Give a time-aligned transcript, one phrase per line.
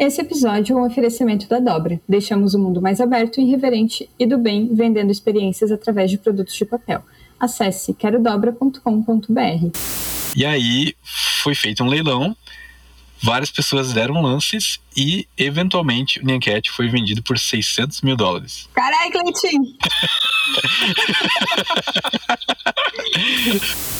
[0.00, 2.00] Esse episódio é um oferecimento da Dobra.
[2.08, 6.64] Deixamos o mundo mais aberto, irreverente e do bem, vendendo experiências através de produtos de
[6.64, 7.04] papel.
[7.38, 9.76] Acesse querodobra.com.br.
[10.34, 12.34] E aí foi feito um leilão,
[13.22, 18.70] várias pessoas deram lances e, eventualmente, o Nyancat foi vendido por 600 mil dólares.
[18.72, 19.76] Carai, Cleitinho!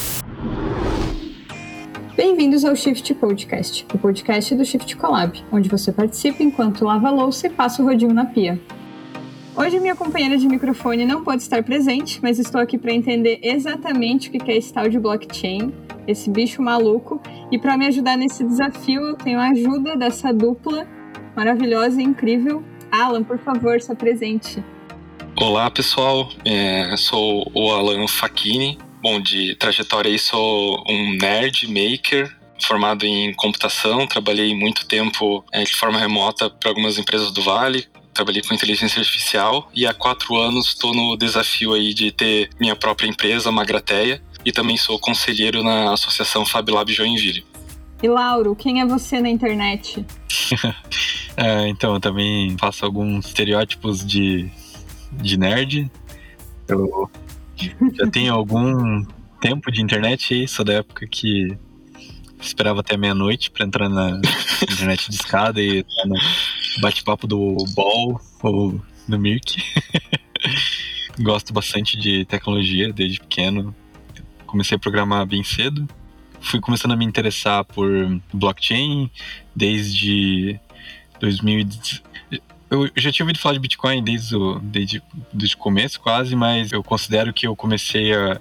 [2.23, 7.11] Bem-vindos ao Shift Podcast, o podcast do Shift Collab, onde você participa enquanto lava a
[7.11, 8.61] louça e passa o rodinho na pia.
[9.57, 14.29] Hoje minha companheira de microfone não pode estar presente, mas estou aqui para entender exatamente
[14.29, 15.73] o que é esse tal de blockchain,
[16.07, 20.87] esse bicho maluco, e para me ajudar nesse desafio eu tenho a ajuda dessa dupla
[21.35, 22.63] maravilhosa e incrível.
[22.93, 24.63] Alan, por favor, se apresente.
[25.41, 32.37] Olá pessoal, é, sou o Alan Facchini, Bom, de trajetória aí sou um nerd maker,
[32.63, 37.87] formado em computação, trabalhei muito tempo é, de forma remota para algumas empresas do Vale,
[38.13, 42.77] trabalhei com inteligência artificial e há quatro anos estou no desafio aí de ter minha
[42.77, 47.45] própria empresa, Magrateia, e também sou conselheiro na Associação FabLab Joinville.
[48.03, 50.05] E Lauro, quem é você na internet?
[51.37, 54.51] é, então, eu também faço alguns estereótipos de,
[55.13, 55.91] de nerd.
[56.67, 57.11] Eu
[57.95, 59.05] já tem algum
[59.41, 61.57] tempo de internet aí, sou da época que
[62.41, 64.21] esperava até meia-noite para entrar na
[64.63, 66.15] internet de escada e no
[66.81, 69.63] bate-papo do Ball ou no Mirk.
[71.21, 73.75] Gosto bastante de tecnologia desde pequeno.
[74.47, 75.87] Comecei a programar bem cedo.
[76.41, 77.89] Fui começando a me interessar por
[78.33, 79.11] blockchain
[79.55, 80.59] desde
[81.21, 81.69] 2000,
[82.71, 86.71] eu já tinha ouvido falar de Bitcoin desde o, desde, desde o começo, quase, mas
[86.71, 88.41] eu considero que eu comecei a.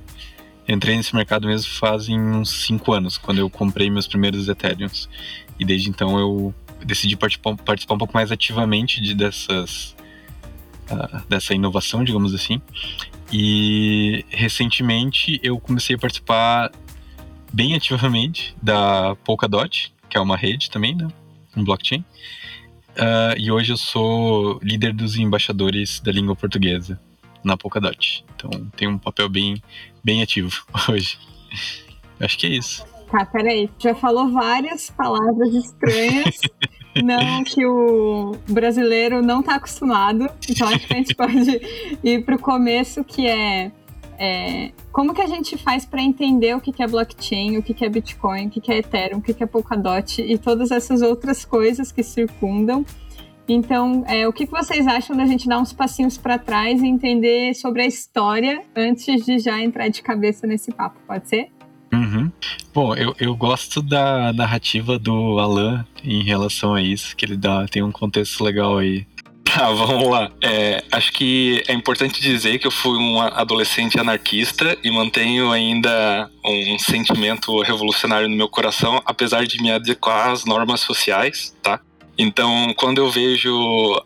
[0.68, 5.10] Entrei nesse mercado mesmo fazem uns 5 anos, quando eu comprei meus primeiros Ethereums.
[5.60, 6.54] E desde então eu
[6.86, 9.96] decidi participar, participar um pouco mais ativamente de dessas,
[10.92, 12.62] uh, dessa inovação, digamos assim.
[13.34, 16.72] E recentemente eu comecei a participar
[17.52, 21.08] bem ativamente da Polkadot, que é uma rede também, né?
[21.58, 22.06] Um blockchain.
[23.00, 27.00] Uh, e hoje eu sou líder dos embaixadores da língua portuguesa
[27.42, 28.26] na Polkadot.
[28.36, 29.64] Então tenho um papel bem,
[30.04, 30.52] bem ativo
[30.90, 31.18] hoje.
[32.20, 32.86] Acho que é isso.
[33.10, 33.70] Tá, peraí.
[33.80, 36.40] Já falou várias palavras estranhas.
[37.02, 40.30] não, que o brasileiro não tá acostumado.
[40.50, 41.62] Então acho que a gente pode
[42.04, 43.72] ir pro começo, que é
[44.20, 47.90] é, como que a gente faz para entender o que é blockchain, o que é
[47.90, 52.04] Bitcoin, o que é Ethereum, o que é Polkadot e todas essas outras coisas que
[52.04, 52.86] circundam.
[53.48, 57.56] Então, é, o que vocês acham da gente dar uns passinhos para trás e entender
[57.56, 61.00] sobre a história antes de já entrar de cabeça nesse papo?
[61.08, 61.48] Pode ser?
[61.92, 62.32] Uhum.
[62.74, 67.66] Bom, eu, eu gosto da narrativa do Alan em relação a isso, que ele dá,
[67.68, 69.08] tem um contexto legal aí
[69.60, 70.32] Tá, vamos lá.
[70.44, 76.30] É, acho que é importante dizer que eu fui um adolescente anarquista e mantenho ainda
[76.46, 81.80] um sentimento revolucionário no meu coração, apesar de me adequar às normas sociais, tá?
[82.18, 83.52] Então, quando eu vejo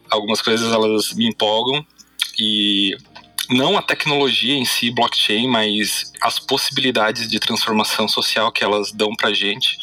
[0.09, 1.85] algumas coisas, elas me empolgam
[2.39, 2.95] e
[3.49, 9.13] não a tecnologia em si, blockchain, mas as possibilidades de transformação social que elas dão
[9.15, 9.77] pra gente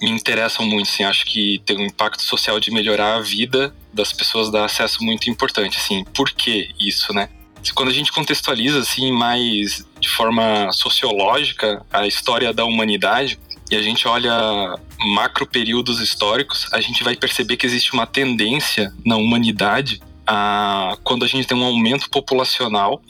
[0.00, 4.12] me interessam muito, assim, acho que tem um impacto social de melhorar a vida das
[4.12, 7.28] pessoas dá acesso muito importante, assim, por que isso, né?
[7.74, 13.38] Quando a gente contextualiza, assim, mais de forma sociológica a história da humanidade,
[13.70, 14.76] e a gente olha
[15.14, 21.24] macro períodos históricos, a gente vai perceber que existe uma tendência na humanidade a, quando
[21.24, 23.00] a gente tem um aumento populacional,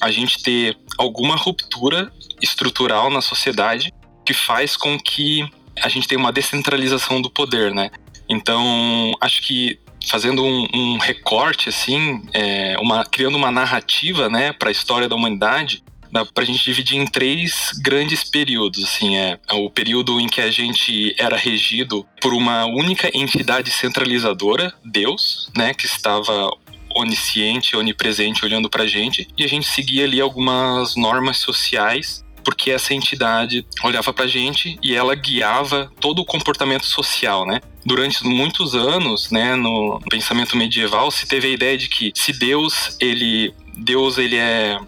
[0.00, 3.92] a gente ter alguma ruptura estrutural na sociedade
[4.24, 5.48] que faz com que
[5.82, 7.90] a gente tenha uma descentralização do poder, né?
[8.28, 9.78] Então, acho que
[10.08, 15.16] fazendo um, um recorte assim, é, uma, criando uma narrativa, né, para a história da
[15.16, 15.82] humanidade,
[16.12, 18.84] dá para a gente dividir em três grandes períodos.
[18.84, 23.70] Assim, é, é o período em que a gente era regido por uma única entidade
[23.70, 26.50] centralizadora, Deus, né, que estava
[26.94, 32.70] onisciente, onipresente, olhando para a gente, e a gente seguia ali algumas normas sociais porque
[32.70, 37.60] essa entidade olhava para a gente e ela guiava todo o comportamento social, né?
[37.84, 42.96] Durante muitos anos, né, no pensamento medieval, se teve a ideia de que se Deus
[43.00, 44.78] ele Deus ele é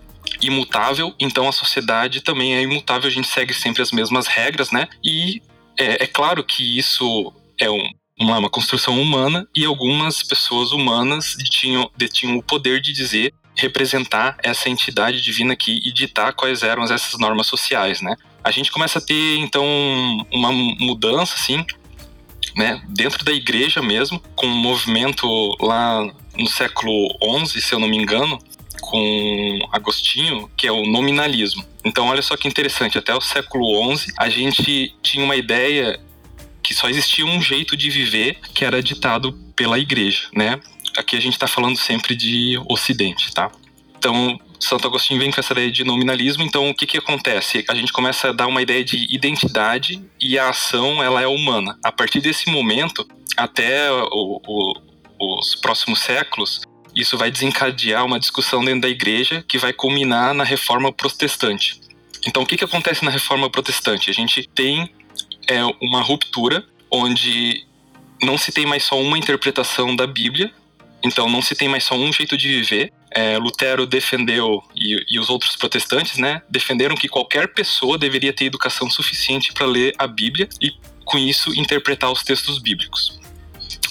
[0.41, 4.87] imutável, então a sociedade também é imutável, a gente segue sempre as mesmas regras, né?
[5.03, 5.43] E
[5.77, 7.91] é, é claro que isso é um,
[8.21, 14.39] uma, uma, construção humana e algumas pessoas humanas detinham, detinham o poder de dizer representar
[14.43, 18.17] essa entidade divina aqui e ditar quais eram essas normas sociais, né?
[18.43, 19.65] A gente começa a ter, então,
[20.33, 21.65] uma mudança, assim,
[22.57, 25.27] né, dentro da igreja mesmo, com um movimento
[25.61, 27.09] lá no século
[27.45, 28.39] XI, se eu não me engano,
[28.81, 31.65] com Agostinho, que é o nominalismo.
[31.85, 36.01] Então, olha só que interessante, até o século XI a gente tinha uma ideia
[36.63, 40.61] que só existia um jeito de viver que era ditado pela igreja, né?
[40.97, 43.51] Aqui a gente está falando sempre de Ocidente, tá?
[43.97, 47.65] Então, Santo Agostinho vem com essa ideia de nominalismo, então o que, que acontece?
[47.69, 51.79] A gente começa a dar uma ideia de identidade e a ação ela é humana.
[51.83, 53.07] A partir desse momento,
[53.37, 54.75] até o, o,
[55.21, 56.61] os próximos séculos,
[56.95, 61.81] isso vai desencadear uma discussão dentro da igreja que vai culminar na reforma protestante.
[62.27, 64.11] Então, o que, que acontece na reforma protestante?
[64.11, 64.91] A gente tem
[65.49, 67.65] é, uma ruptura onde
[68.23, 70.53] não se tem mais só uma interpretação da Bíblia,
[71.03, 72.93] então não se tem mais só um jeito de viver.
[73.11, 78.45] É, Lutero defendeu, e, e, os outros protestantes, né, defenderam que qualquer pessoa deveria ter
[78.45, 80.73] educação suficiente para ler a Bíblia e,
[81.05, 83.19] com isso, interpretar os textos bíblicos.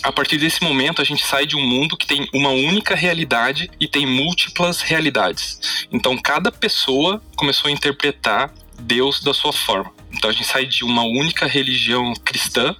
[0.03, 3.69] A partir desse momento, a gente sai de um mundo que tem uma única realidade
[3.79, 5.87] e tem múltiplas realidades.
[5.91, 9.91] Então, cada pessoa começou a interpretar Deus da sua forma.
[10.13, 12.75] Então, a gente sai de uma única religião cristã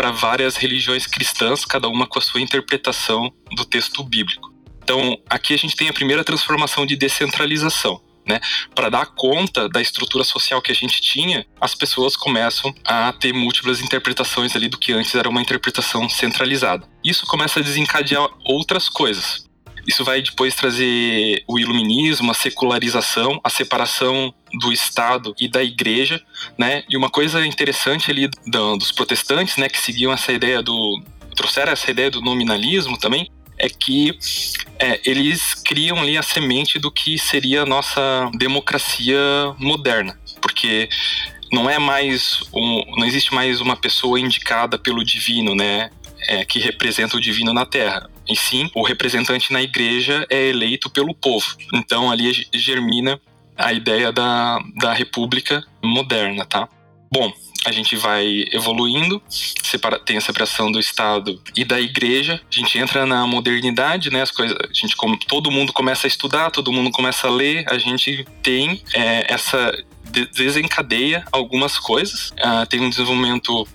[0.00, 4.50] para várias religiões cristãs, cada uma com a sua interpretação do texto bíblico.
[4.82, 8.00] Então, aqui a gente tem a primeira transformação de descentralização.
[8.26, 8.40] Né?
[8.74, 13.34] Para dar conta da estrutura social que a gente tinha, as pessoas começam a ter
[13.34, 16.88] múltiplas interpretações ali do que antes era uma interpretação centralizada.
[17.04, 19.49] Isso começa a desencadear outras coisas.
[19.86, 26.20] Isso vai depois trazer o iluminismo, a secularização, a separação do Estado e da Igreja,
[26.58, 26.82] né?
[26.88, 31.02] E uma coisa interessante ali dos protestantes, né, que seguiam essa ideia do
[31.36, 34.18] trouxeram essa ideia do nominalismo também, é que
[34.78, 39.18] é, eles criam ali a semente do que seria a nossa democracia
[39.58, 40.88] moderna, porque
[41.52, 45.90] não é mais um, não existe mais uma pessoa indicada pelo divino, né?
[46.28, 48.08] É, que representa o divino na Terra.
[48.30, 51.46] E sim, o representante na igreja é eleito pelo povo.
[51.74, 53.20] Então ali germina
[53.56, 56.68] a ideia da, da república moderna, tá?
[57.12, 57.32] Bom,
[57.66, 62.40] a gente vai evoluindo, separa, tem a separação do Estado e da Igreja.
[62.50, 64.22] A gente entra na modernidade, né?
[64.22, 64.96] As coisas, a gente
[65.26, 67.64] todo mundo começa a estudar, todo mundo começa a ler.
[67.68, 69.76] A gente tem é, essa
[70.32, 72.30] desencadeia algumas coisas.
[72.30, 73.66] Uh, tem um desenvolvimento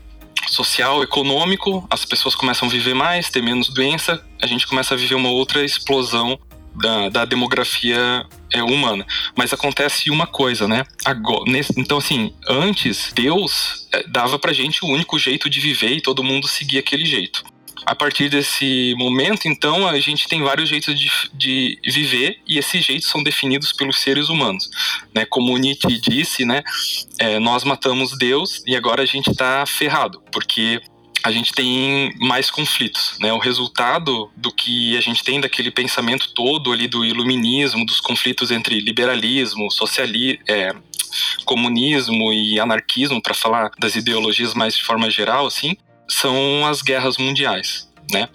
[0.47, 4.97] social, econômico, as pessoas começam a viver mais, ter menos doença, a gente começa a
[4.97, 6.39] viver uma outra explosão
[6.75, 9.05] da, da demografia é, humana.
[9.35, 10.83] Mas acontece uma coisa, né?
[11.03, 15.91] Agora, nesse, então, assim, antes, Deus é, dava pra gente o único jeito de viver
[15.91, 17.43] e todo mundo seguia aquele jeito.
[17.85, 22.83] A partir desse momento, então, a gente tem vários jeitos de, de viver e esses
[22.83, 24.69] jeitos são definidos pelos seres humanos.
[25.13, 25.23] Né?
[25.25, 26.63] Como Nietzsche disse, né?
[27.19, 30.81] É, nós matamos Deus e agora a gente está ferrado, porque
[31.23, 33.33] a gente tem mais conflitos, né?
[33.33, 38.51] O resultado do que a gente tem daquele pensamento todo ali do iluminismo, dos conflitos
[38.51, 40.71] entre liberalismo, socialismo, é,
[41.45, 45.75] comunismo e anarquismo, para falar das ideologias mais de forma geral, assim,
[46.07, 48.29] são as guerras mundiais, né?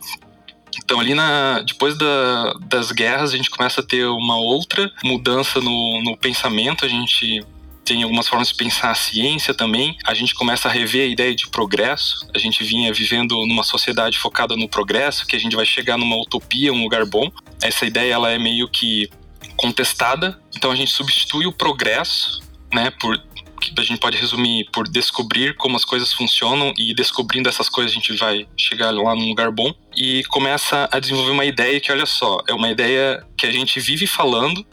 [0.83, 5.61] Então ali na, depois da, das guerras a gente começa a ter uma outra mudança
[5.61, 7.45] no, no pensamento, a gente
[7.85, 9.99] tem algumas formas de pensar a ciência também.
[10.05, 12.25] A gente começa a rever a ideia de progresso.
[12.33, 16.17] A gente vinha vivendo numa sociedade focada no progresso, que a gente vai chegar numa
[16.17, 17.29] utopia, um lugar bom.
[17.61, 19.11] Essa ideia ela é meio que
[19.57, 20.41] contestada.
[20.57, 22.41] Então a gente substitui o progresso,
[22.73, 23.21] né, por
[23.61, 27.93] que a gente pode resumir por descobrir como as coisas funcionam e descobrindo essas coisas
[27.93, 31.93] a gente vai chegar lá num lugar bom e começa a desenvolver uma ideia que
[31.93, 34.67] olha só, é uma ideia que a gente vive falando,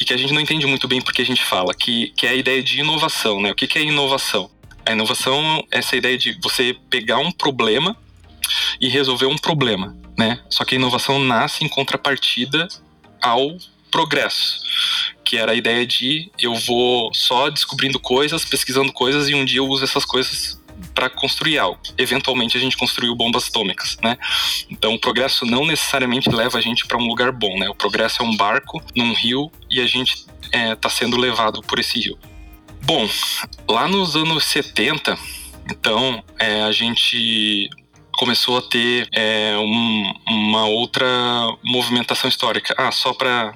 [0.00, 2.30] e que a gente não entende muito bem porque a gente fala, que, que é
[2.30, 3.50] a ideia de inovação, né?
[3.50, 4.50] O que, que é inovação?
[4.84, 7.96] A inovação é essa ideia de você pegar um problema
[8.80, 10.40] e resolver um problema, né?
[10.48, 12.66] Só que a inovação nasce em contrapartida
[13.20, 13.56] ao
[13.92, 14.60] progresso,
[15.24, 19.58] que era a ideia de eu vou só descobrindo coisas, pesquisando coisas e um dia
[19.58, 20.60] eu uso essas coisas
[20.94, 21.80] para construir algo.
[21.96, 24.18] Eventualmente a gente construiu bombas atômicas, né?
[24.70, 27.68] Então o progresso não necessariamente leva a gente para um lugar bom, né?
[27.68, 31.62] O progresso é um barco num rio e a gente está é, tá sendo levado
[31.62, 32.18] por esse rio.
[32.82, 33.08] Bom,
[33.68, 35.16] lá nos anos 70,
[35.70, 37.70] então é, a gente
[38.16, 41.06] começou a ter é, um, uma outra
[41.62, 42.74] movimentação histórica.
[42.76, 43.54] Ah, só para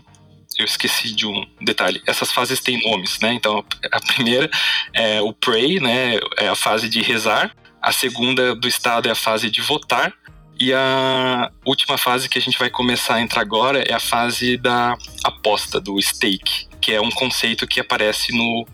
[0.59, 2.03] eu esqueci de um detalhe.
[2.07, 3.33] Essas fases têm nomes, né?
[3.33, 4.51] Então, a primeira
[4.93, 6.19] é o pray, né?
[6.37, 7.55] É a fase de rezar.
[7.81, 10.13] A segunda do estado é a fase de votar.
[10.59, 14.57] E a última fase que a gente vai começar a entrar agora é a fase
[14.57, 18.67] da aposta, do stake, que é um conceito que aparece no,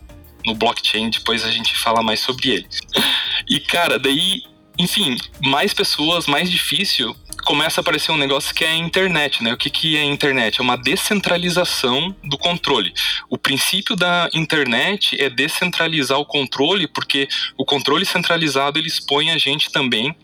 [0.45, 1.09] no blockchain.
[1.09, 2.67] Depois a gente fala mais sobre ele.
[3.49, 4.41] E, cara, daí
[4.77, 9.53] enfim, mais pessoas, mais difícil, começa a aparecer um negócio que é a internet, né?
[9.53, 10.59] O que, que é a internet?
[10.59, 12.93] É uma descentralização do controle.
[13.29, 19.37] O princípio da internet é descentralizar o controle, porque o controle centralizado ele expõe a
[19.37, 20.15] gente também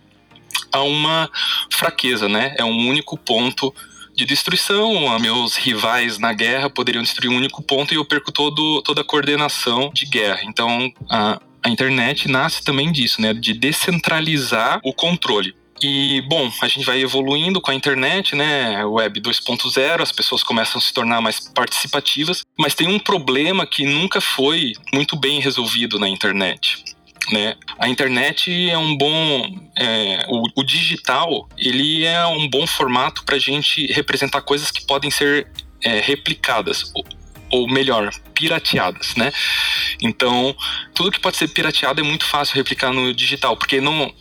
[0.71, 1.29] a uma
[1.71, 2.55] fraqueza, né?
[2.57, 3.73] É um único ponto
[4.15, 5.17] de destruição.
[5.19, 9.03] Meus rivais na guerra poderiam destruir um único ponto e eu perco todo, toda a
[9.03, 10.41] coordenação de guerra.
[10.43, 13.33] Então, a, a internet nasce também disso, né?
[13.33, 15.55] De descentralizar o controle.
[15.81, 18.83] E, bom, a gente vai evoluindo com a internet, né?
[18.85, 23.85] Web 2.0, as pessoas começam a se tornar mais participativas, mas tem um problema que
[23.85, 26.83] nunca foi muito bem resolvido na internet.
[27.31, 27.55] Né?
[27.77, 33.35] A internet é um bom, é, o, o, digital ele é um bom formato para
[33.35, 35.47] a gente representar coisas que podem ser
[35.83, 37.05] é, replicadas ou,
[37.51, 39.31] ou melhor, pirateadas, né?
[40.01, 40.55] Então,
[40.93, 44.11] tudo que pode ser pirateado é muito fácil replicar no digital, porque não,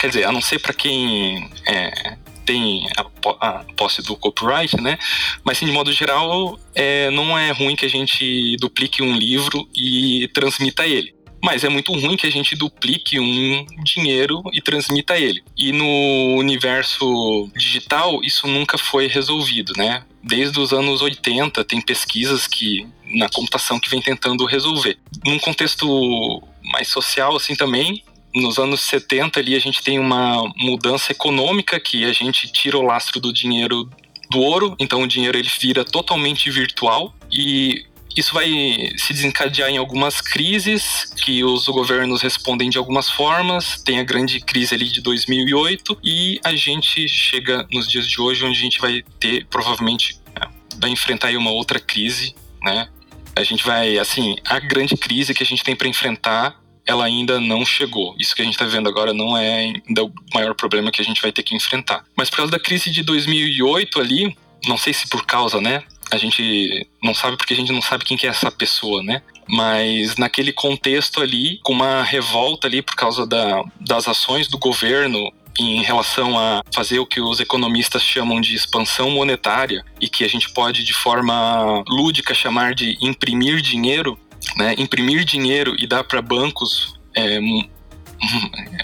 [0.00, 2.16] quer dizer, a não ser para quem é,
[2.46, 4.98] tem a, posse do copyright, né?
[5.44, 9.68] Mas assim, de modo geral, é, não é ruim que a gente duplique um livro
[9.74, 11.14] e transmita ele.
[11.42, 15.42] Mas é muito ruim que a gente duplique um dinheiro e transmita ele.
[15.56, 20.02] E no universo digital, isso nunca foi resolvido, né?
[20.22, 24.98] Desde os anos 80, tem pesquisas que na computação que vem tentando resolver.
[25.24, 28.04] Num contexto mais social, assim também,
[28.34, 32.82] nos anos 70 ali a gente tem uma mudança econômica que a gente tira o
[32.82, 33.88] lastro do dinheiro
[34.30, 37.84] do ouro, então o dinheiro ele vira totalmente virtual e
[38.16, 38.48] isso vai
[38.96, 43.80] se desencadear em algumas crises que os governos respondem de algumas formas.
[43.82, 48.44] Tem a grande crise ali de 2008 e a gente chega nos dias de hoje
[48.44, 50.46] onde a gente vai ter provavelmente é,
[50.80, 52.88] vai enfrentar uma outra crise, né?
[53.36, 57.40] A gente vai assim, a grande crise que a gente tem para enfrentar ela ainda
[57.40, 58.14] não chegou.
[58.18, 61.04] Isso que a gente está vendo agora não é ainda o maior problema que a
[61.04, 62.04] gente vai ter que enfrentar.
[62.16, 65.82] Mas por causa da crise de 2008 ali, não sei se por causa, né?
[66.10, 69.22] a gente não sabe porque a gente não sabe quem que é essa pessoa, né?
[69.48, 75.32] Mas naquele contexto ali, com uma revolta ali por causa da, das ações do governo
[75.58, 80.28] em relação a fazer o que os economistas chamam de expansão monetária e que a
[80.28, 84.18] gente pode de forma lúdica chamar de imprimir dinheiro,
[84.56, 84.74] né?
[84.78, 87.38] Imprimir dinheiro e dar para bancos é,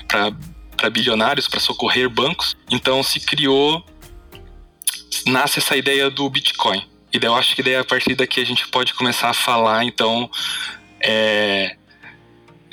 [0.08, 2.56] para bilionários para socorrer bancos.
[2.70, 3.84] Então se criou
[5.26, 6.82] nasce essa ideia do Bitcoin.
[7.12, 9.84] E daí eu acho que daí a partir daqui a gente pode começar a falar,
[9.84, 10.30] então,
[11.00, 11.76] é,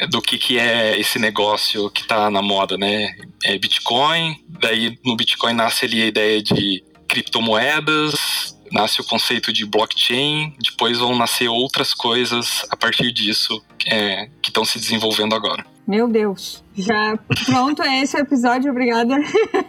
[0.10, 3.16] do que, que é esse negócio que está na moda, né?
[3.44, 9.66] É Bitcoin, daí no Bitcoin nasce ali a ideia de criptomoedas, nasce o conceito de
[9.66, 15.64] blockchain, depois vão nascer outras coisas a partir disso é, que estão se desenvolvendo agora.
[15.88, 19.16] Meu Deus, já pronto é esse episódio, obrigada.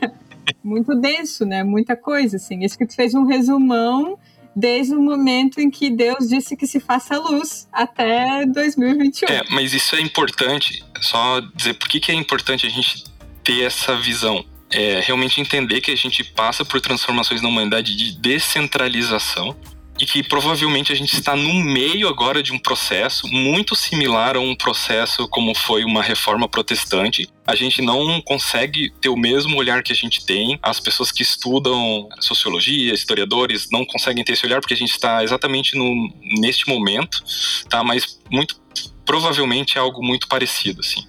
[0.63, 1.63] Muito denso, né?
[1.63, 2.65] Muita coisa, assim.
[2.65, 4.19] Isso que tu fez um resumão
[4.57, 9.29] desde o momento em que Deus disse que se faça luz até 2021.
[9.29, 13.05] É, mas isso é importante, só dizer por que, que é importante a gente
[13.43, 14.45] ter essa visão.
[14.71, 19.57] É realmente entender que a gente passa por transformações na humanidade de descentralização
[19.99, 24.41] e que provavelmente a gente está no meio agora de um processo muito similar a
[24.41, 27.29] um processo como foi uma reforma protestante.
[27.47, 30.59] A gente não consegue ter o mesmo olhar que a gente tem.
[30.63, 35.23] As pessoas que estudam sociologia, historiadores, não conseguem ter esse olhar porque a gente está
[35.23, 37.23] exatamente no, neste momento,
[37.69, 37.85] tá?
[37.85, 38.61] Mas muito
[39.05, 41.07] provavelmente é algo muito parecido, assim.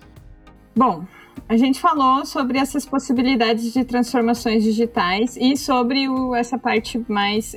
[0.75, 1.07] Bom,
[1.47, 7.55] a gente falou sobre essas possibilidades de transformações digitais e sobre o, essa parte mais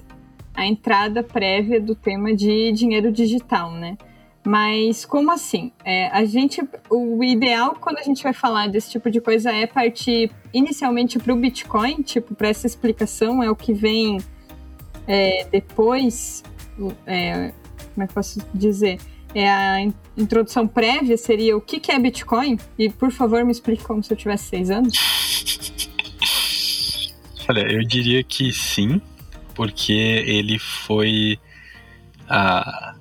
[0.54, 3.96] a entrada prévia do tema de dinheiro digital, né?
[4.44, 5.72] Mas como assim?
[5.84, 9.66] É, a gente, o ideal quando a gente vai falar desse tipo de coisa é
[9.66, 14.18] partir inicialmente para o Bitcoin, tipo para essa explicação é o que vem
[15.06, 16.42] é, depois.
[17.06, 17.52] É,
[17.94, 18.98] como é que posso dizer?
[19.34, 19.80] É a
[20.16, 22.58] introdução prévia seria o que, que é Bitcoin?
[22.78, 24.94] E por favor me explique como se eu tivesse seis anos.
[27.48, 29.00] Olha, eu diria que sim,
[29.54, 31.38] porque ele foi
[32.28, 32.94] a,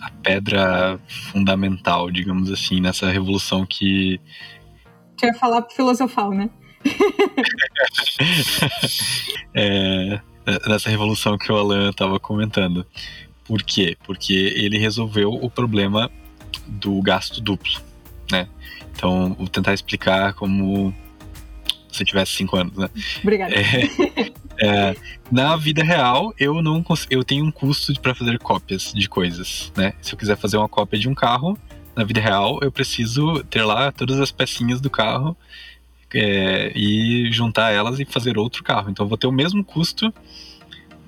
[0.00, 0.98] a pedra
[1.32, 4.20] fundamental, digamos assim, nessa revolução que.
[5.16, 6.50] Quer falar filosofal, né?
[9.54, 10.20] é,
[10.66, 12.84] nessa revolução que o Alan estava comentando.
[13.44, 13.96] Por quê?
[14.04, 16.10] Porque ele resolveu o problema
[16.66, 17.80] do gasto duplo,
[18.30, 18.48] né?
[18.92, 20.94] Então, vou tentar explicar como
[21.90, 22.88] se tivesse cinco anos, né?
[23.22, 23.54] Obrigada.
[23.54, 24.96] É, é,
[25.30, 29.94] na vida real, eu não eu tenho um custo para fazer cópias de coisas, né?
[30.00, 31.58] Se eu quiser fazer uma cópia de um carro,
[31.94, 35.36] na vida real, eu preciso ter lá todas as pecinhas do carro,
[36.14, 38.90] é, e juntar elas e fazer outro carro.
[38.90, 40.12] Então eu vou ter o mesmo custo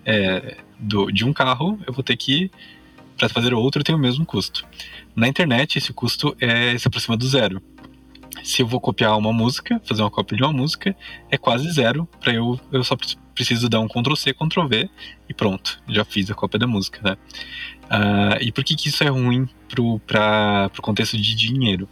[0.05, 2.51] é, do, de um carro, eu vou ter que
[3.17, 4.67] para fazer outro tenho o mesmo custo.
[5.15, 7.63] Na internet esse custo é se aproxima do zero.
[8.45, 10.95] Se eu vou copiar uma música, fazer uma cópia de uma música,
[11.31, 12.07] é quase zero.
[12.21, 12.97] Para eu eu só
[13.35, 14.91] preciso dar um Ctrl C, Ctrl V
[15.29, 17.17] e pronto, já fiz a cópia da música, né?
[17.85, 21.89] Uh, e por que, que isso é ruim para o contexto de dinheiro?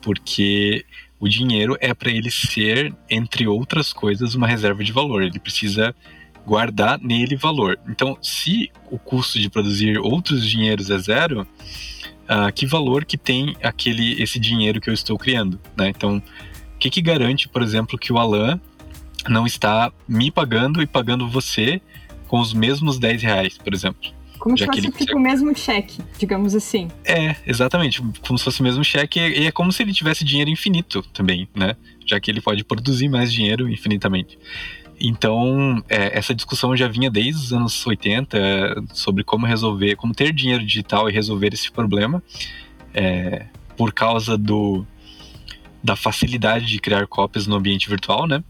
[0.00, 0.84] Porque
[1.20, 5.22] o dinheiro é para ele ser, entre outras coisas, uma reserva de valor.
[5.22, 5.94] Ele precisa
[6.48, 7.78] guardar nele valor.
[7.86, 13.54] Então, se o custo de produzir outros dinheiros é zero, uh, que valor que tem
[13.62, 15.60] aquele esse dinheiro que eu estou criando?
[15.76, 15.90] Né?
[15.90, 18.58] Então, o que, que garante, por exemplo, que o Alan
[19.28, 21.82] não está me pagando e pagando você
[22.26, 24.10] com os mesmos 10 reais, por exemplo?
[24.38, 26.88] Como se fosse tipo, o mesmo cheque, digamos assim.
[27.04, 28.00] É, exatamente.
[28.26, 29.18] Como se fosse o mesmo cheque.
[29.18, 31.74] E é como se ele tivesse dinheiro infinito também, né?
[32.06, 34.38] Já que ele pode produzir mais dinheiro infinitamente.
[35.00, 40.14] Então, é, essa discussão já vinha desde os anos 80 é, sobre como resolver, como
[40.14, 42.22] ter dinheiro digital e resolver esse problema,
[42.92, 44.84] é, por causa do,
[45.82, 48.42] da facilidade de criar cópias no ambiente virtual, né?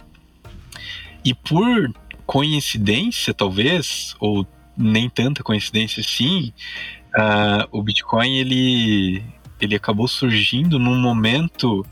[1.25, 1.93] E por
[2.25, 6.52] coincidência, talvez, ou nem tanta coincidência assim,
[7.17, 9.23] uh, o Bitcoin ele,
[9.61, 11.85] ele acabou surgindo num momento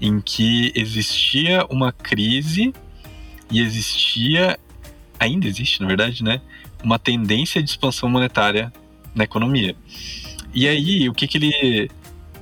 [0.00, 2.72] em que existia uma crise
[3.50, 4.58] e existia,
[5.18, 6.40] ainda existe na verdade, né,
[6.82, 8.72] uma tendência de expansão monetária
[9.14, 9.74] na economia.
[10.54, 11.90] E aí, o que, que ele.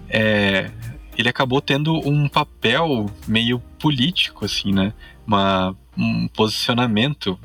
[0.08, 0.70] É,
[1.18, 4.92] ele acabou tendo um papel meio político, assim, né?
[5.26, 7.38] Uma, um posicionamento.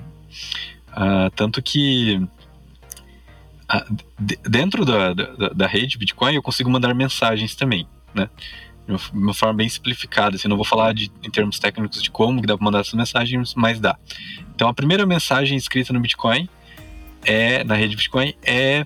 [0.89, 2.21] Uh, tanto que
[4.47, 8.29] dentro da, da, da, rede Bitcoin eu consigo mandar mensagens também, né?
[8.87, 12.41] De uma forma bem simplificada, assim, não vou falar de, em termos técnicos de como
[12.41, 13.97] que dá para mandar essas mensagens, mas dá.
[14.55, 16.49] Então a primeira mensagem escrita no Bitcoin
[17.23, 18.85] é na rede Bitcoin é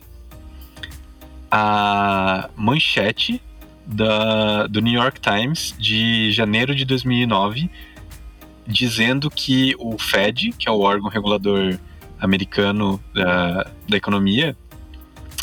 [1.50, 3.42] a manchete
[3.86, 7.70] da, do New York Times de janeiro de 2009
[8.68, 11.78] dizendo que o Fed, que é o órgão regulador
[12.20, 14.58] americano da, da economia,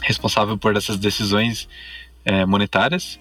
[0.02, 1.68] responsável por essas decisões
[2.24, 3.20] é, monetárias,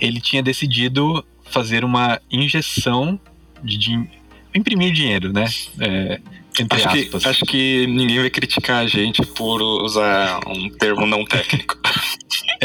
[0.00, 3.18] ele tinha decidido fazer uma injeção
[3.62, 4.08] de, de
[4.54, 5.44] imprimir dinheiro, né?
[5.80, 6.20] É,
[6.70, 7.22] acho aspas.
[7.22, 11.78] Que, acho que ninguém vai criticar a gente por usar um termo não técnico.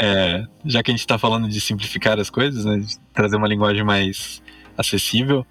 [0.00, 3.36] é, é, já que a gente está falando de simplificar as coisas, né, de trazer
[3.36, 4.42] uma linguagem mais
[4.76, 5.46] acessível,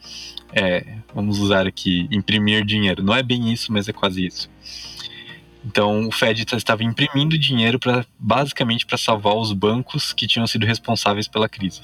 [0.54, 3.04] é, vamos usar aqui imprimir dinheiro.
[3.04, 4.50] Não é bem isso, mas é quase isso.
[5.68, 10.66] Então o Fed estava imprimindo dinheiro para basicamente para salvar os bancos que tinham sido
[10.66, 11.82] responsáveis pela crise.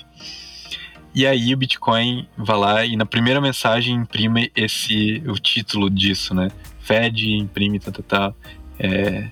[1.14, 6.34] E aí o Bitcoin vai lá e na primeira mensagem imprime esse o título disso,
[6.34, 6.50] né?
[6.80, 8.34] Fed imprime tá, tá, tá
[8.80, 9.30] é,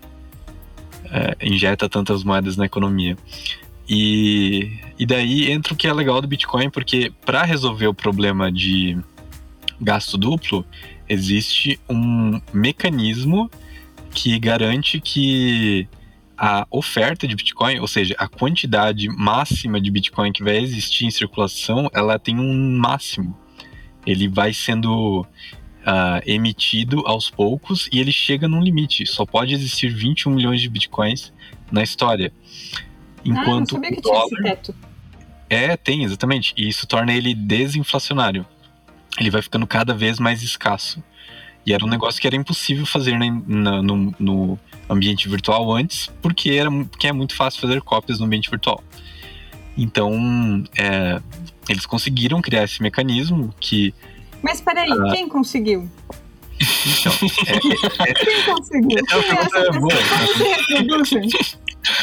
[1.06, 3.18] é, injeta tantas moedas na economia.
[3.88, 8.52] E, e daí entra o que é legal do Bitcoin, porque para resolver o problema
[8.52, 8.98] de
[9.80, 10.66] gasto duplo,
[11.10, 13.50] existe um mecanismo
[14.13, 15.88] que garante que
[16.38, 21.12] a oferta de Bitcoin, ou seja, a quantidade máxima de Bitcoin que vai existir em
[21.12, 23.38] circulação, ela tem um máximo.
[24.06, 29.06] Ele vai sendo uh, emitido aos poucos e ele chega num limite.
[29.06, 31.32] Só pode existir 21 milhões de Bitcoins
[31.71, 32.34] na história.
[33.24, 34.76] Enquanto ah, não sabia que tinha esse teto.
[35.50, 36.54] É, tem, exatamente.
[36.58, 38.45] E isso torna ele desinflacionário.
[39.19, 41.04] Ele vai ficando cada vez mais escasso.
[41.65, 46.52] E era um negócio que era impossível fazer na, no, no, ambiente virtual antes, porque,
[46.52, 48.84] era, porque é muito fácil fazer cópias no ambiente virtual.
[49.78, 51.21] Então, é,
[51.69, 53.93] eles conseguiram criar esse mecanismo que.
[54.41, 55.89] Mas peraí, uh, quem conseguiu?
[56.60, 57.13] Então,
[57.47, 57.54] é,
[58.10, 59.00] é, quem conseguiu?
[59.08, 59.93] Essa é uma pergunta boa.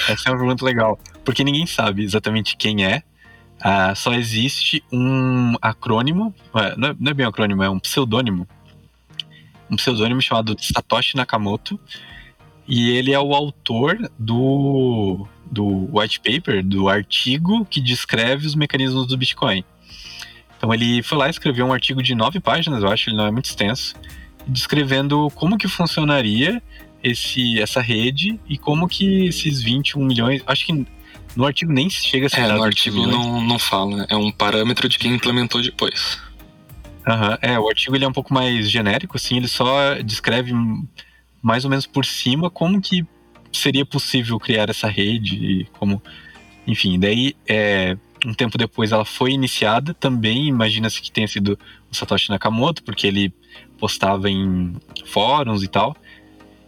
[0.08, 0.98] Essa é uma pergunta legal.
[1.24, 3.02] Porque ninguém sabe exatamente quem é.
[3.58, 8.46] Uh, só existe um acrônimo, não é, não é bem um acrônimo, é um pseudônimo
[9.70, 11.78] um pseudônimo chamado Satoshi Nakamoto.
[12.66, 19.06] E ele é o autor do, do white paper, do artigo que descreve os mecanismos
[19.06, 19.64] do Bitcoin.
[20.56, 23.26] Então ele foi lá e escreveu um artigo de nove páginas, eu acho, ele não
[23.26, 23.94] é muito extenso,
[24.46, 26.60] descrevendo como que funcionaria
[27.02, 30.42] esse, essa rede e como que esses 21 milhões.
[30.46, 30.86] Acho que
[31.36, 32.40] no artigo nem chega a ser.
[32.40, 36.20] É, no artigo não, não fala, é um parâmetro de quem implementou depois.
[37.08, 37.38] Uhum.
[37.40, 40.52] É, o artigo ele é um pouco mais genérico, assim, ele só descreve
[41.40, 43.06] mais ou menos por cima como que
[43.50, 46.02] seria possível criar essa rede e como,
[46.66, 51.58] enfim, daí é, um tempo depois ela foi iniciada, também imagina-se que tenha sido
[51.90, 53.32] o Satoshi Nakamoto, porque ele
[53.78, 55.96] postava em fóruns e tal.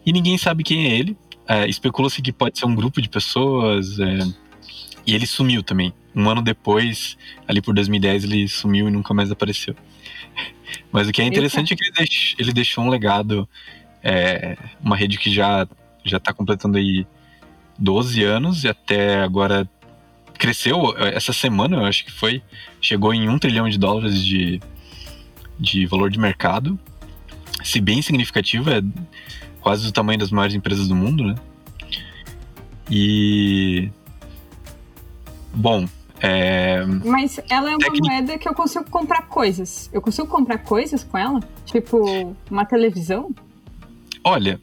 [0.07, 1.16] E ninguém sabe quem é ele.
[1.46, 3.98] É, Especula-se que pode ser um grupo de pessoas.
[3.98, 4.18] É,
[5.07, 5.92] e ele sumiu também.
[6.14, 9.74] Um ano depois, ali por 2010, ele sumiu e nunca mais apareceu.
[10.92, 13.48] Mas o que é interessante é que ele, ele deixou um legado,
[14.02, 15.66] é, uma rede que já
[16.04, 17.06] já está completando aí
[17.78, 19.68] 12 anos e até agora
[20.35, 20.96] cresceu.
[20.98, 22.42] Essa semana, eu acho que foi,
[22.80, 24.61] chegou em um trilhão de dólares de,
[25.59, 26.78] de valor de mercado,
[27.62, 28.83] se bem significativo, é
[29.61, 31.35] quase o tamanho das maiores empresas do mundo, né?
[32.90, 33.90] E
[35.54, 35.87] bom,
[36.20, 36.85] é...
[36.85, 39.88] Mas ela é uma moeda que eu consigo comprar coisas.
[39.92, 41.40] Eu consigo comprar coisas com ela?
[41.64, 43.35] Tipo, uma televisão?
[44.22, 44.61] Olha,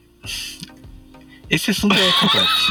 [1.49, 2.67] esse assunto é complexo.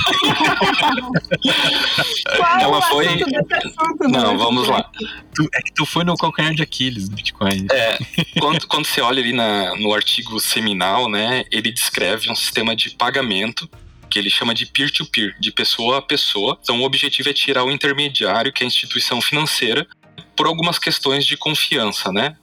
[2.60, 3.06] Ela foi.
[3.06, 4.90] Assunto, não, vamos lá.
[5.34, 7.66] Tu, é que tu foi no calcanhar de Aquiles do Bitcoin.
[7.72, 7.96] É,
[8.38, 12.90] quando, quando você olha ali na, no artigo seminal, né, ele descreve um sistema de
[12.90, 13.68] pagamento
[14.16, 16.58] que ele chama de peer-to-peer, -peer, de pessoa a pessoa.
[16.62, 19.86] Então, o objetivo é tirar o intermediário, que é a instituição financeira,
[20.34, 22.34] por algumas questões de confiança, né?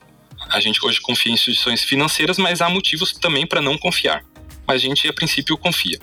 [0.50, 4.22] A gente hoje confia em instituições financeiras, mas há motivos também para não confiar.
[4.64, 5.98] Mas a gente, a princípio, confia.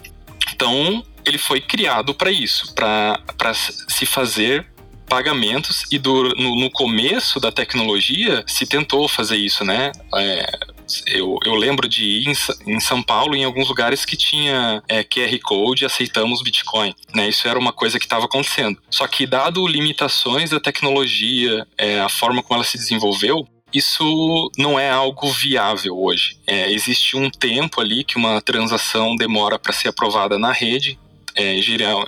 [0.54, 4.68] Então, ele foi criado para isso, para se fazer
[5.08, 9.92] pagamentos e do, no, no, começo da tecnologia se tentou fazer isso, né?
[10.16, 10.60] É,
[11.08, 15.04] eu, eu, lembro de ir em, em, São Paulo em alguns lugares que tinha é,
[15.04, 17.30] QR Code aceitamos Bitcoin, né?
[17.30, 18.78] Isso era uma coisa que estava acontecendo.
[18.90, 24.80] Só que dado limitações da tecnologia, é, a forma como ela se desenvolveu, isso não
[24.80, 26.38] é algo viável hoje.
[26.46, 31.00] É, existe um tempo ali que uma transação demora para ser aprovada na rede,
[31.36, 31.56] é,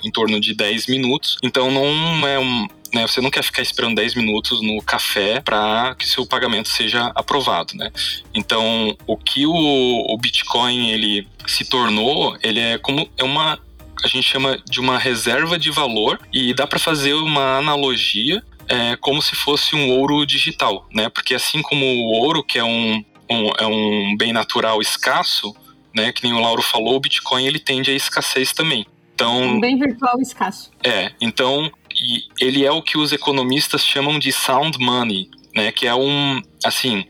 [0.04, 1.38] em torno de 10 minutos.
[1.42, 5.96] Então não é um, né, você não quer ficar esperando 10 minutos no café para
[5.96, 7.92] que seu pagamento seja aprovado, né?
[8.34, 13.60] Então, o que o, o Bitcoin ele se tornou, ele é como é uma
[14.04, 18.96] a gente chama de uma reserva de valor e dá para fazer uma analogia é,
[18.98, 21.10] como se fosse um ouro digital, né?
[21.10, 25.56] Porque assim como o ouro, que é um, um, é um bem natural escasso,
[25.96, 26.12] né?
[26.12, 28.86] Que nem o Lauro falou, o Bitcoin ele tende à escassez também.
[29.16, 30.72] Então, um bem virtual escasso.
[30.84, 31.72] É, então
[32.04, 35.72] e ele é o que os economistas chamam de sound money, né?
[35.72, 37.06] Que é um, assim,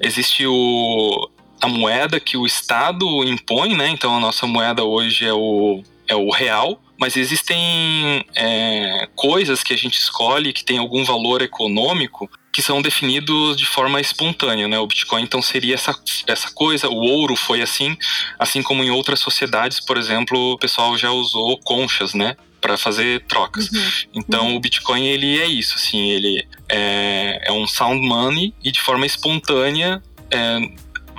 [0.00, 1.30] existe o
[1.62, 3.88] a moeda que o Estado impõe, né?
[3.88, 9.72] Então a nossa moeda hoje é o é o real, mas existem é, coisas que
[9.72, 14.78] a gente escolhe que tem algum valor econômico que são definidos de forma espontânea, né?
[14.78, 15.94] O Bitcoin então seria essa,
[16.26, 17.96] essa coisa, o ouro foi assim,
[18.38, 22.36] assim como em outras sociedades, por exemplo, o pessoal já usou conchas, né?
[22.60, 23.70] Para fazer trocas.
[23.70, 23.80] Uhum.
[24.14, 24.56] Então uhum.
[24.56, 29.06] o Bitcoin ele é isso, assim, ele é, é um sound money e de forma
[29.06, 30.58] espontânea é,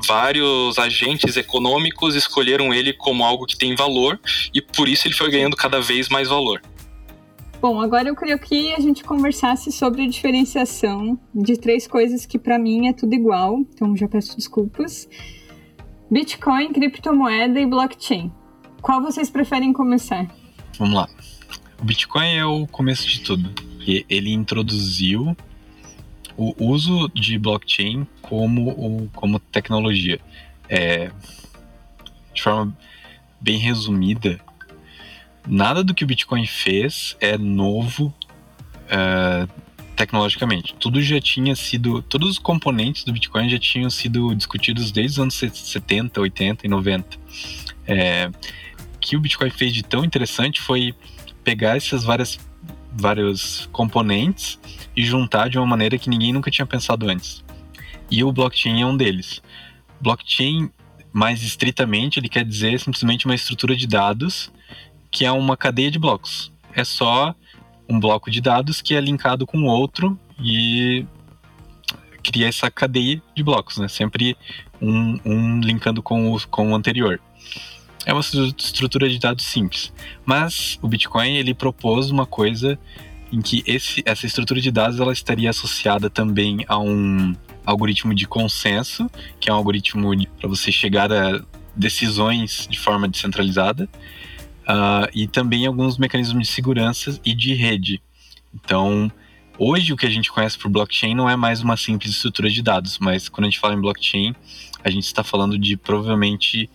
[0.06, 4.20] vários agentes econômicos escolheram ele como algo que tem valor
[4.54, 6.62] e por isso ele foi ganhando cada vez mais valor.
[7.60, 12.38] Bom, agora eu queria que a gente conversasse sobre a diferenciação de três coisas que
[12.38, 15.10] para mim é tudo igual, então já peço desculpas.
[16.10, 18.32] Bitcoin, criptomoeda e blockchain.
[18.80, 20.28] Qual vocês preferem começar?
[20.78, 21.10] Vamos lá.
[21.80, 23.54] O Bitcoin é o começo de tudo.
[24.10, 25.36] Ele introduziu
[26.36, 30.20] o uso de blockchain como, como tecnologia.
[30.70, 31.12] É,
[32.34, 32.78] de forma
[33.40, 34.40] bem resumida,
[35.48, 38.14] nada do que o Bitcoin fez é novo
[38.90, 39.48] é,
[39.96, 40.76] tecnologicamente.
[40.76, 42.02] Tudo já tinha sido.
[42.04, 46.70] Todos os componentes do Bitcoin já tinham sido discutidos desde os anos 70, 80 e
[46.70, 47.18] 90.
[47.88, 48.30] É,
[48.96, 50.94] o que o Bitcoin fez de tão interessante foi
[51.48, 52.38] pegar essas várias
[52.92, 54.60] vários componentes
[54.94, 57.42] e juntar de uma maneira que ninguém nunca tinha pensado antes.
[58.12, 59.42] E o blockchain é um deles.
[60.02, 60.70] Blockchain,
[61.14, 64.52] mais estritamente, ele quer dizer simplesmente uma estrutura de dados
[65.10, 66.52] que é uma cadeia de blocos.
[66.74, 67.34] É só
[67.88, 71.06] um bloco de dados que é linkado com outro e
[72.22, 73.88] cria essa cadeia de blocos, né?
[73.88, 74.36] Sempre
[74.82, 77.22] um, um linkando com o, com o anterior
[78.08, 79.92] é uma estrutura de dados simples.
[80.26, 82.80] Mas o Bitcoin ele propôs uma coisa
[83.34, 88.26] em que esse, essa estrutura de dados ela estaria associada também a um algoritmo de
[88.26, 91.42] consenso, que é um algoritmo para você chegar a
[91.76, 93.90] decisões de forma descentralizada,
[94.64, 98.02] uh, e também alguns mecanismos de segurança e de rede.
[98.56, 99.12] Então,
[99.60, 102.62] hoje o que a gente conhece por blockchain não é mais uma simples estrutura de
[102.62, 104.34] dados, mas quando a gente fala em blockchain,
[104.82, 106.70] a gente está falando de provavelmente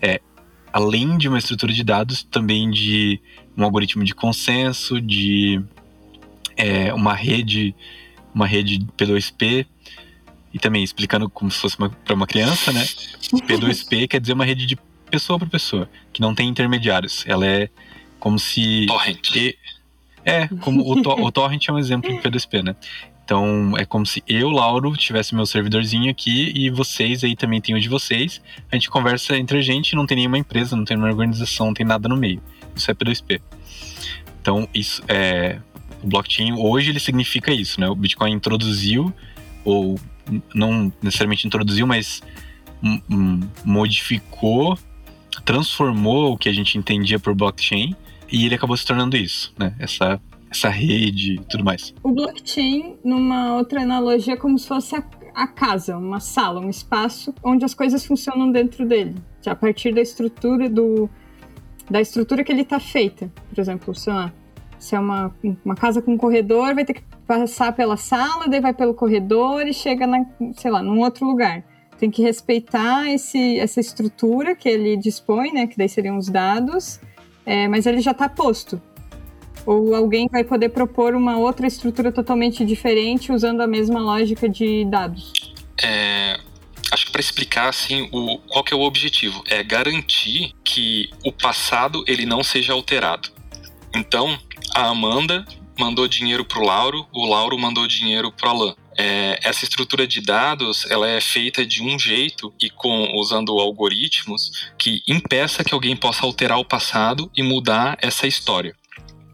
[0.00, 0.22] é,
[0.72, 3.20] além de uma estrutura de dados, também de
[3.56, 5.62] um algoritmo de consenso, de
[6.56, 7.74] é, uma rede,
[8.34, 9.66] uma rede P2P,
[10.52, 12.84] e também explicando como se fosse para uma criança, né?
[12.84, 14.76] P2P quer dizer uma rede de
[15.10, 17.24] pessoa para pessoa, que não tem intermediários.
[17.26, 17.68] Ela é
[18.18, 18.86] como se.
[18.86, 19.34] Torrent.
[19.34, 19.56] E,
[20.24, 22.76] é, como o, to, o Torrent é um exemplo de P2P, né?
[23.30, 27.76] Então é como se eu, Lauro, tivesse meu servidorzinho aqui e vocês aí também tem
[27.76, 28.42] o de vocês.
[28.72, 31.74] A gente conversa entre a gente, não tem nenhuma empresa, não tem nenhuma organização, não
[31.74, 32.42] tem nada no meio.
[32.74, 33.40] Isso é P2P.
[34.42, 35.60] Então, isso é.
[36.02, 37.88] O blockchain hoje ele significa isso, né?
[37.88, 39.14] O Bitcoin introduziu,
[39.64, 39.96] ou
[40.52, 42.20] não necessariamente introduziu, mas
[43.64, 44.76] modificou,
[45.44, 47.94] transformou o que a gente entendia por blockchain
[48.32, 49.72] e ele acabou se tornando isso, né?
[49.78, 51.94] Essa essa rede e tudo mais.
[52.02, 56.68] O blockchain, numa outra analogia, é como se fosse a, a casa, uma sala, um
[56.68, 59.14] espaço onde as coisas funcionam dentro dele,
[59.46, 61.08] a partir da estrutura do
[61.90, 63.30] da estrutura que ele está feita.
[63.52, 64.32] Por exemplo, sei lá,
[64.78, 65.34] se é uma,
[65.64, 69.66] uma casa com um corredor, vai ter que passar pela sala, daí vai pelo corredor
[69.66, 70.24] e chega na,
[70.56, 71.64] sei lá, num outro lugar.
[71.98, 75.66] Tem que respeitar esse, essa estrutura que ele dispõe, né?
[75.66, 77.00] Que daí seriam os dados,
[77.44, 78.80] é, mas ele já está posto.
[79.66, 84.84] Ou alguém vai poder propor uma outra estrutura totalmente diferente usando a mesma lógica de
[84.86, 85.32] dados?
[85.82, 86.38] É,
[86.92, 91.32] acho que para explicar assim o qual que é o objetivo é garantir que o
[91.32, 93.30] passado ele não seja alterado.
[93.94, 94.38] Então
[94.74, 95.44] a Amanda
[95.78, 98.74] mandou dinheiro para o Lauro, o Lauro mandou dinheiro para Alan.
[98.98, 104.70] É, essa estrutura de dados ela é feita de um jeito e com usando algoritmos
[104.76, 108.74] que impeça que alguém possa alterar o passado e mudar essa história.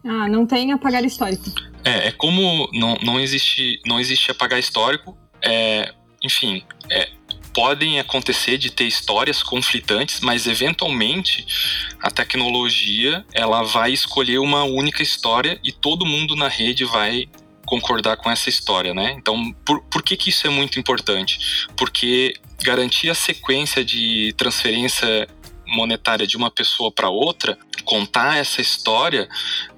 [0.07, 1.51] Ah, não tem apagar histórico.
[1.83, 5.17] É, é como não, não, existe, não existe apagar histórico.
[5.41, 5.93] É,
[6.23, 7.09] enfim, é,
[7.53, 11.45] podem acontecer de ter histórias conflitantes, mas eventualmente
[12.01, 17.27] a tecnologia ela vai escolher uma única história e todo mundo na rede vai
[17.65, 19.13] concordar com essa história, né?
[19.17, 21.67] Então, por, por que, que isso é muito importante?
[21.75, 25.27] Porque garantir a sequência de transferência
[25.67, 29.27] monetária de uma pessoa para outra, contar essa história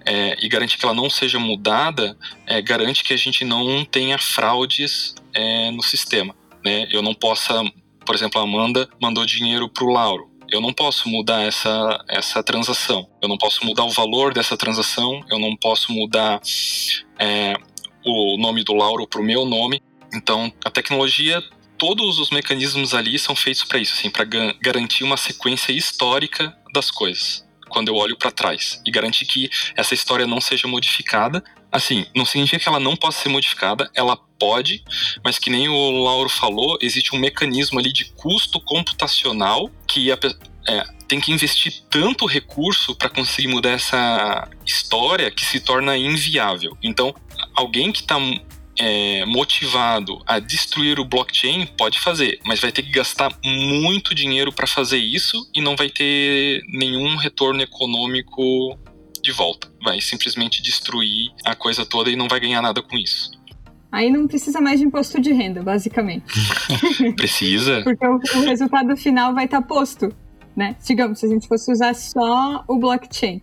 [0.05, 4.17] é, e garantir que ela não seja mudada, é, garante que a gente não tenha
[4.17, 6.35] fraudes é, no sistema.
[6.63, 6.87] Né?
[6.91, 7.63] Eu não possa,
[8.05, 10.29] por exemplo, a Amanda mandou dinheiro para o Lauro.
[10.51, 13.07] Eu não posso mudar essa, essa transação.
[13.21, 15.23] Eu não posso mudar o valor dessa transação.
[15.29, 16.41] Eu não posso mudar
[17.19, 17.53] é,
[18.03, 19.81] o nome do Lauro para o meu nome.
[20.11, 21.39] Então, a tecnologia
[21.79, 24.25] todos os mecanismos ali são feitos para isso, assim, para
[24.61, 27.47] garantir uma sequência histórica das coisas.
[27.69, 32.25] Quando eu olho para trás e garantir que essa história não seja modificada, assim, não
[32.25, 34.83] significa que ela não possa ser modificada, ela pode,
[35.23, 40.17] mas que nem o Lauro falou, existe um mecanismo ali de custo computacional que a,
[40.67, 46.77] é, tem que investir tanto recurso para conseguir mudar essa história que se torna inviável.
[46.83, 47.13] Então,
[47.55, 48.17] alguém que está
[48.79, 54.53] é, motivado a destruir o blockchain pode fazer, mas vai ter que gastar muito dinheiro
[54.53, 58.77] para fazer isso e não vai ter nenhum retorno econômico
[59.21, 59.69] de volta.
[59.83, 63.31] Vai simplesmente destruir a coisa toda e não vai ganhar nada com isso.
[63.91, 66.25] Aí não precisa mais de imposto de renda, basicamente.
[67.17, 67.81] precisa.
[67.83, 70.13] Porque o, o, resultado final vai estar tá posto,
[70.55, 70.75] né?
[70.85, 73.41] Digamos, se a gente fosse usar só o blockchain.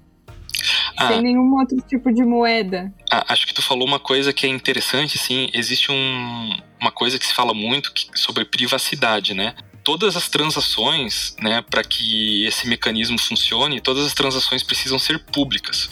[0.96, 2.92] Ah, sem nenhum outro tipo de moeda.
[3.10, 5.50] Ah, acho que tu falou uma coisa que é interessante, sim.
[5.52, 9.54] Existe um, uma coisa que se fala muito que, sobre privacidade, né?
[9.84, 15.88] Todas as transações, né, para que esse mecanismo funcione, todas as transações precisam ser públicas.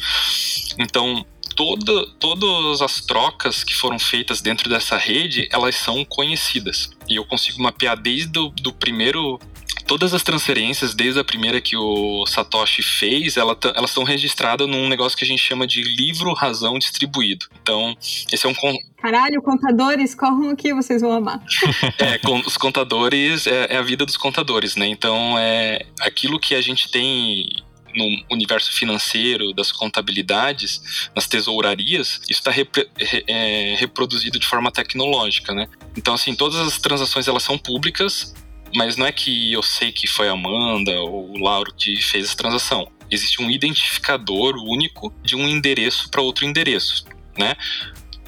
[0.79, 6.91] Então, toda, todas as trocas que foram feitas dentro dessa rede, elas são conhecidas.
[7.09, 9.39] E eu consigo mapear desde o do primeiro
[9.87, 14.89] todas as transferências, desde a primeira que o Satoshi fez, ela elas estão registradas num
[14.89, 17.47] negócio que a gente chama de livro razão distribuído.
[17.63, 17.97] Então,
[18.33, 18.55] esse é um.
[19.01, 21.43] Caralho, contadores, corram aqui, vocês vão amar.
[21.99, 24.87] é, com, os contadores é, é a vida dos contadores, né?
[24.87, 27.47] Então, é aquilo que a gente tem
[27.95, 32.89] no universo financeiro, das contabilidades, nas tesourarias, isso está repre,
[33.29, 35.69] é, reproduzido de forma tecnológica, né?
[35.97, 38.35] Então, assim, todas as transações elas são públicas,
[38.75, 42.27] mas não é que eu sei que foi a Amanda ou o Lauro que fez
[42.27, 42.91] essa transação.
[43.11, 47.05] Existe um identificador único de um endereço para outro endereço,
[47.39, 47.55] né?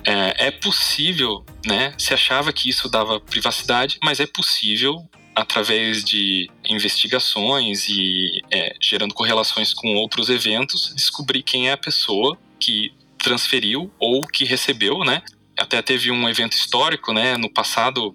[0.04, 1.94] É, é possível, né?
[1.98, 9.12] Se achava que isso dava privacidade, mas é possível através de investigações e é, gerando
[9.12, 15.22] correlações com outros eventos, descobrir quem é a pessoa que transferiu ou que recebeu, né?
[15.58, 17.36] Até teve um evento histórico, né?
[17.36, 18.14] No passado,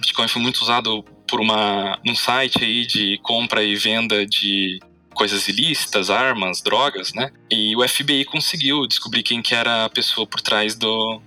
[0.00, 4.80] Bitcoin foi muito usado por uma, um site aí de compra e venda de
[5.14, 7.30] coisas ilícitas, armas, drogas, né?
[7.50, 11.22] E o FBI conseguiu descobrir quem que era a pessoa por trás do,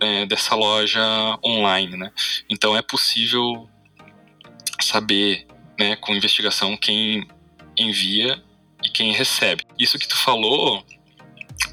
[0.00, 1.00] é, dessa loja
[1.44, 2.12] online, né?
[2.50, 3.68] Então é possível
[4.80, 5.46] saber,
[5.78, 7.26] né, com investigação quem
[7.78, 8.42] envia
[8.84, 9.64] e quem recebe.
[9.78, 10.84] Isso que tu falou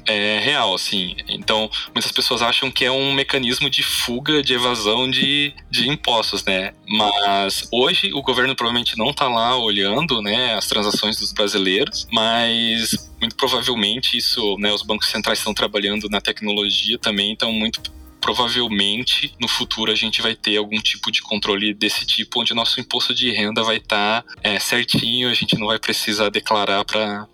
[0.06, 1.16] é real, assim.
[1.28, 6.44] Então, muitas pessoas acham que é um mecanismo de fuga, de evasão de, de impostos,
[6.44, 6.72] né?
[6.88, 13.10] Mas hoje o governo provavelmente não está lá olhando, né, as transações dos brasileiros, mas
[13.20, 17.80] muito provavelmente isso, né, os bancos centrais estão trabalhando na tecnologia também, então muito
[18.20, 22.78] provavelmente no futuro a gente vai ter algum tipo de controle desse tipo, onde nosso
[22.78, 27.26] imposto de renda vai estar tá, é, certinho, a gente não vai precisar declarar para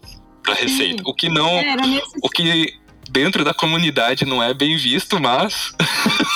[0.47, 1.03] para receita.
[1.05, 1.77] O que não, é,
[2.23, 2.75] o que
[3.11, 5.75] dentro da comunidade não é bem visto, mas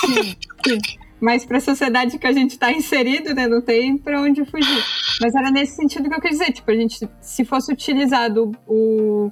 [0.05, 0.35] sim,
[0.67, 0.77] sim.
[1.19, 4.83] Mas para a sociedade que a gente está inserido, né, não tem para onde fugir.
[5.21, 9.31] Mas era nesse sentido que eu quis dizer, tipo, a gente, se fosse utilizado o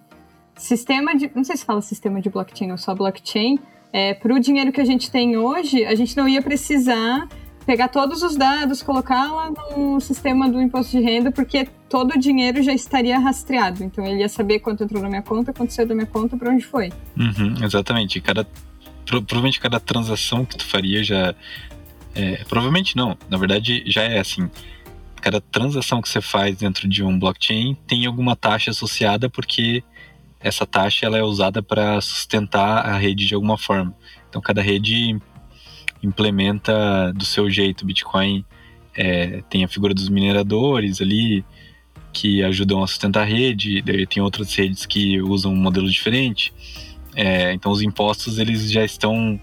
[0.55, 3.57] sistema de, não sei se fala sistema de blockchain ou só blockchain,
[3.91, 7.27] é, para o dinheiro que a gente tem hoje, a gente não ia precisar
[7.69, 12.19] pegar todos os dados, colocar lá no sistema do imposto de renda, porque todo o
[12.19, 13.83] dinheiro já estaria rastreado.
[13.83, 16.49] Então ele ia saber quanto entrou na minha conta, quanto saiu da minha conta, para
[16.49, 16.91] onde foi.
[17.15, 18.19] Uhum, exatamente.
[18.21, 18.47] Cada,
[19.05, 21.35] provavelmente cada transação que tu faria já.
[22.15, 23.15] É, provavelmente não.
[23.29, 24.49] Na verdade, já é assim.
[25.21, 29.83] Cada transação que você faz dentro de um blockchain tem alguma taxa associada, porque
[30.39, 33.93] essa taxa ela é usada para sustentar a rede de alguma forma.
[34.27, 35.19] Então, cada rede
[36.01, 37.85] implementa do seu jeito.
[37.85, 38.45] Bitcoin
[38.95, 41.43] é, tem a figura dos mineradores ali,
[42.11, 46.53] que ajudam a sustentar a rede, daí tem outras redes que usam um modelo diferente.
[47.15, 49.39] É, então, os impostos eles já estão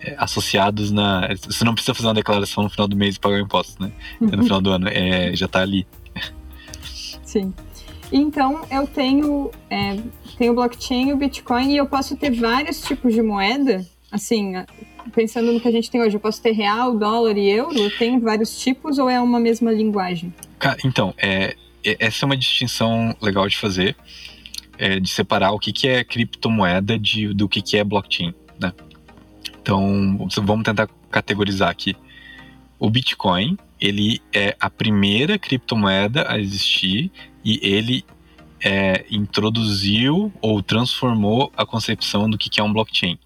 [0.00, 1.28] é, associados na.
[1.34, 3.92] Você não precisa fazer uma declaração no final do mês e pagar o imposto, né?
[4.20, 5.86] No final do ano, é, já está ali.
[7.22, 7.52] Sim.
[8.12, 9.98] Então, eu tenho, é,
[10.38, 13.84] tenho blockchain, o Bitcoin, e eu posso ter vários tipos de moeda.
[14.10, 14.54] Assim,
[15.14, 17.90] pensando no que a gente tem hoje, eu posso ter real, dólar e euro?
[17.98, 20.32] Tem vários tipos ou é uma mesma linguagem?
[20.84, 23.96] Então, é, essa é uma distinção legal de fazer,
[24.78, 28.72] é, de separar o que, que é criptomoeda de, do que, que é blockchain, né?
[29.60, 31.96] Então, vamos tentar categorizar aqui.
[32.78, 37.10] O Bitcoin, ele é a primeira criptomoeda a existir
[37.44, 38.04] e ele
[38.60, 43.18] é, introduziu ou transformou a concepção do que, que é um blockchain.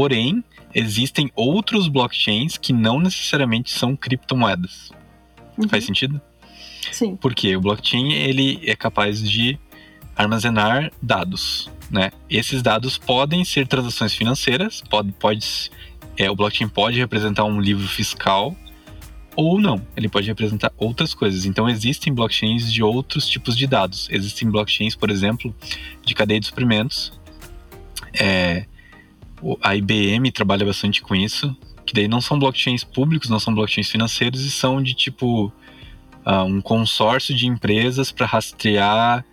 [0.00, 0.42] Porém,
[0.74, 4.90] existem outros blockchains que não necessariamente são criptomoedas.
[5.58, 5.68] Uhum.
[5.68, 6.18] Faz sentido?
[6.90, 7.16] Sim.
[7.16, 9.58] Porque o blockchain ele é capaz de
[10.16, 12.12] armazenar dados, né?
[12.30, 15.70] Esses dados podem ser transações financeiras, pode, pode
[16.16, 18.56] é, o blockchain pode representar um livro fiscal
[19.36, 21.44] ou não, ele pode representar outras coisas.
[21.44, 24.08] Então existem blockchains de outros tipos de dados.
[24.10, 25.54] Existem blockchains, por exemplo,
[26.02, 27.12] de cadeia de suprimentos.
[28.14, 28.64] É,
[29.62, 33.90] a IBM trabalha bastante com isso, que daí não são blockchains públicos, não são blockchains
[33.90, 35.52] financeiros e são de tipo
[36.26, 39.24] uh, um consórcio de empresas para rastrear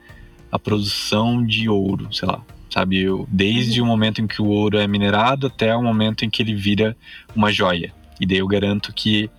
[0.52, 3.06] a produção de ouro, sei lá, sabe?
[3.28, 3.88] Desde uhum.
[3.88, 6.96] o momento em que o ouro é minerado até o momento em que ele vira
[7.36, 7.94] uma joia.
[8.20, 9.30] E daí eu garanto que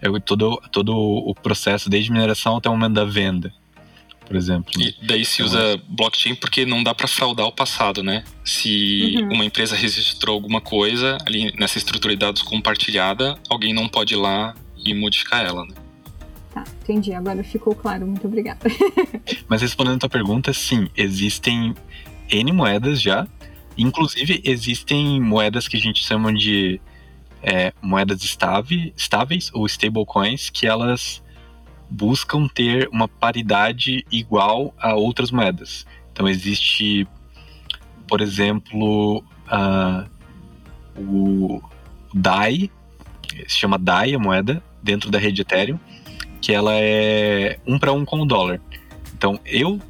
[0.00, 3.52] é todo, todo o processo, desde mineração até o momento da venda
[4.26, 4.72] por exemplo.
[4.78, 8.24] E daí se usa então, blockchain porque não dá para fraudar o passado, né?
[8.44, 9.34] Se uhum.
[9.34, 14.16] uma empresa registrou alguma coisa ali nessa estrutura de dados compartilhada, alguém não pode ir
[14.16, 15.74] lá e modificar ela, né?
[16.52, 17.12] Tá, entendi.
[17.12, 18.06] Agora ficou claro.
[18.06, 18.60] Muito obrigada.
[19.48, 21.74] Mas respondendo a tua pergunta, sim, existem
[22.30, 23.26] N moedas já.
[23.76, 26.80] Inclusive, existem moedas que a gente chama de
[27.42, 31.23] é, moedas estáveis, estáveis ou stablecoins, que elas
[31.90, 35.86] buscam ter uma paridade igual a outras moedas.
[36.12, 37.06] Então existe,
[38.08, 40.08] por exemplo, uh,
[40.96, 41.62] o
[42.12, 42.70] DAI,
[43.46, 45.78] se chama DAI a moeda, dentro da rede Ethereum,
[46.40, 48.60] que ela é um para um com o dólar.
[49.16, 49.80] Então eu,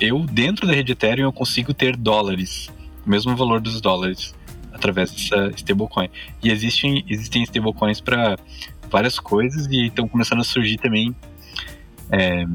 [0.00, 2.68] eu dentro da rede Ethereum eu consigo ter dólares,
[3.06, 4.34] o mesmo valor dos dólares
[4.76, 6.08] através dessa stablecoin.
[6.42, 8.38] E existem, existem stablecoins para
[8.90, 11.14] várias coisas e estão começando a surgir também
[12.10, 12.46] é,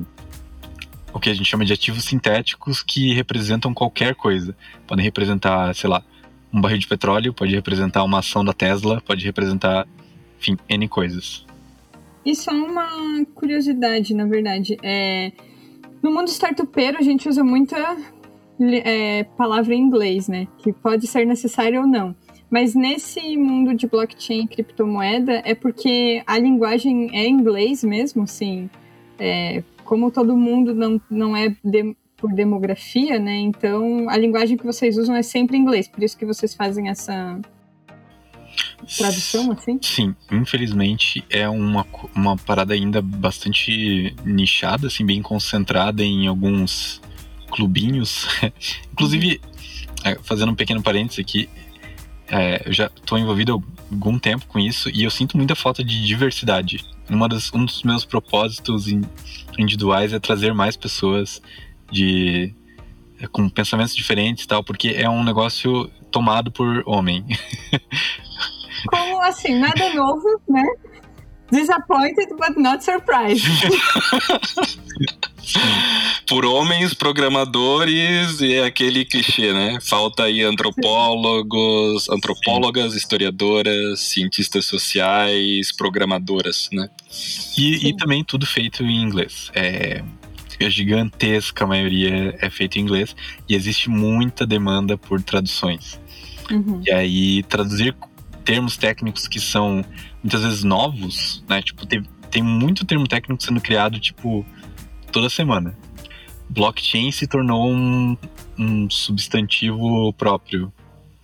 [1.13, 4.55] o que a gente chama de ativos sintéticos que representam qualquer coisa.
[4.87, 6.03] Podem representar, sei lá,
[6.53, 9.87] um barril de petróleo, pode representar uma ação da Tesla, pode representar,
[10.39, 11.45] enfim, N coisas.
[12.25, 14.77] Isso é uma curiosidade, na verdade.
[14.83, 15.31] É,
[16.01, 17.97] no mundo startupeiro, a gente usa muita
[18.83, 20.47] é, palavra em inglês, né?
[20.59, 22.15] Que pode ser necessário ou não.
[22.51, 28.69] Mas nesse mundo de blockchain e criptomoeda, é porque a linguagem é inglês mesmo, sim.
[29.17, 33.37] é, como todo mundo não, não é de, por demografia, né?
[33.37, 37.39] Então a linguagem que vocês usam é sempre inglês, por isso que vocês fazem essa
[38.97, 39.79] tradução, assim?
[39.81, 47.01] Sim, infelizmente é uma, uma parada ainda bastante nichada, assim, bem concentrada em alguns
[47.49, 48.27] clubinhos.
[48.91, 49.39] Inclusive,
[50.03, 51.49] é, fazendo um pequeno parênteses aqui,
[52.31, 55.83] é, eu já estou envolvido há algum tempo com isso e eu sinto muita falta
[55.83, 56.85] de diversidade.
[57.09, 58.87] Uma das, um dos meus propósitos
[59.59, 61.41] individuais é trazer mais pessoas
[61.91, 62.55] de
[63.19, 67.25] é, com pensamentos diferentes e tal, porque é um negócio tomado por homem.
[68.87, 69.59] Como assim?
[69.59, 70.65] Nada novo, né?
[71.51, 73.45] Disappointed but not surprised.
[76.27, 79.79] Por homens programadores e é aquele clichê, né?
[79.81, 86.87] Falta aí antropólogos, antropólogas, historiadoras, cientistas sociais, programadoras, né?
[87.57, 89.51] E, e também tudo feito em inglês.
[89.53, 90.01] É,
[90.65, 93.15] a gigantesca maioria é feito em inglês
[93.49, 95.99] e existe muita demanda por traduções.
[96.49, 96.81] Uhum.
[96.85, 97.95] E aí, traduzir
[98.43, 99.83] termos técnicos que são
[100.23, 101.61] muitas vezes novos, né?
[101.61, 104.45] Tipo, tem, tem muito termo técnico sendo criado, tipo,
[105.11, 105.77] toda semana.
[106.49, 108.17] Blockchain se tornou um,
[108.57, 110.71] um substantivo próprio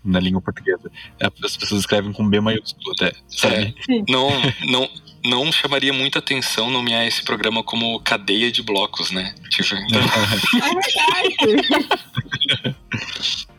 [0.03, 0.89] na língua portuguesa.
[1.19, 3.75] As pessoas escrevem com B maiúsculo até, sabe?
[3.89, 4.29] É, não,
[4.69, 4.89] não,
[5.25, 9.35] não chamaria muita atenção nomear esse programa como cadeia de blocos, né?
[9.49, 9.99] Tipo, então...
[9.99, 10.75] é
[12.65, 12.75] verdade.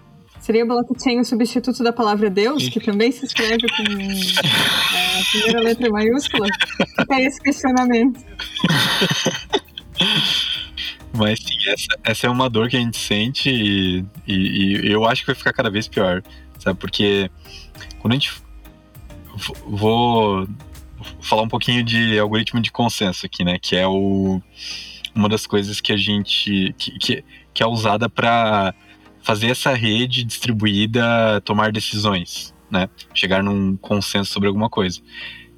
[0.49, 5.61] Seria blockchain o substituto da palavra Deus, que também se escreve com é, a primeira
[5.61, 6.47] letra maiúscula?
[6.99, 8.19] Fica esse questionamento.
[11.13, 15.05] Mas sim, essa, essa é uma dor que a gente sente e, e, e, eu
[15.05, 16.23] acho que vai ficar cada vez pior,
[16.59, 16.79] sabe?
[16.79, 17.31] Porque
[17.99, 18.33] quando a gente.
[19.67, 20.49] Vou
[21.21, 23.59] falar um pouquinho de algoritmo de consenso aqui, né?
[23.61, 24.41] Que é o,
[25.15, 26.75] uma das coisas que a gente.
[26.79, 28.75] que, que, que é usada para
[29.29, 32.89] fazer essa rede distribuída tomar decisões, né?
[33.13, 35.03] Chegar num consenso sobre alguma coisa.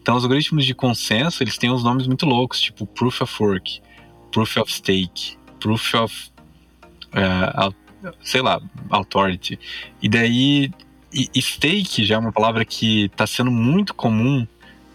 [0.03, 3.81] Então, os algoritmos de consenso, eles têm uns nomes muito loucos, tipo Proof of Work,
[4.33, 6.33] Proof of Stake, Proof of...
[7.11, 7.73] Uh,
[8.25, 8.61] sei lá,
[8.91, 9.57] Authority.
[10.03, 10.73] E daí,
[11.13, 14.49] e, stake já é uma palavra que está sendo muito comum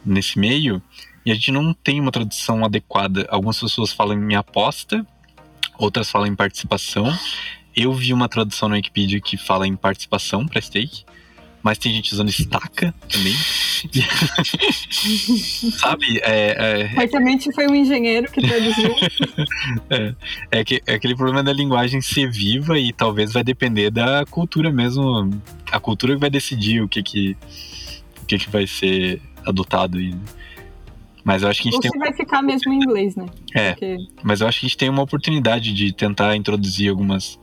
[0.05, 0.81] nesse meio,
[1.25, 3.25] e a gente não tem uma tradução adequada.
[3.29, 5.07] Algumas pessoas falam em aposta,
[5.77, 7.17] outras falam em participação,
[7.75, 11.03] eu vi uma tradução na Wikipedia que fala em participação para stake,
[11.65, 13.33] mas tem gente usando estaca também.
[15.79, 16.19] Sabe?
[16.21, 16.89] É, é...
[16.89, 18.93] Certamente foi um engenheiro que traduziu.
[19.89, 20.13] é,
[20.51, 24.71] é, que, é aquele problema da linguagem ser viva e talvez vai depender da cultura
[24.71, 25.31] mesmo.
[25.71, 27.35] A cultura que vai decidir o que, que,
[28.21, 30.13] o que, que vai ser adotado aí.
[31.23, 31.99] Mas eu acho que a gente Ou tem.
[31.99, 33.25] vai ficar mesmo em inglês, né?
[33.55, 33.71] É.
[33.71, 33.97] Porque...
[34.21, 37.39] Mas eu acho que a gente tem uma oportunidade de tentar introduzir algumas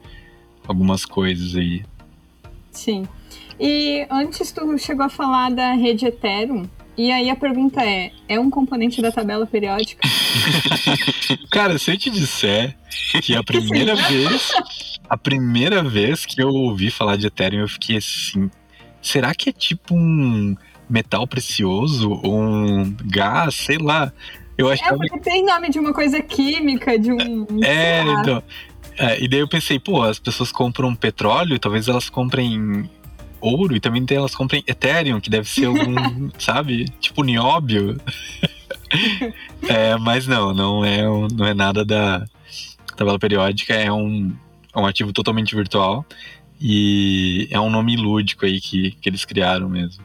[0.66, 1.84] algumas coisas aí.
[2.70, 3.06] Sim.
[3.60, 6.68] E antes tu chegou a falar da rede Ethereum.
[6.96, 10.06] E aí a pergunta é, é um componente da tabela periódica?
[11.50, 12.76] Cara, se eu te disser
[13.22, 14.52] que a primeira vez,
[15.08, 18.50] a primeira vez que eu ouvi falar de Ethereum, eu fiquei assim,
[19.00, 20.54] será que é tipo um
[20.88, 24.12] metal precioso ou um gás, sei lá.
[24.58, 24.96] Eu achava...
[24.96, 27.46] É porque tem nome de uma coisa química, de um.
[27.64, 28.42] É, então.
[28.98, 32.88] É, e daí eu pensei, pô, as pessoas compram petróleo, talvez elas comprem
[33.40, 36.88] ouro e também elas comprem Ethereum, que deve ser algum, sabe?
[37.00, 38.00] Tipo nióbio.
[39.68, 42.24] é, mas não, não é, não é nada da
[42.96, 44.34] tabela periódica, é um,
[44.74, 46.04] é um ativo totalmente virtual
[46.60, 50.04] e é um nome lúdico aí que, que eles criaram mesmo.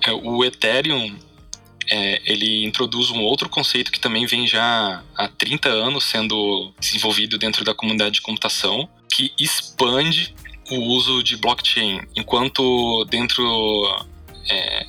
[0.00, 1.14] É, o Ethereum
[1.90, 7.38] é, ele introduz um outro conceito que também vem já há 30 anos sendo desenvolvido
[7.38, 10.34] dentro da comunidade de computação, que expande
[10.70, 12.00] o uso de blockchain.
[12.16, 13.44] Enquanto dentro
[14.50, 14.86] é,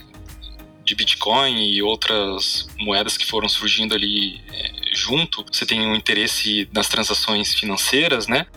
[0.84, 6.68] de Bitcoin e outras moedas que foram surgindo ali é, junto, você tem um interesse
[6.74, 8.48] nas transações financeiras, né?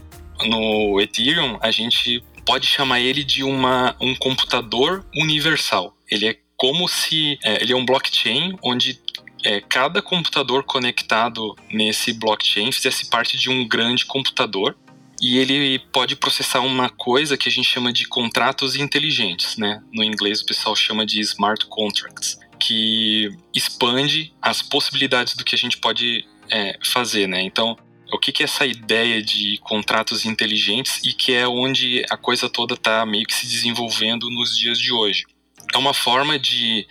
[0.45, 5.95] No Ethereum, a gente pode chamar ele de uma, um computador universal.
[6.11, 9.00] Ele é como se é, ele é um blockchain onde
[9.42, 14.76] é, cada computador conectado nesse blockchain fizesse parte de um grande computador
[15.22, 19.82] e ele pode processar uma coisa que a gente chama de contratos inteligentes, né?
[19.90, 25.58] No inglês o pessoal chama de smart contracts, que expande as possibilidades do que a
[25.58, 27.40] gente pode é, fazer, né?
[27.40, 27.74] Então,
[28.12, 32.50] o que, que é essa ideia de contratos inteligentes e que é onde a coisa
[32.50, 35.24] toda está meio que se desenvolvendo nos dias de hoje?
[35.72, 36.86] É uma forma de,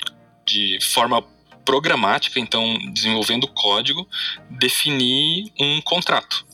[0.46, 1.24] de forma
[1.66, 4.08] programática, então desenvolvendo código,
[4.50, 6.46] definir um contrato.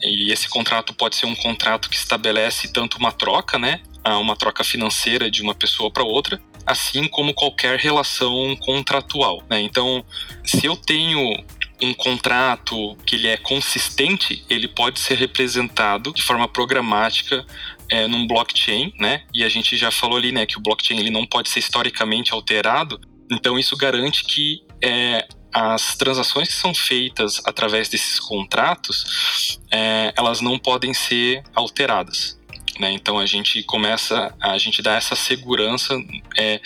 [0.00, 3.80] E esse contrato pode ser um contrato que estabelece tanto uma troca, né,
[4.20, 9.42] uma troca financeira de uma pessoa para outra, assim como qualquer relação contratual.
[9.48, 9.60] Né?
[9.60, 10.04] Então,
[10.44, 11.44] se eu tenho
[11.80, 17.44] um contrato que ele é consistente, ele pode ser representado de forma programática
[17.92, 19.22] é, num blockchain, né?
[19.34, 22.32] E a gente já falou ali, né, que o blockchain ele não pode ser historicamente
[22.32, 22.98] alterado.
[23.30, 30.40] Então isso garante que é, as transações que são feitas através desses contratos, é, elas
[30.40, 32.40] não podem ser alteradas.
[32.80, 32.92] Né?
[32.92, 35.94] Então a gente começa, a gente dá essa segurança
[36.38, 36.62] é,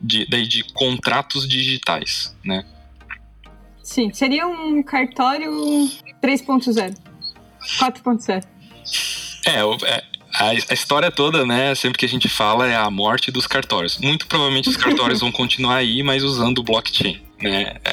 [0.00, 2.64] de, daí de contratos digitais, né?
[3.82, 5.50] Sim, seria um cartório
[6.22, 6.96] 3.0,
[7.80, 8.44] 4.0.
[9.46, 9.60] É,
[9.90, 13.46] é a, a, história toda, né, sempre que a gente fala, é a morte dos
[13.46, 13.98] cartórios.
[13.98, 17.22] Muito provavelmente os cartórios vão continuar aí, mas usando o blockchain.
[17.40, 17.76] Né?
[17.84, 17.92] É,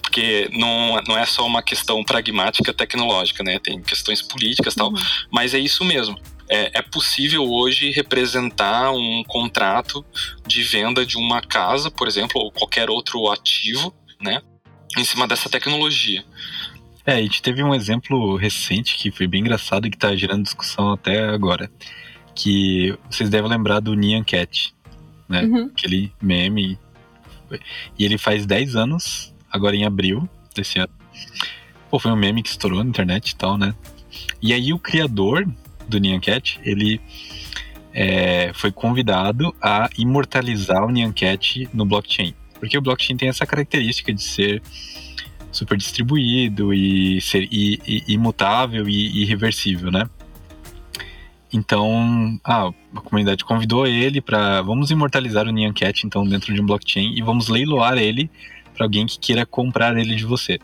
[0.00, 3.58] porque não, não é só uma questão pragmática tecnológica, né?
[3.58, 4.96] Tem questões políticas e tal, uhum.
[5.30, 6.18] mas é isso mesmo.
[6.48, 10.02] É, é, possível hoje representar um contrato
[10.46, 14.40] de venda de uma casa, por exemplo, ou qualquer outro ativo, né?
[14.96, 16.24] Em cima dessa tecnologia.
[17.08, 20.42] É, a gente teve um exemplo recente que foi bem engraçado e que tá gerando
[20.42, 21.70] discussão até agora.
[22.34, 24.74] Que vocês devem lembrar do Nyan Cat,
[25.26, 25.42] né?
[25.44, 25.70] Uhum.
[25.74, 26.78] Aquele meme.
[27.98, 30.92] E ele faz 10 anos, agora em abril desse ano.
[31.90, 33.74] Pô, foi um meme que estourou na internet e tal, né?
[34.42, 35.50] E aí o criador
[35.88, 37.00] do Nyan Cat, ele
[37.94, 42.34] é, foi convidado a imortalizar o Nyan Cat no blockchain.
[42.60, 44.62] Porque o blockchain tem essa característica de ser
[45.50, 50.08] super distribuído e ser e, e, imutável e irreversível, né?
[51.52, 56.60] Então, ah, a comunidade convidou ele para vamos imortalizar o Nyan Cat então dentro de
[56.60, 58.30] um blockchain e vamos leiloar ele
[58.74, 60.58] para alguém que queira comprar ele de você.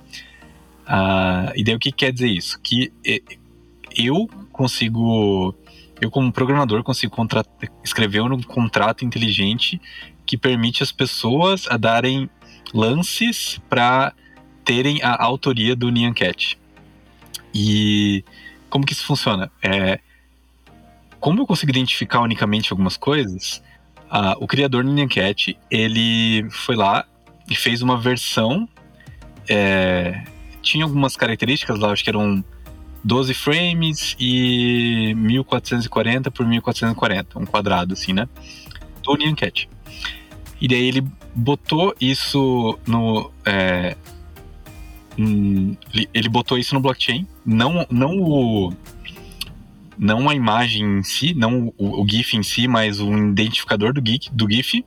[0.86, 2.60] Ah, e daí o que quer dizer isso?
[2.60, 2.92] Que
[3.96, 5.54] eu consigo,
[6.00, 7.16] eu como programador consigo
[7.82, 9.80] escrever um contrato inteligente
[10.26, 12.28] que permite as pessoas a darem
[12.72, 14.12] lances para
[14.64, 16.58] terem a autoria do Nyan Cat.
[17.54, 18.24] E
[18.68, 19.50] como que isso funciona?
[19.62, 20.00] É,
[21.20, 23.62] como eu consigo identificar unicamente algumas coisas,
[24.38, 27.06] o criador do Nyan Cat, ele foi lá
[27.48, 28.68] e fez uma versão.
[29.48, 30.24] É,
[30.62, 32.44] tinha algumas características lá, acho que eram
[33.02, 38.28] 12 frames e 1440 por 1440, um quadrado assim, né?
[39.02, 39.68] Do Nyan Cat.
[40.60, 41.04] E daí ele
[41.34, 43.96] botou isso no, é,
[45.16, 48.72] Ele botou isso no blockchain, não, não o
[49.96, 54.02] não a imagem em si, não o, o, GIF em si, mas o identificador do,
[54.04, 54.84] GIF, do GIF.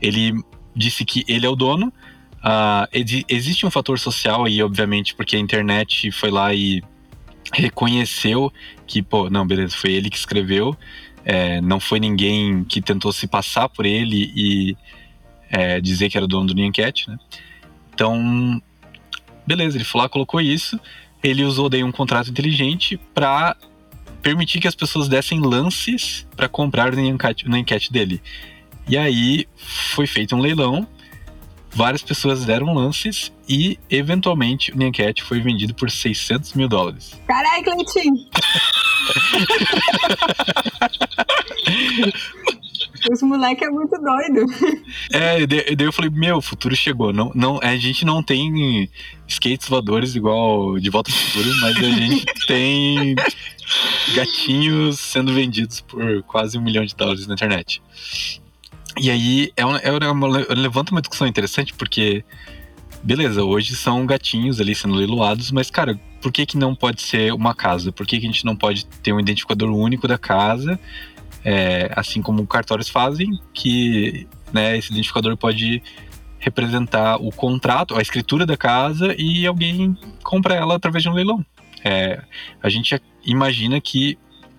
[0.00, 0.32] Ele
[0.74, 1.92] disse que ele é o dono.
[2.38, 2.88] Uh,
[3.28, 6.82] existe um fator social aí, obviamente, porque a internet foi lá e
[7.52, 8.50] reconheceu
[8.86, 10.76] que, pô, não, beleza, foi ele que escreveu,
[11.24, 14.76] é, não foi ninguém que tentou se passar por ele e
[15.50, 17.18] é, dizer que era o dono do Nyancat, né?
[17.92, 18.62] Então,
[19.46, 20.78] Beleza, ele falou, colocou isso.
[21.22, 23.56] Ele usou daí um contrato inteligente para
[24.22, 28.22] permitir que as pessoas dessem lances para comprar na enquete, na enquete dele.
[28.88, 30.86] E aí foi feito um leilão,
[31.70, 37.18] várias pessoas deram lances e, eventualmente, o Nyancat foi vendido por 600 mil dólares.
[37.26, 38.26] Caralho, Cleitinho!
[43.10, 44.44] Os moleques é muito doido.
[45.12, 47.12] É, daí eu falei, meu, o futuro chegou.
[47.12, 48.88] Não, não, a gente não tem
[49.26, 53.14] skates voadores igual de Volta ao Futuro, mas a gente tem
[54.14, 57.82] gatinhos sendo vendidos por quase um milhão de dólares na internet.
[59.00, 62.24] E aí é uma, é uma, levanta uma discussão interessante, porque
[63.02, 67.32] beleza, hoje são gatinhos ali sendo leiloados, mas, cara, por que, que não pode ser
[67.32, 67.90] uma casa?
[67.90, 70.78] Por que, que a gente não pode ter um identificador único da casa
[71.44, 75.82] é, assim como cartórios fazem, que né, esse identificador pode
[76.38, 81.44] representar o contrato, a escritura da casa e alguém compra ela através de um leilão.
[81.84, 82.22] É,
[82.62, 84.18] a gente imagina que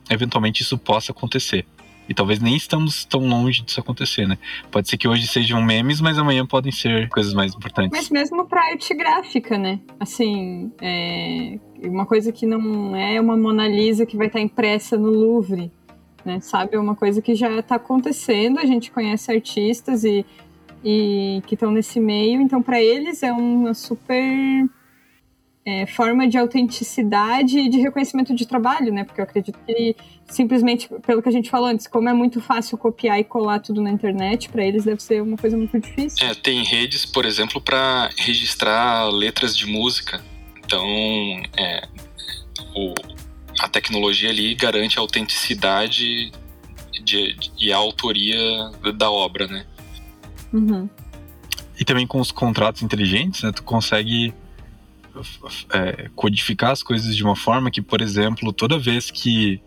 [0.10, 1.66] eventualmente isso possa acontecer.
[2.10, 4.38] E talvez nem estamos tão longe disso acontecer, né?
[4.70, 7.98] Pode ser que hoje sejam memes, mas amanhã podem ser coisas mais importantes.
[7.98, 9.80] Mas mesmo para arte gráfica, né?
[10.00, 15.10] Assim, é uma coisa que não é uma Mona Lisa que vai estar impressa no
[15.10, 15.72] Louvre
[16.26, 16.40] né?
[16.40, 20.26] Sabe, é uma coisa que já está acontecendo, a gente conhece artistas e,
[20.84, 24.70] e que estão nesse meio, então para eles é uma super
[25.66, 29.04] é, forma de autenticidade e de reconhecimento de trabalho, né?
[29.04, 29.96] Porque eu acredito que
[30.28, 33.82] simplesmente, pelo que a gente falou antes, como é muito fácil copiar e colar tudo
[33.82, 36.26] na internet, para eles deve ser uma coisa muito difícil.
[36.26, 40.22] É, tem redes, por exemplo, para registrar letras de música.
[40.66, 40.84] Então,
[41.58, 41.88] é,
[42.76, 42.94] o,
[43.62, 46.32] a tecnologia ali garante a autenticidade
[47.04, 48.38] de, de, e a autoria
[48.96, 49.66] da obra, né?
[50.52, 50.90] Uhum.
[51.80, 53.52] E também com os contratos inteligentes, né?
[53.52, 54.34] Tu consegue
[55.72, 59.62] é, codificar as coisas de uma forma que, por exemplo, toda vez que.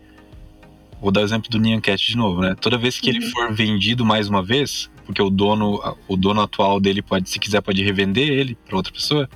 [1.01, 2.55] Vou dar o exemplo do Nyan Cat de novo, né?
[2.59, 3.15] Toda vez que uhum.
[3.15, 7.39] ele for vendido mais uma vez, porque o dono, o dono atual dele pode, se
[7.39, 9.29] quiser, pode revender ele para outra pessoa,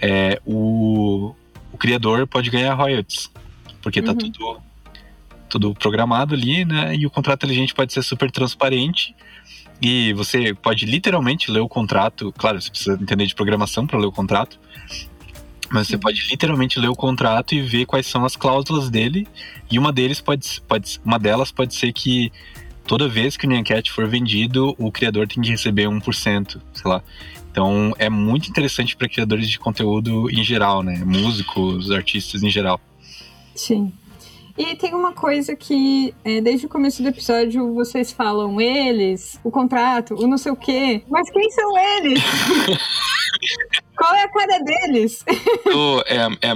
[0.00, 1.34] é, o,
[1.72, 3.28] o criador pode ganhar royalties,
[3.88, 4.18] porque tá uhum.
[4.18, 4.62] tudo,
[5.48, 6.94] tudo programado ali, né?
[6.94, 9.16] E o contrato inteligente pode ser super transparente
[9.80, 12.30] e você pode literalmente ler o contrato.
[12.36, 14.60] Claro, você precisa entender de programação para ler o contrato,
[15.70, 19.26] mas você pode literalmente ler o contrato e ver quais são as cláusulas dele.
[19.70, 22.30] E uma deles pode, pode uma delas pode ser que
[22.86, 27.02] toda vez que o Nyancat for vendido, o criador tem que receber 1%, sei lá.
[27.50, 31.02] Então é muito interessante para criadores de conteúdo em geral, né?
[31.06, 32.78] Músicos, artistas em geral.
[33.58, 33.92] Sim.
[34.56, 39.52] E tem uma coisa que, é, desde o começo do episódio, vocês falam eles, o
[39.52, 41.02] contrato, o não sei o quê.
[41.08, 42.20] Mas quem são eles?
[43.96, 45.24] Qual é a cara deles?
[45.72, 46.54] Oh, é, é,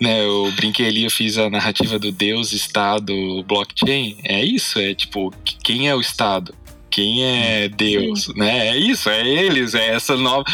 [0.00, 3.12] né, eu brinquei ali, eu fiz a narrativa do Deus, Estado,
[3.44, 4.18] blockchain.
[4.24, 5.32] É isso, é tipo,
[5.64, 6.54] quem é o Estado?
[6.90, 8.32] Quem é Deus, Sim.
[8.36, 8.68] né?
[8.68, 10.44] É isso, é eles, é essa nova,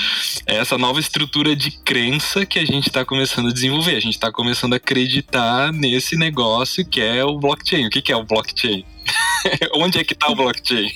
[0.46, 3.96] é essa nova estrutura de crença que a gente está começando a desenvolver.
[3.96, 7.86] A gente está começando a acreditar nesse negócio que é o blockchain.
[7.86, 8.84] O que, que é o blockchain?
[9.74, 10.90] Onde é que está o blockchain?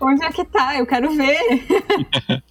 [0.00, 0.78] Onde é que está?
[0.78, 1.64] Eu quero ver.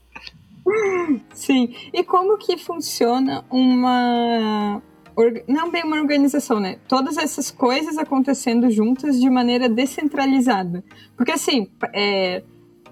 [1.34, 1.74] Sim.
[1.94, 4.82] E como que funciona uma
[5.48, 6.78] não bem uma organização, né?
[6.88, 10.84] Todas essas coisas acontecendo juntas de maneira descentralizada.
[11.16, 12.44] Porque assim, é,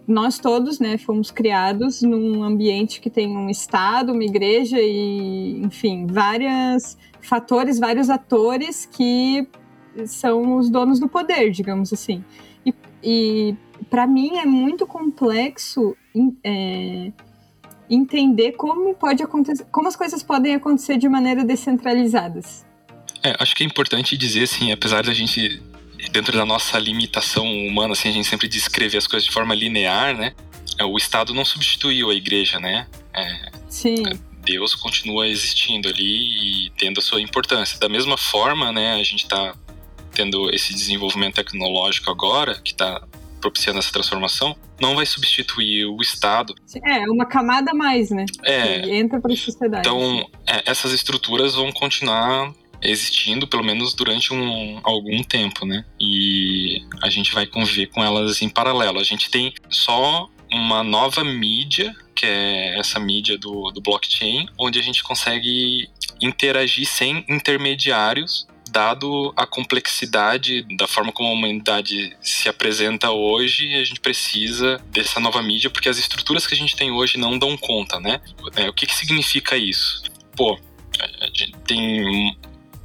[0.08, 6.06] nós todos, né, fomos criados num ambiente que tem um estado, uma igreja e, enfim,
[6.06, 9.48] vários fatores, vários atores que
[10.06, 12.24] são os donos do poder, digamos assim.
[12.66, 13.56] E, e
[13.90, 15.96] para mim é muito complexo
[16.44, 17.12] é,
[17.94, 22.66] entender como pode acontecer, como as coisas podem acontecer de maneira descentralizadas.
[23.22, 25.62] É, acho que é importante dizer assim, apesar da gente
[26.12, 30.18] dentro da nossa limitação humana, assim, a gente sempre descrever as coisas de forma linear,
[30.18, 30.34] né?
[30.80, 32.88] É, o Estado não substituiu a Igreja, né?
[33.14, 34.04] É, Sim.
[34.44, 37.78] Deus continua existindo ali e tendo a sua importância.
[37.78, 38.94] Da mesma forma, né?
[38.94, 39.54] A gente está
[40.14, 43.02] tendo esse desenvolvimento tecnológico agora, que está
[43.42, 46.56] propiciando essa transformação, não vai substituir o Estado.
[46.86, 48.26] É, uma camada a mais, né?
[48.44, 48.80] É.
[48.80, 49.88] Que entra para a sociedade.
[49.88, 55.86] Então, é, essas estruturas vão continuar existindo pelo menos durante um, algum tempo, né?
[56.00, 59.00] E a gente vai conviver com elas em paralelo.
[59.00, 64.80] A gente tem só uma nova mídia, que é essa mídia do, do blockchain, onde
[64.80, 65.88] a gente consegue
[66.22, 73.84] interagir sem intermediários dado a complexidade da forma como a humanidade se apresenta hoje, a
[73.84, 77.58] gente precisa dessa nova mídia, porque as estruturas que a gente tem hoje não dão
[77.58, 78.22] conta, né?
[78.56, 80.04] É, o que, que significa isso?
[80.36, 80.60] Pô,
[81.20, 82.36] a gente tem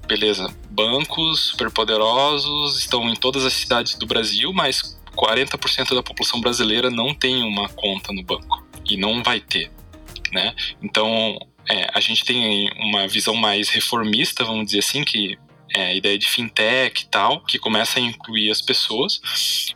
[0.07, 6.91] beleza, bancos superpoderosos estão em todas as cidades do Brasil, mas 40% da população brasileira
[6.91, 9.71] não tem uma conta no banco e não vai ter,
[10.33, 10.55] né?
[10.81, 11.37] Então,
[11.69, 15.37] é, a gente tem uma visão mais reformista, vamos dizer assim, que
[15.75, 19.21] é, ideia de fintech e tal, que começa a incluir as pessoas.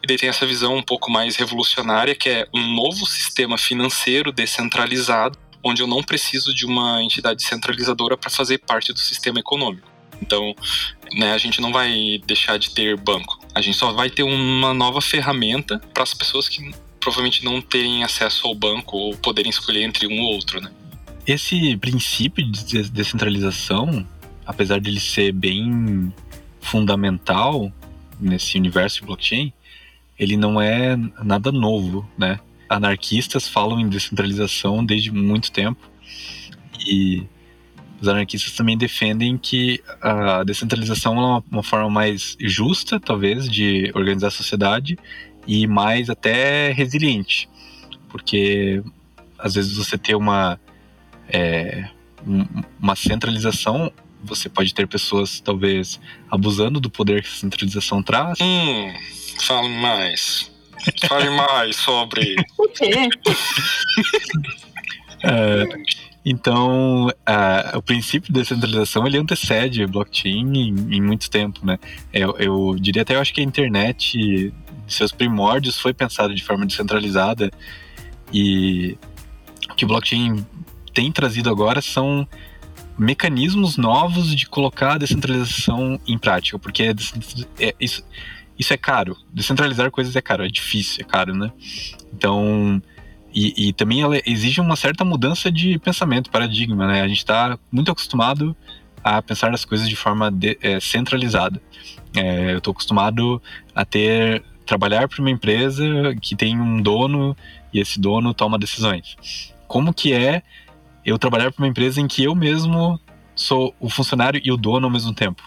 [0.02, 4.32] E daí tem essa visão um pouco mais revolucionária, que é um novo sistema financeiro
[4.32, 9.88] descentralizado, onde eu não preciso de uma entidade centralizadora para fazer parte do sistema econômico.
[10.22, 10.54] Então,
[11.14, 13.38] né, a gente não vai deixar de ter banco.
[13.54, 16.70] A gente só vai ter uma nova ferramenta para as pessoas que
[17.00, 20.70] provavelmente não têm acesso ao banco ou poderem escolher entre um ou outro, né?
[21.26, 24.06] Esse princípio de descentralização
[24.50, 26.12] apesar de ele ser bem
[26.60, 27.72] fundamental
[28.20, 29.52] nesse universo de blockchain,
[30.18, 32.40] ele não é nada novo, né?
[32.68, 35.88] Anarquistas falam em descentralização desde muito tempo
[36.84, 37.24] e
[38.00, 44.28] os anarquistas também defendem que a descentralização é uma, forma mais justa, talvez, de organizar
[44.28, 44.98] a sociedade
[45.46, 47.48] e mais até resiliente,
[48.08, 48.82] porque
[49.38, 50.58] às vezes você ter uma
[51.28, 51.88] é,
[52.80, 53.92] uma centralização
[54.22, 56.00] você pode ter pessoas, talvez,
[56.30, 58.38] abusando do poder que a centralização traz.
[58.40, 58.92] Hum,
[59.40, 60.50] fale mais.
[61.06, 62.36] Fale mais sobre.
[62.58, 63.08] O quê?
[65.22, 65.64] é,
[66.24, 71.78] Então, uh, o princípio de descentralização ele antecede blockchain em, em muito tempo, né?
[72.12, 74.52] Eu, eu, diria até, eu acho que a internet,
[74.86, 77.50] seus primórdios, foi pensada de forma descentralizada
[78.32, 78.98] e
[79.70, 80.44] o que o blockchain
[80.92, 82.28] tem trazido agora são
[83.00, 86.94] mecanismos novos de colocar a descentralização em prática, porque é,
[87.58, 88.04] é, isso,
[88.58, 89.16] isso é caro.
[89.32, 91.50] Descentralizar coisas é caro, é difícil, é caro, né?
[92.12, 92.80] Então,
[93.32, 97.00] e, e também ela exige uma certa mudança de pensamento, paradigma, né?
[97.00, 98.54] A gente está muito acostumado
[99.02, 101.60] a pensar as coisas de forma de, é, centralizada.
[102.14, 103.40] É, eu estou acostumado
[103.74, 107.34] a ter trabalhar para uma empresa que tem um dono
[107.72, 109.16] e esse dono toma decisões.
[109.66, 110.42] Como que é
[111.04, 113.00] eu trabalhar para uma empresa em que eu mesmo
[113.34, 115.42] sou o funcionário e o dono ao mesmo tempo?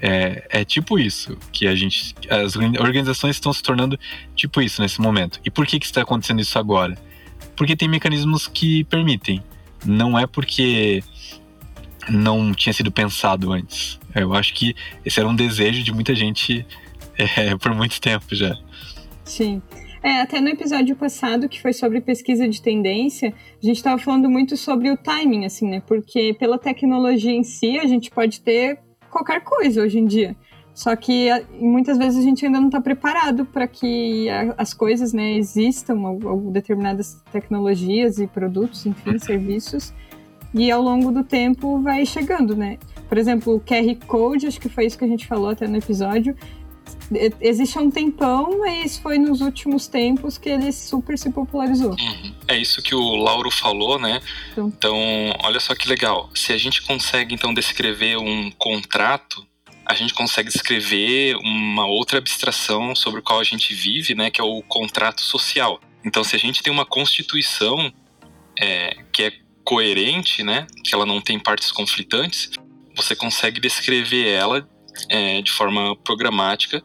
[0.00, 2.14] É, é, tipo isso que a gente.
[2.28, 3.98] As organizações estão se tornando
[4.34, 5.40] tipo isso nesse momento.
[5.44, 6.98] E por que, que está acontecendo isso agora?
[7.56, 9.42] Porque tem mecanismos que permitem.
[9.84, 11.02] Não é porque
[12.08, 13.98] não tinha sido pensado antes.
[14.14, 14.74] Eu acho que
[15.04, 16.66] esse era um desejo de muita gente
[17.16, 18.56] é, por muito tempo já.
[19.24, 19.62] Sim.
[20.04, 24.28] É, até no episódio passado, que foi sobre pesquisa de tendência, a gente estava falando
[24.28, 25.82] muito sobre o timing, assim, né?
[25.86, 28.78] Porque pela tecnologia em si, a gente pode ter
[29.10, 30.36] qualquer coisa hoje em dia.
[30.74, 34.28] Só que muitas vezes a gente ainda não está preparado para que
[34.58, 39.94] as coisas né, existam, ou, ou, determinadas tecnologias e produtos, enfim, serviços,
[40.52, 42.76] e ao longo do tempo vai chegando, né?
[43.08, 45.78] Por exemplo, o QR Code, acho que foi isso que a gente falou até no
[45.78, 46.36] episódio,
[47.40, 51.90] existe há um tempão, mas foi nos últimos tempos que ele super se popularizou.
[51.92, 52.34] Uhum.
[52.48, 54.20] É isso que o Lauro falou, né?
[54.52, 54.96] Então, então,
[55.42, 56.30] olha só que legal.
[56.34, 59.46] Se a gente consegue, então, descrever um contrato,
[59.86, 64.30] a gente consegue descrever uma outra abstração sobre o qual a gente vive, né?
[64.30, 65.80] Que é o contrato social.
[66.04, 67.92] Então, se a gente tem uma constituição
[68.60, 69.32] é, que é
[69.64, 70.66] coerente, né?
[70.84, 72.50] Que ela não tem partes conflitantes,
[72.96, 74.68] você consegue descrever ela
[75.08, 76.82] é, de forma programática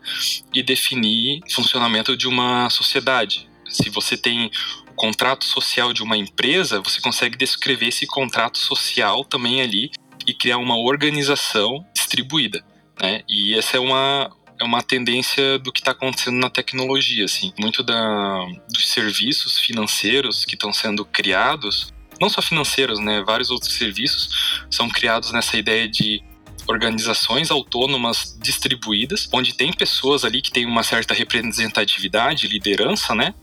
[0.54, 3.50] e definir funcionamento de uma sociedade.
[3.68, 4.52] Se você tem
[4.90, 9.92] o contrato social de uma empresa, você consegue descrever esse contrato social também ali
[10.26, 12.64] e criar uma organização distribuída.
[13.02, 13.22] Né?
[13.30, 14.30] E essa é uma,
[14.60, 17.54] é uma tendência do que está acontecendo na tecnologia, assim.
[17.58, 23.24] Muito da, dos serviços financeiros que estão sendo criados, não só financeiros, né?
[23.26, 26.22] Vários outros serviços são criados nessa ideia de
[26.70, 33.34] organizações autônomas distribuídas, onde tem pessoas ali que têm uma certa representatividade, liderança, né?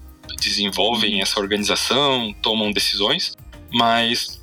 [0.40, 1.22] Desenvolvem uhum.
[1.22, 3.36] essa organização, tomam decisões,
[3.72, 4.40] mas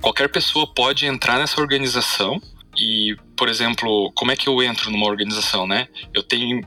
[0.00, 2.40] qualquer pessoa pode entrar nessa organização
[2.76, 5.86] e, por exemplo, como é que eu entro numa organização, né?
[6.12, 6.60] Eu tenho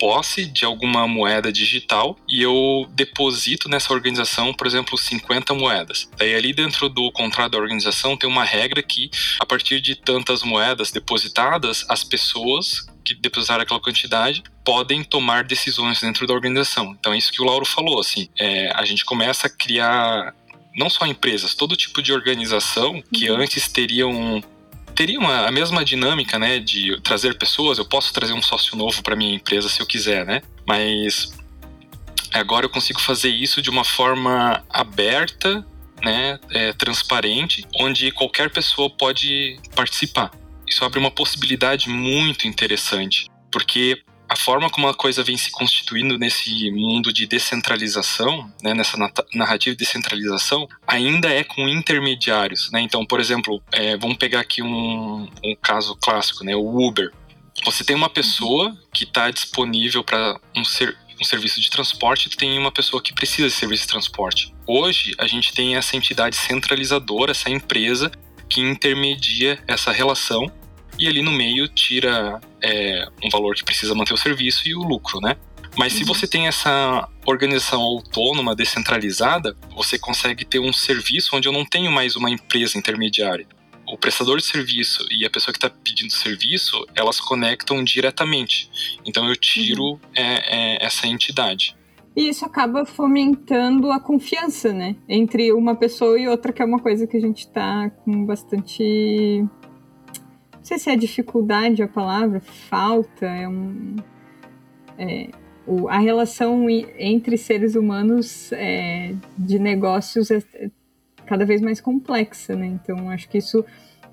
[0.00, 6.08] posse de alguma moeda digital e eu deposito nessa organização, por exemplo, 50 moedas.
[6.16, 10.42] Daí ali dentro do contrato da organização tem uma regra que a partir de tantas
[10.42, 16.96] moedas depositadas, as pessoas que depositaram aquela quantidade podem tomar decisões dentro da organização.
[16.98, 20.34] Então é isso que o Lauro falou, assim, é, a gente começa a criar
[20.74, 23.40] não só empresas, todo tipo de organização que uhum.
[23.40, 24.42] antes teriam
[25.00, 27.78] teria uma, a mesma dinâmica, né, de trazer pessoas.
[27.78, 30.42] Eu posso trazer um sócio novo para minha empresa se eu quiser, né?
[30.68, 31.32] Mas
[32.34, 35.66] agora eu consigo fazer isso de uma forma aberta,
[36.04, 40.30] né, é, transparente, onde qualquer pessoa pode participar.
[40.68, 46.16] Isso abre uma possibilidade muito interessante, porque a forma como a coisa vem se constituindo
[46.16, 48.96] nesse mundo de descentralização, né, nessa
[49.34, 52.70] narrativa de descentralização, ainda é com intermediários.
[52.70, 52.80] Né?
[52.80, 57.10] Então, por exemplo, é, vamos pegar aqui um, um caso clássico, né, o Uber.
[57.64, 62.36] Você tem uma pessoa que está disponível para um, ser, um serviço de transporte e
[62.36, 64.54] tem uma pessoa que precisa de serviço de transporte.
[64.64, 68.12] Hoje, a gente tem essa entidade centralizadora, essa empresa
[68.48, 70.46] que intermedia essa relação
[71.00, 74.82] e ali no meio tira é, um valor que precisa manter o serviço e o
[74.82, 75.34] lucro, né?
[75.78, 76.08] Mas se uhum.
[76.08, 81.90] você tem essa organização autônoma, descentralizada, você consegue ter um serviço onde eu não tenho
[81.90, 83.46] mais uma empresa intermediária.
[83.88, 88.70] O prestador de serviço e a pessoa que está pedindo serviço, elas conectam diretamente.
[89.06, 90.00] Então eu tiro uhum.
[90.14, 91.74] é, é, essa entidade.
[92.14, 94.96] E isso acaba fomentando a confiança, né?
[95.08, 99.48] Entre uma pessoa e outra, que é uma coisa que a gente está com bastante
[100.70, 103.96] sei se é dificuldade a palavra, falta, é um.
[104.96, 105.28] É,
[105.66, 110.70] o, a relação entre seres humanos é, de negócios é, é
[111.26, 112.66] cada vez mais complexa, né?
[112.66, 113.64] Então acho que isso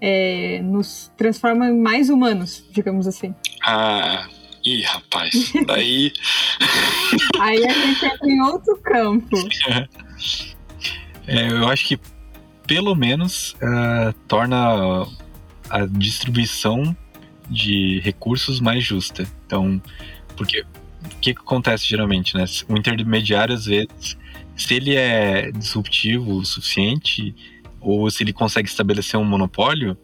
[0.01, 3.35] é, nos transforma em mais humanos, digamos assim.
[3.63, 4.27] Ah,
[4.65, 6.11] ih, rapaz, daí.
[7.39, 9.37] Aí a gente entra em outro campo.
[11.27, 11.99] É, eu acho que
[12.65, 15.05] pelo menos uh, torna
[15.69, 16.95] a distribuição
[17.49, 19.27] de recursos mais justa.
[19.45, 19.81] Então,
[20.35, 22.45] porque o que, que acontece geralmente, né?
[22.67, 24.17] O intermediário, às vezes,
[24.55, 27.33] se ele é disruptivo o suficiente,
[27.79, 29.97] ou se ele consegue estabelecer um monopólio,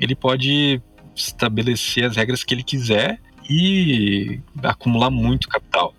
[0.00, 0.82] ele pode
[1.14, 5.94] estabelecer as regras que ele quiser e acumular muito capital.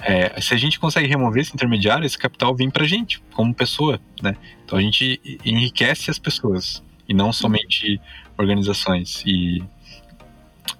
[0.00, 3.54] É, se a gente consegue remover esse intermediário, esse capital vem para a gente, como
[3.54, 4.36] pessoa, né?
[4.64, 8.00] Então a gente enriquece as pessoas e não somente
[8.42, 9.62] organizações e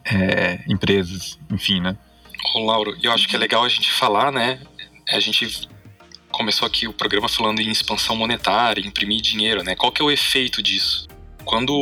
[0.04, 1.96] é, empresas, enfim, né?
[2.54, 4.60] Ô, Lauro, eu acho que é legal a gente falar, né?
[5.08, 5.68] A gente
[6.30, 9.74] começou aqui o programa falando em expansão monetária, imprimir dinheiro, né?
[9.74, 11.06] Qual que é o efeito disso?
[11.44, 11.72] Quando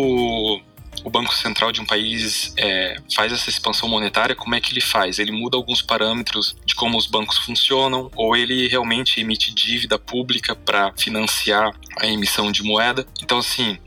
[1.05, 4.81] o Banco Central de um país é, faz essa expansão monetária, como é que ele
[4.81, 5.19] faz?
[5.19, 10.55] Ele muda alguns parâmetros de como os bancos funcionam, ou ele realmente emite dívida pública
[10.55, 13.07] para financiar a emissão de moeda.
[13.23, 13.79] Então, assim,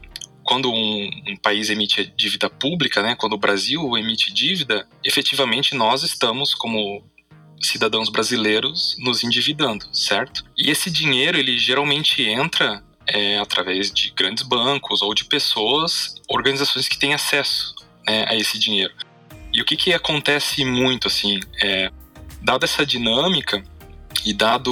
[0.43, 6.03] quando um, um, país emite dívida pública, né, quando o Brasil emite dívida, efetivamente nós
[6.03, 7.03] estamos, como
[7.61, 10.43] cidadãos brasileiros, nos endividando, certo?
[10.57, 16.87] E esse dinheiro, ele geralmente entra é, através de grandes bancos ou de pessoas, organizações
[16.87, 17.73] que têm acesso
[18.07, 18.93] né, a esse dinheiro.
[19.53, 21.91] E o que, que acontece muito, assim, é,
[22.41, 23.63] dada essa dinâmica
[24.25, 24.71] e dado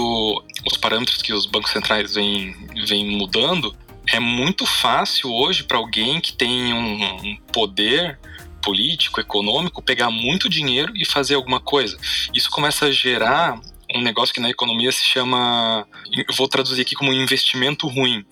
[0.66, 2.56] os parâmetros que os bancos centrais vêm,
[2.88, 3.76] vêm mudando,
[4.12, 8.20] é muito fácil hoje para alguém que tem um, poder
[8.62, 11.98] político, econômico, pegar muito dinheiro e fazer alguma coisa.
[12.34, 13.60] Isso começa a gerar
[13.96, 15.88] um negócio que na economia se chama,
[16.36, 18.26] vou traduzir aqui como investimento ruim,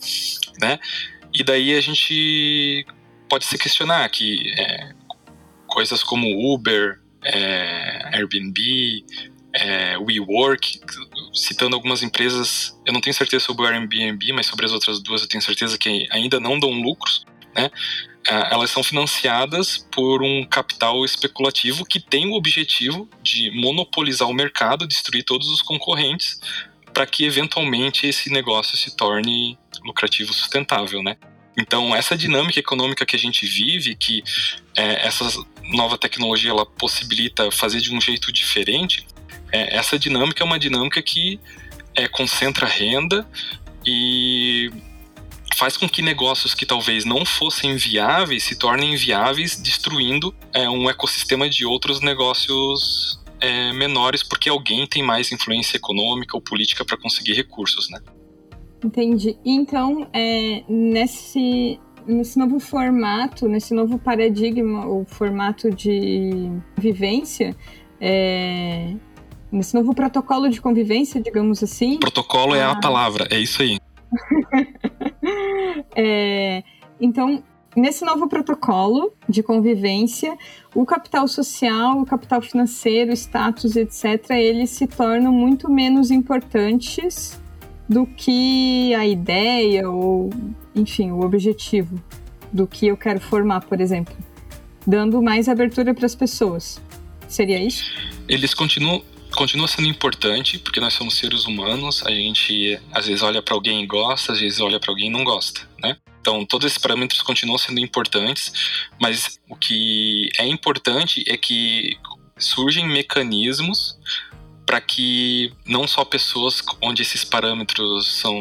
[0.61, 0.79] né?
[1.33, 2.85] E daí a gente
[3.27, 4.93] pode se questionar que é,
[5.67, 9.03] coisas como Uber, é, Airbnb,
[9.53, 10.79] é, WeWork,
[11.33, 15.21] citando algumas empresas, eu não tenho certeza sobre o Airbnb, mas sobre as outras duas
[15.21, 17.25] eu tenho certeza que ainda não dão lucros,
[17.55, 17.71] né?
[18.27, 24.33] É, elas são financiadas por um capital especulativo que tem o objetivo de monopolizar o
[24.33, 26.39] mercado, destruir todos os concorrentes,
[26.93, 31.15] para que eventualmente esse negócio se torne lucrativo sustentável, né?
[31.57, 34.23] Então, essa dinâmica econômica que a gente vive, que
[34.75, 35.25] é, essa
[35.63, 39.05] nova tecnologia ela possibilita fazer de um jeito diferente,
[39.51, 41.39] é, essa dinâmica é uma dinâmica que
[41.95, 43.27] é, concentra renda
[43.85, 44.69] e
[45.55, 50.89] faz com que negócios que talvez não fossem viáveis se tornem viáveis, destruindo é, um
[50.89, 56.97] ecossistema de outros negócios é, menores, porque alguém tem mais influência econômica ou política para
[56.97, 57.99] conseguir recursos, né?
[58.83, 59.37] Entendi.
[59.43, 67.55] Então, é, nesse, nesse novo formato, nesse novo paradigma, o formato de vivência,
[67.99, 68.95] é,
[69.51, 71.97] nesse novo protocolo de convivência, digamos assim.
[71.99, 72.79] Protocolo é a ah.
[72.79, 73.79] palavra, é isso aí.
[75.95, 76.63] é,
[76.99, 77.43] então,
[77.75, 80.37] nesse novo protocolo de convivência,
[80.73, 87.39] o capital social, o capital financeiro, status, etc., eles se tornam muito menos importantes
[87.87, 90.29] do que a ideia ou,
[90.75, 91.99] enfim, o objetivo
[92.51, 94.15] do que eu quero formar, por exemplo,
[94.85, 96.79] dando mais abertura para as pessoas.
[97.27, 97.91] Seria isso?
[98.27, 99.03] Eles continuam
[99.39, 103.81] continua sendo importante, porque nós somos seres humanos, a gente às vezes olha para alguém
[103.81, 105.95] e gosta, às vezes olha para alguém e não gosta, né?
[106.19, 108.51] Então, todos esses parâmetros continuam sendo importantes,
[108.99, 111.97] mas o que é importante é que
[112.37, 113.97] surgem mecanismos
[114.65, 118.35] para que não só pessoas onde esses parâmetros são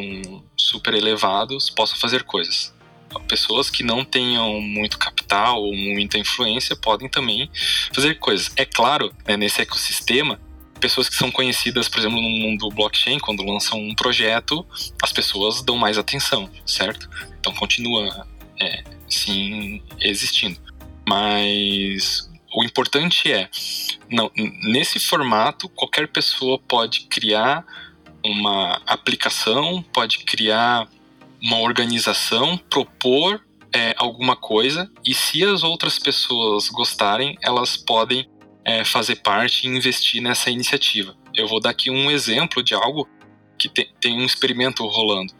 [0.57, 2.75] super elevados possam fazer coisas.
[3.29, 7.49] Pessoas que não tenham muito capital ou muita influência podem também
[7.95, 8.51] fazer coisas.
[8.57, 10.41] É claro, né, nesse ecossistema,
[10.79, 14.67] pessoas que são conhecidas, por exemplo, no mundo blockchain, quando lançam um projeto,
[15.03, 17.09] as pessoas dão mais atenção, certo?
[17.39, 18.27] Então continua,
[18.61, 20.59] é, sim, existindo.
[21.07, 23.49] Mas o importante é,
[24.11, 27.65] não, nesse formato, qualquer pessoa pode criar
[28.25, 30.89] uma aplicação, pode criar
[31.43, 33.41] uma organização, propor
[33.73, 38.29] é, alguma coisa, e se as outras pessoas gostarem, elas podem
[38.69, 41.17] é, fazer parte e investir nessa iniciativa.
[41.35, 43.09] Eu vou dar aqui um exemplo de algo
[43.57, 45.33] que tem, tem um experimento rolando.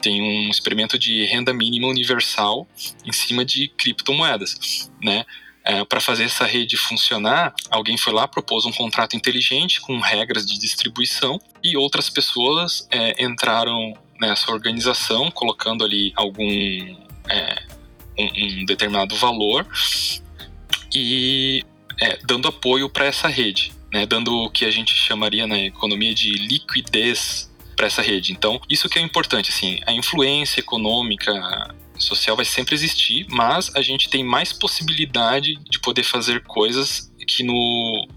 [0.00, 2.68] Tem um experimento de renda mínima universal
[3.04, 5.24] em cima de criptomoedas, né?
[5.64, 10.44] É, para fazer essa rede funcionar, alguém foi lá, propôs um contrato inteligente com regras
[10.44, 16.48] de distribuição e outras pessoas é, entraram nessa organização, colocando ali algum
[17.28, 17.62] é,
[18.18, 19.66] um, um, determinado valor
[20.92, 21.64] e
[22.02, 26.12] é, dando apoio para essa rede, né, dando o que a gente chamaria na economia
[26.12, 28.32] de liquidez para essa rede.
[28.32, 31.32] Então, isso que é importante, assim, a influência econômica,
[31.96, 37.44] social vai sempre existir, mas a gente tem mais possibilidade de poder fazer coisas que
[37.44, 38.08] no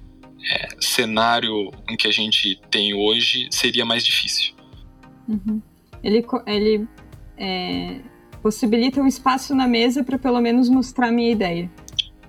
[0.50, 4.56] é, cenário em que a gente tem hoje seria mais difícil.
[5.28, 5.62] Uhum.
[6.04, 6.88] Ele, ele
[7.38, 8.00] é,
[8.42, 11.70] possibilita um espaço na mesa para pelo menos mostrar minha ideia.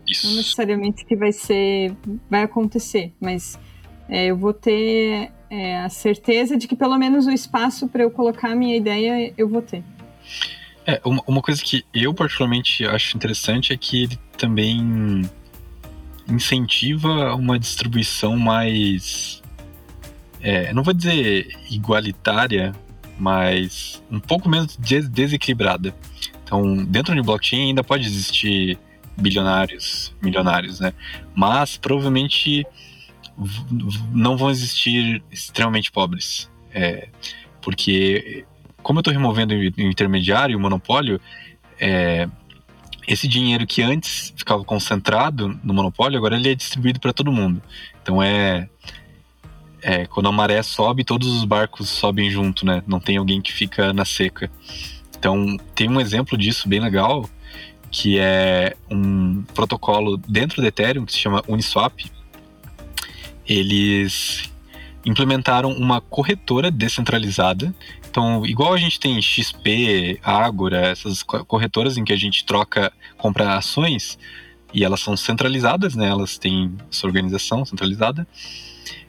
[0.07, 0.29] Isso.
[0.29, 1.95] Não necessariamente que vai ser,
[2.31, 3.59] vai acontecer, mas
[4.09, 8.11] é, eu vou ter é, a certeza de que pelo menos o espaço para eu
[8.11, 9.83] colocar a minha ideia eu vou ter.
[10.87, 15.23] É, uma, uma coisa que eu particularmente acho interessante é que ele também
[16.29, 19.43] incentiva uma distribuição mais.
[20.41, 22.73] É, não vou dizer igualitária,
[23.19, 25.95] mas um pouco menos des desequilibrada.
[26.45, 28.79] Então, dentro de blockchain ainda pode existir
[29.17, 30.93] bilionários, milionários, né?
[31.35, 32.67] Mas provavelmente
[34.12, 36.51] não vão existir extremamente pobres.
[36.73, 37.09] É,
[37.61, 38.45] porque,
[38.83, 41.21] como eu estou removendo o intermediário, o monopólio,
[41.81, 42.29] é,
[43.07, 47.62] esse dinheiro que antes ficava concentrado no monopólio, agora ele é distribuído para todo mundo.
[48.03, 48.69] Então é,
[49.83, 52.83] é, quando a maré sobe, todos os barcos sobem junto, né?
[52.87, 54.51] Não tem alguém que fica na seca.
[55.19, 57.29] Então tem um exemplo disso bem legal,
[57.97, 62.05] que é um protocolo dentro do Ethereum que se chama Uniswap,
[63.49, 64.53] eles
[65.03, 67.74] implementaram uma corretora descentralizada.
[68.07, 73.57] Então, igual a gente tem XP, Agora, essas corretoras em que a gente troca, compra
[73.57, 74.18] ações,
[74.74, 76.07] e elas são centralizadas, né?
[76.07, 78.28] Elas têm sua organização centralizada.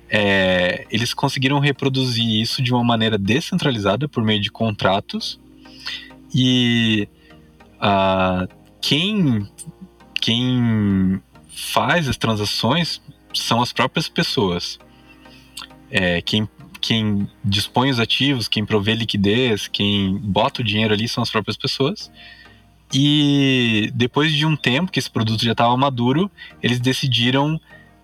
[0.10, 5.38] É, eles conseguiram reproduzir isso de uma maneira descentralizada por meio de contratos.
[6.34, 7.10] E
[7.82, 9.48] uh, quem,
[10.22, 13.02] quem faz as transações
[13.34, 14.80] são as próprias pessoas.
[15.90, 16.48] É, quem,
[16.82, 21.58] quem dispõe os ativos, quem provê liquidez, quem bota o dinheiro ali são as próprias
[21.58, 22.12] pessoas.
[22.94, 26.32] E depois de um tempo que esse produto já estava maduro,
[26.64, 27.60] eles decidiram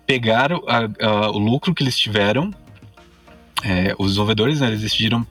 [0.06, 0.58] pegar a,
[1.00, 2.52] a, o lucro que eles tiveram,
[3.62, 5.26] é, os desenvolvedores, né, eles decidiram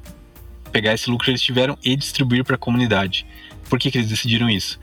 [0.71, 3.27] pegar esse lucro que eles tiveram e distribuir para a comunidade.
[3.69, 4.79] Por que, que eles decidiram isso?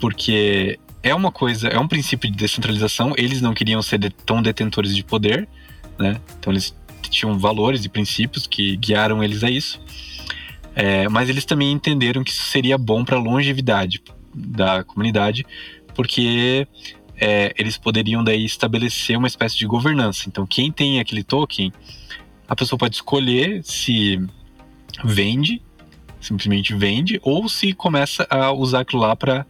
[0.00, 3.14] Porque é uma coisa, é um princípio de descentralização.
[3.16, 5.48] Eles não queriam ser de, tão detentores de poder,
[5.98, 6.20] né?
[6.38, 6.74] Então eles
[7.08, 9.80] tinham valores e princípios que guiaram eles a isso.
[10.74, 14.02] É, mas eles também entenderam que isso seria bom para a longevidade
[14.34, 15.46] da comunidade,
[15.94, 16.68] porque
[17.16, 20.24] é, eles poderiam daí estabelecer uma espécie de governança.
[20.28, 21.72] Então, quem tem aquele token,
[22.46, 24.20] a pessoa pode escolher se
[25.02, 25.62] vende,
[26.20, 29.46] simplesmente vende, ou se começa a usar aquilo lá para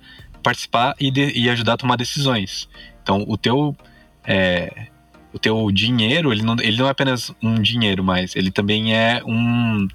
[0.47, 2.68] participar e, de, e ajudar a tomar decisões.
[3.03, 3.76] Então, o teu
[4.22, 4.86] é,
[5.32, 9.20] o teu dinheiro, ele não, ele não é apenas um dinheiro, mas ele também é
[9.26, 9.88] um,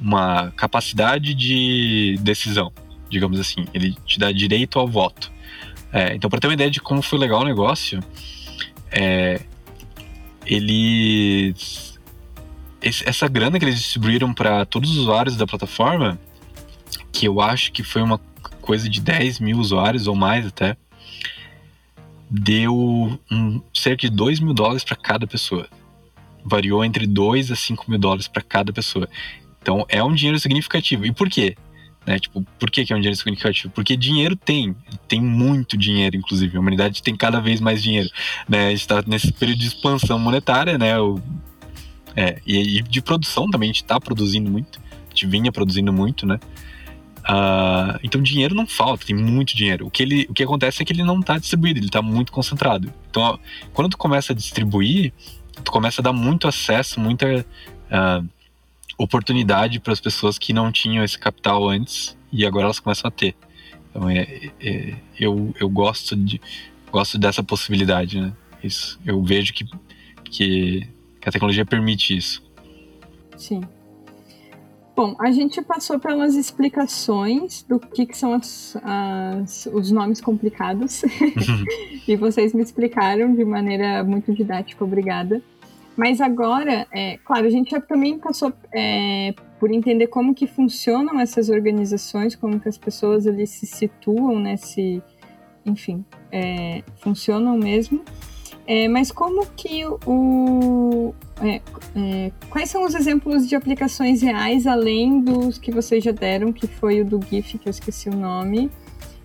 [0.00, 2.72] uma capacidade de decisão,
[3.10, 3.66] digamos assim.
[3.74, 5.30] Ele te dá direito ao voto.
[5.92, 8.00] É, então, para ter uma ideia de como foi legal o negócio,
[8.90, 9.38] é,
[10.46, 12.00] eles.
[12.80, 16.18] Esse, essa grana que eles distribuíram para todos os usuários da plataforma,
[17.12, 18.18] que eu acho que foi uma
[18.64, 20.74] coisa de 10 mil usuários ou mais até,
[22.30, 22.74] deu
[23.30, 25.68] um, cerca de 2 mil dólares para cada pessoa.
[26.42, 29.06] Variou entre 2 a 5 mil dólares para cada pessoa.
[29.60, 31.04] Então é um dinheiro significativo.
[31.04, 31.56] E por quê?
[32.06, 32.18] Né?
[32.18, 33.72] Tipo, por que, que é um dinheiro significativo?
[33.72, 34.74] Porque dinheiro tem,
[35.06, 36.56] tem muito dinheiro, inclusive.
[36.56, 38.08] A humanidade tem cada vez mais dinheiro.
[38.48, 38.68] Né?
[38.68, 40.98] A gente está nesse período de expansão monetária, né?
[40.98, 41.20] O,
[42.16, 44.78] é, e, e, de produção também, a gente está produzindo muito.
[44.78, 46.38] A gente vinha produzindo muito, né?
[47.24, 49.86] Uh, então dinheiro não falta, tem muito dinheiro.
[49.86, 52.30] O que, ele, o que acontece é que ele não está distribuído, ele está muito
[52.30, 52.92] concentrado.
[53.10, 53.38] Então,
[53.72, 55.12] quando tu começa a distribuir,
[55.64, 58.28] tu começa a dar muito acesso, muita uh,
[58.98, 63.10] oportunidade para as pessoas que não tinham esse capital antes e agora elas começam a
[63.10, 63.34] ter.
[63.90, 66.40] Então, é, é, eu, eu gosto, de,
[66.90, 68.32] gosto dessa possibilidade, né?
[68.62, 69.64] Isso, eu vejo que,
[70.24, 70.88] que,
[71.20, 72.42] que a tecnologia permite isso.
[73.36, 73.62] Sim.
[74.96, 81.02] Bom, a gente passou pelas explicações do que, que são as, as, os nomes complicados.
[82.06, 85.42] e vocês me explicaram de maneira muito didática, obrigada.
[85.96, 91.18] Mas agora, é, claro, a gente já também passou é, por entender como que funcionam
[91.18, 95.02] essas organizações, como que as pessoas ali se situam nesse,
[95.66, 98.00] enfim, é, funcionam mesmo.
[98.66, 101.14] É, mas como que o.
[101.42, 101.60] É,
[101.94, 106.66] é, quais são os exemplos de aplicações reais, além dos que vocês já deram, que
[106.66, 108.70] foi o do GIF, que eu esqueci o nome,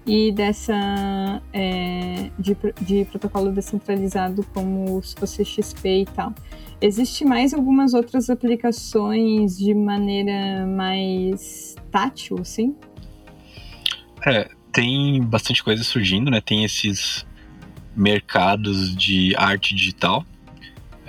[0.05, 1.41] e dessa.
[1.53, 6.33] É, de, de protocolo descentralizado como se fosse XP e tal.
[6.81, 12.75] Existe mais algumas outras aplicações de maneira mais tátil, assim?
[14.25, 16.41] É, tem bastante coisa surgindo, né?
[16.41, 17.25] Tem esses
[17.95, 20.25] mercados de arte digital.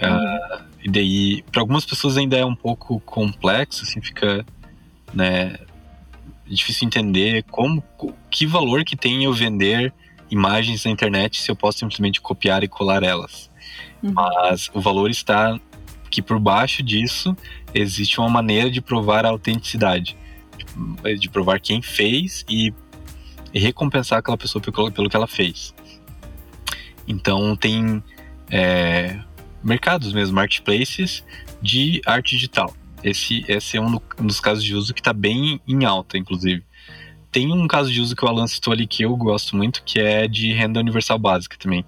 [0.02, 0.16] Uhum.
[0.16, 4.44] Uh, e daí, para algumas pessoas ainda é um pouco complexo, assim, fica,
[5.12, 5.58] né,
[6.46, 7.82] difícil entender como,
[8.30, 9.92] que valor que tem eu vender
[10.30, 13.50] imagens na internet se eu posso simplesmente copiar e colar elas.
[14.02, 14.12] Uhum.
[14.12, 15.58] Mas o valor está
[16.10, 17.36] que por baixo disso
[17.72, 20.16] existe uma maneira de provar a autenticidade,
[20.56, 22.74] de, de provar quem fez e,
[23.54, 25.74] e, recompensar aquela pessoa pelo, pelo que ela fez.
[27.06, 28.02] Então tem
[28.50, 29.18] é,
[29.62, 31.24] mercados mesmo, marketplaces
[31.60, 32.74] de arte digital.
[33.02, 36.62] Esse, esse é um, dos casos de uso que está bem em alta, inclusive.
[37.32, 40.00] Tem um caso de uso que o Alan citou ali que eu gosto muito, que
[40.00, 41.84] é de renda universal básica também.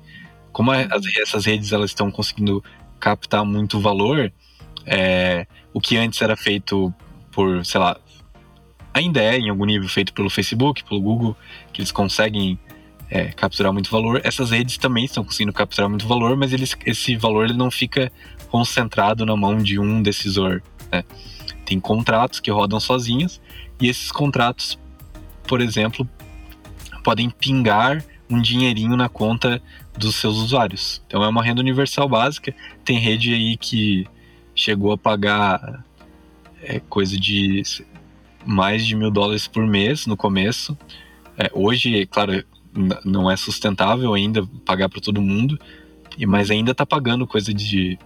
[0.52, 0.88] Como as,
[1.20, 2.62] essas redes elas estão conseguindo
[3.00, 4.32] captar muito valor,
[4.86, 6.94] é, o que antes era feito
[7.32, 7.98] por, sei lá,
[8.94, 11.36] ainda é em algum nível feito pelo Facebook, pelo Google,
[11.72, 12.58] que eles conseguem
[13.14, 14.22] é, capturar muito valor.
[14.24, 18.10] Essas redes também estão conseguindo capturar muito valor, mas eles, esse valor ele não fica
[18.48, 20.62] concentrado na mão de um decisor.
[20.90, 21.04] Né?
[21.66, 23.38] Tem contratos que rodam sozinhos
[23.78, 24.78] e esses contratos,
[25.46, 26.08] por exemplo,
[27.04, 29.62] podem pingar um dinheirinho na conta
[29.94, 31.02] dos seus usuários.
[31.06, 32.54] Então é uma renda universal básica.
[32.82, 34.06] Tem rede aí que
[34.54, 35.84] chegou a pagar
[36.62, 37.62] é, coisa de
[38.46, 40.78] mais de mil dólares por mês no começo.
[41.36, 42.42] É, hoje, claro,
[43.04, 45.58] não é sustentável ainda pagar para todo mundo,
[46.26, 47.98] mas ainda está pagando coisa de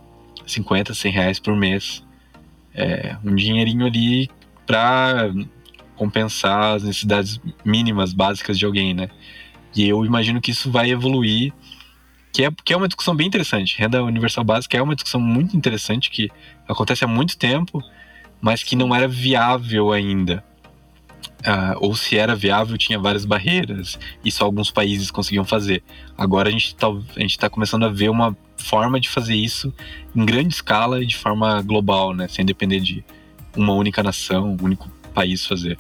[0.46, 2.04] 50, 100 reais por mês.
[2.74, 4.28] É, um dinheirinho ali
[4.66, 5.30] para
[5.94, 9.08] compensar as necessidades mínimas, básicas de alguém, né?
[9.74, 11.52] E eu imagino que isso vai evoluir,
[12.32, 13.78] que é, que é uma discussão bem interessante.
[13.78, 16.30] Renda universal básica é uma discussão muito interessante que
[16.68, 17.82] acontece há muito tempo,
[18.40, 20.44] mas que não era viável ainda.
[21.46, 25.82] Uh, ou se era viável, tinha várias barreiras e só alguns países conseguiam fazer.
[26.18, 26.88] Agora a gente está
[27.38, 29.72] tá começando a ver uma forma de fazer isso
[30.14, 32.26] em grande escala e de forma global, né?
[32.26, 33.04] Sem depender de
[33.54, 35.78] uma única nação, um único país fazer.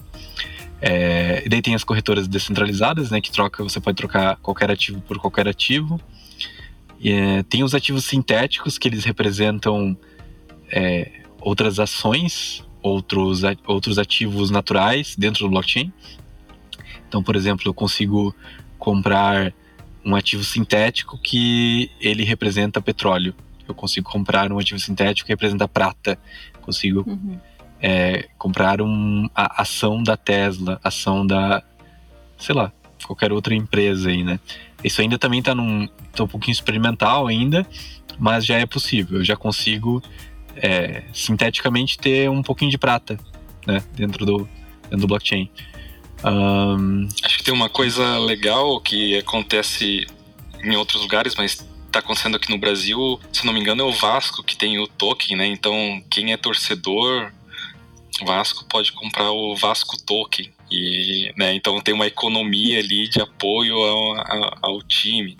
[0.80, 3.20] É, e daí tem as corretoras descentralizadas, né?
[3.20, 6.00] Que troca, você pode trocar qualquer ativo por qualquer ativo.
[7.04, 9.96] É, tem os ativos sintéticos, que eles representam
[10.70, 11.10] é,
[11.40, 15.92] outras ações outros, outros ativos naturais dentro do blockchain.
[17.08, 18.34] Então, por exemplo, eu consigo
[18.78, 19.52] comprar
[20.04, 23.34] um ativo sintético que ele representa petróleo.
[23.66, 26.18] Eu consigo comprar um ativo sintético que representa prata.
[26.62, 27.38] Consigo uhum.
[27.80, 31.62] é, comprar uma ação da Tesla, ação da,
[32.38, 32.72] sei lá,
[33.04, 34.38] qualquer outra empresa aí, né?
[34.84, 37.66] Isso ainda também está num tá um pouquinho experimental ainda,
[38.18, 39.18] mas já é possível.
[39.18, 40.00] Eu já consigo
[40.56, 43.18] é, sinteticamente ter um pouquinho de prata
[43.66, 44.48] né, dentro, do,
[44.84, 45.50] dentro do blockchain.
[46.24, 47.08] Um...
[47.22, 50.06] Acho que tem uma coisa legal que acontece
[50.62, 53.92] em outros lugares, mas está acontecendo aqui no Brasil, se não me engano, é o
[53.92, 55.46] Vasco que tem o token, né?
[55.46, 57.30] Então, quem é torcedor
[58.24, 60.50] Vasco pode comprar o Vasco Token.
[60.70, 65.36] E, né, então tem uma economia ali de apoio ao, ao, ao time.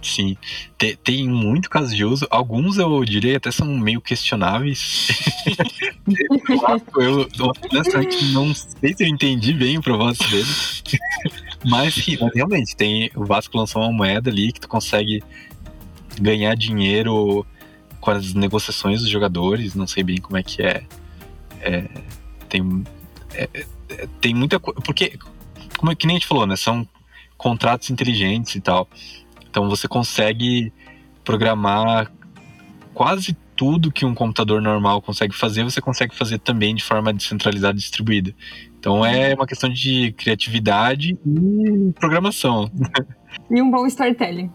[0.00, 0.36] Sim.
[0.76, 2.26] Tem, tem, muito caso de uso.
[2.30, 5.08] Alguns eu diria até são meio questionáveis.
[6.96, 7.28] eu,
[7.72, 10.46] honestamente, não sei se eu entendi bem o propósito dele.
[11.64, 15.22] mas, mas, realmente, tem, o Vasco lançou uma moeda ali que tu consegue
[16.20, 17.44] ganhar dinheiro
[18.00, 19.74] com as negociações dos jogadores.
[19.74, 20.84] Não sei bem como é que é.
[21.60, 21.88] é
[22.48, 22.84] tem,
[23.34, 23.48] é,
[23.90, 24.80] é tem muita coisa.
[24.80, 25.18] Porque,
[25.76, 26.54] como é que nem a gente falou, né?
[26.54, 26.86] São
[27.36, 28.88] contratos inteligentes e tal.
[29.58, 30.72] Então você consegue
[31.24, 32.12] programar
[32.94, 37.76] quase tudo que um computador normal consegue fazer, você consegue fazer também de forma descentralizada
[37.76, 38.32] e distribuída.
[38.78, 42.70] Então é uma questão de criatividade e programação.
[43.50, 44.50] E um bom storytelling.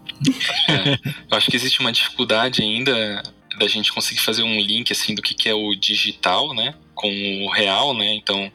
[0.68, 0.94] É,
[1.30, 3.22] eu acho que existe uma dificuldade ainda
[3.58, 7.08] da gente conseguir fazer um link assim do que, que é o digital, né, com
[7.08, 8.14] o real, né?
[8.14, 8.50] Então,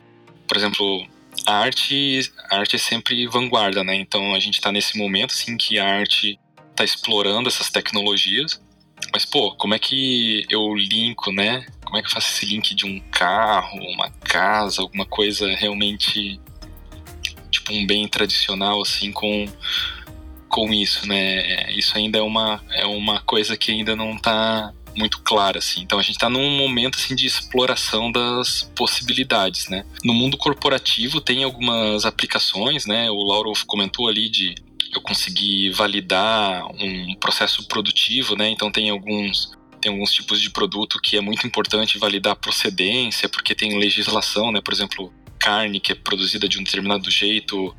[0.45, 1.07] por exemplo,
[1.45, 3.95] a arte, a arte é sempre vanguarda, né?
[3.95, 6.39] Então a gente está nesse momento assim que a arte
[6.71, 8.61] está explorando essas tecnologias.
[9.13, 11.65] Mas pô, como é que eu linko, né?
[11.83, 16.39] Como é que eu faço esse link de um carro, uma casa, alguma coisa realmente
[17.49, 19.45] tipo um bem tradicional assim com
[20.49, 21.71] com isso, né?
[21.71, 25.81] Isso ainda é uma é uma coisa que ainda não está muito clara, assim.
[25.81, 29.85] Então a gente está num momento assim de exploração das possibilidades, né?
[30.03, 33.09] No mundo corporativo tem algumas aplicações, né?
[33.09, 34.55] O Lauro comentou ali de
[34.93, 38.49] eu consegui validar um processo produtivo, né?
[38.49, 39.51] Então tem alguns
[39.81, 44.59] tem alguns tipos de produto que é muito importante validar procedência, porque tem legislação, né?
[44.59, 47.73] Por exemplo, carne que é produzida de um determinado jeito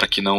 [0.00, 0.34] para que não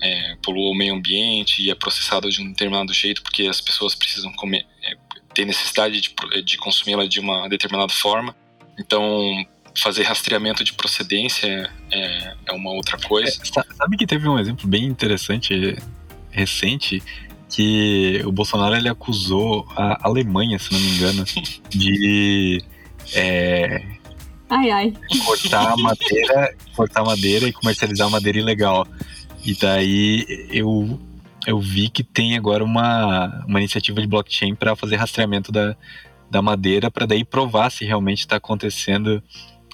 [0.00, 3.96] é, polua o meio ambiente e é processada de um determinado jeito, porque as pessoas
[3.96, 4.94] precisam comer, é,
[5.34, 6.14] ter necessidade de,
[6.44, 8.32] de consumi-la de uma determinada forma.
[8.78, 9.44] Então,
[9.76, 13.42] fazer rastreamento de procedência é, é uma outra coisa.
[13.42, 15.76] É, sabe que teve um exemplo bem interessante
[16.30, 17.02] recente
[17.50, 21.24] que o Bolsonaro ele acusou a Alemanha, se não me engano,
[21.68, 22.62] de
[23.14, 23.82] é,
[24.52, 24.94] ai, ai.
[25.24, 28.86] cortar madeira, cortar madeira e comercializar madeira ilegal.
[29.44, 31.00] E daí eu
[31.46, 35.76] eu vi que tem agora uma, uma iniciativa de blockchain para fazer rastreamento da,
[36.30, 39.22] da madeira para daí provar se realmente está acontecendo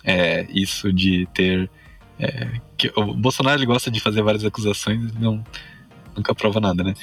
[0.05, 1.71] é, isso de ter.
[2.19, 5.45] É, que, o Bolsonaro ele gosta de fazer várias acusações não,
[6.17, 6.95] nunca prova nada, né?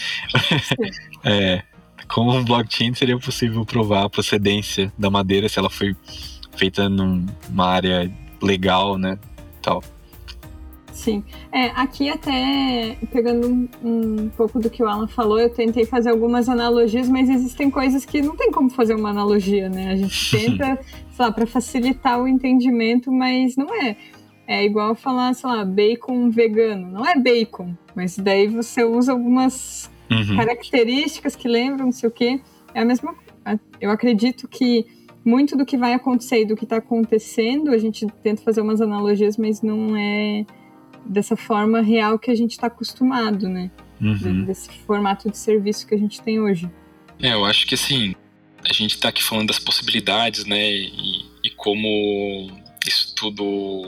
[1.23, 1.63] é,
[2.07, 5.95] com um blockchain seria possível provar a procedência da madeira se ela foi
[6.57, 8.11] feita numa área
[8.41, 9.17] legal, né?
[9.61, 9.83] Tal.
[10.95, 11.23] Sim.
[11.51, 16.09] É, aqui até, pegando um, um, pouco do que o Alan falou, eu tentei fazer
[16.09, 19.91] algumas analogias, mas existem coisas que não tem como fazer uma analogia, né?
[19.91, 20.79] A gente tenta,
[21.11, 23.97] sei lá, para facilitar o entendimento, mas não é.
[24.47, 26.89] É igual falar, sei lá, bacon vegano.
[26.89, 30.37] Não é bacon, mas daí você usa algumas uhum.
[30.37, 32.39] características que lembram, não sei o quê.
[32.73, 33.59] É a mesma coisa.
[33.81, 34.85] Eu acredito que
[35.25, 38.79] muito do que vai acontecer e do que está acontecendo, a gente tenta fazer umas
[38.79, 40.45] analogias, mas não é
[41.03, 43.71] dessa forma real que a gente está acostumado, né?
[43.99, 44.45] Uhum.
[44.45, 46.69] Desse formato de serviço que a gente tem hoje.
[47.19, 48.13] É, eu acho que assim,
[48.63, 50.71] a gente está aqui falando das possibilidades, né?
[50.71, 52.51] E, e como
[52.87, 53.83] isso tudo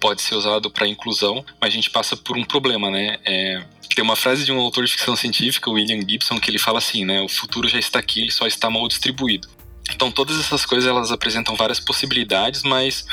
[0.00, 3.18] pode ser usado para inclusão, mas a gente passa por um problema, né?
[3.24, 3.64] É,
[3.96, 7.04] tem uma frase de um autor de ficção científica, William Gibson, que ele fala assim,
[7.06, 7.22] né?
[7.22, 9.48] O futuro já está aqui, ele só está mal distribuído.
[9.94, 13.06] Então todas essas coisas elas apresentam várias possibilidades, mas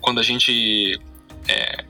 [0.00, 1.00] quando a gente
[1.48, 1.84] é,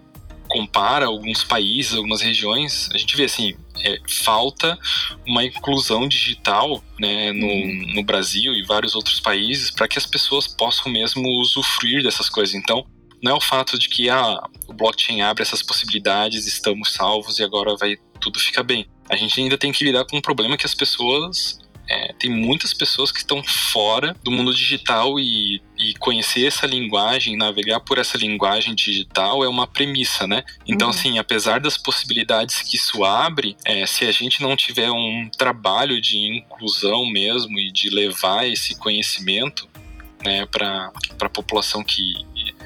[0.48, 4.78] compara alguns países, algumas regiões, a gente vê assim, é, falta
[5.26, 7.94] uma inclusão digital né, no, uhum.
[7.94, 12.54] no Brasil e vários outros países para que as pessoas possam mesmo usufruir dessas coisas.
[12.54, 12.86] Então,
[13.22, 17.44] não é o fato de que ah, o blockchain abre essas possibilidades, estamos salvos e
[17.44, 18.86] agora vai tudo fica bem.
[19.08, 21.58] A gente ainda tem que lidar com um problema que as pessoas
[21.92, 27.36] é, tem muitas pessoas que estão fora do mundo digital e, e, conhecer essa linguagem,
[27.36, 30.42] navegar por essa linguagem digital é uma premissa, né?
[30.66, 30.94] Então, uhum.
[30.94, 36.00] assim, apesar das possibilidades que isso abre, é, se a gente não tiver um trabalho
[36.00, 39.68] de inclusão mesmo e de levar esse conhecimento
[40.24, 40.90] né, para
[41.20, 42.14] a população que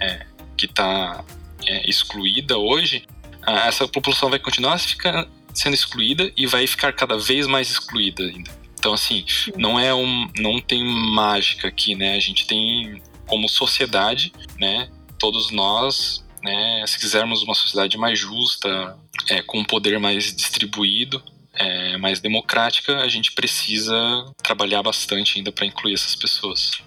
[0.01, 0.25] é,
[0.63, 1.25] está
[1.67, 3.05] é, excluída hoje,
[3.45, 8.66] essa população vai continuar sendo excluída e vai ficar cada vez mais excluída ainda.
[8.87, 9.25] Então, assim,
[9.57, 10.29] não é um.
[10.39, 12.15] não tem mágica aqui, né?
[12.15, 14.89] A gente tem como sociedade, né?
[15.19, 16.85] Todos nós, né?
[16.87, 18.97] Se quisermos uma sociedade mais justa,
[19.29, 21.21] é, com um poder mais distribuído,
[21.53, 23.97] é, mais democrática, a gente precisa
[24.41, 26.81] trabalhar bastante ainda para incluir essas pessoas.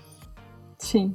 [0.77, 1.13] Sim.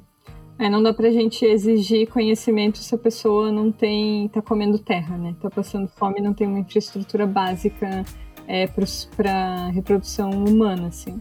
[0.59, 4.29] É, não dá pra gente exigir conhecimento se a pessoa não tem.
[4.29, 5.35] tá comendo terra, né?
[5.41, 8.05] Tá passando fome não tem uma infraestrutura básica
[8.47, 8.67] é,
[9.17, 11.19] para reprodução humana, assim.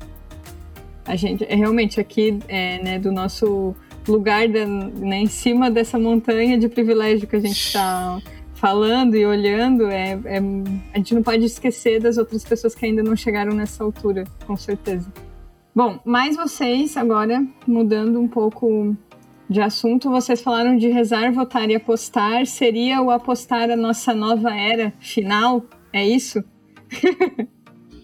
[1.06, 3.76] A gente, é, realmente, aqui, é, né, do nosso
[4.08, 8.22] lugar, da, né, em cima dessa montanha de privilégio que a gente está
[8.54, 10.40] falando e olhando, é, é,
[10.94, 14.56] a gente não pode esquecer das outras pessoas que ainda não chegaram nessa altura, com
[14.56, 15.12] certeza.
[15.76, 18.96] Bom, mais vocês agora, mudando um pouco
[19.50, 22.46] de assunto, vocês falaram de rezar, votar e apostar.
[22.46, 25.64] Seria o apostar a nossa nova era final?
[25.92, 26.44] É isso?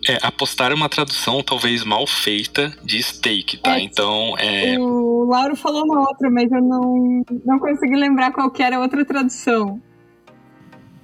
[0.07, 3.77] É, apostar é uma tradução talvez mal feita de steak, tá?
[3.77, 4.79] É, então, é...
[4.79, 9.03] O Lauro falou uma outra, mas eu não, não consegui lembrar qual era a outra
[9.03, 9.81] tradução.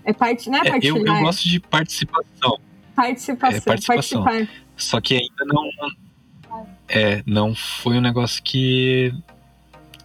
[0.06, 2.58] É parte, não é, é eu, eu gosto de participação.
[2.96, 4.24] Participação, é, participação.
[4.24, 4.66] Participar.
[4.78, 5.70] Só que ainda não...
[6.88, 9.14] É, não foi um negócio que...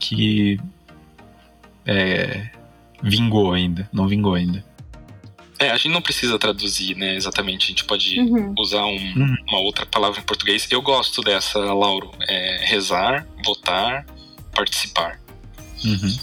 [0.00, 0.58] que...
[1.86, 2.50] É,
[3.02, 4.64] vingou ainda, não vingou ainda.
[5.60, 7.64] É, a gente não precisa traduzir, né, exatamente.
[7.64, 8.54] A gente pode uhum.
[8.58, 9.36] usar um, uhum.
[9.46, 10.66] uma outra palavra em português.
[10.70, 12.10] Eu gosto dessa, Lauro.
[12.26, 14.06] É rezar, votar,
[14.54, 15.20] participar.
[15.84, 16.16] Uhum.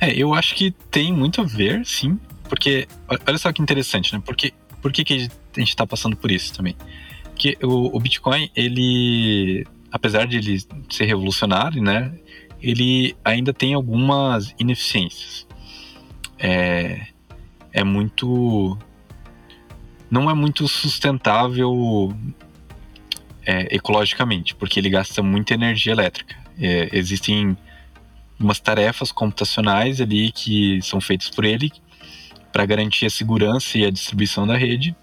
[0.00, 2.18] É, eu acho que tem muito a ver, sim.
[2.48, 2.88] Porque,
[3.26, 4.22] olha só que interessante, né?
[4.24, 6.74] Porque, por que, que a gente está passando por isso também?
[7.24, 12.10] Porque o, o Bitcoin, ele, apesar de ele ser revolucionário, né?
[12.58, 15.46] Ele ainda tem algumas ineficiências.
[16.38, 17.08] É,
[17.72, 18.78] é muito
[20.10, 22.14] não é muito sustentável
[23.46, 26.36] é, ecologicamente, porque ele gasta muita energia elétrica.
[26.60, 27.56] É, existem
[28.38, 31.72] umas tarefas computacionais ali que são feitas por ele
[32.52, 34.94] para garantir a segurança e a distribuição da rede,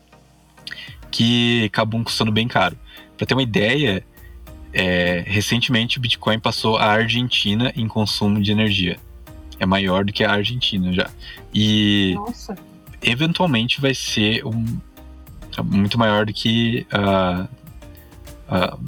[1.10, 2.78] que acabam custando bem caro.
[3.18, 4.06] Para ter uma ideia,
[4.72, 8.98] é, recentemente o Bitcoin passou a Argentina em consumo de energia.
[9.60, 11.10] É maior do que a Argentina já.
[11.54, 12.56] E Nossa.
[13.02, 14.80] eventualmente vai ser um,
[15.64, 17.44] muito maior do que uh,
[18.48, 18.80] uh,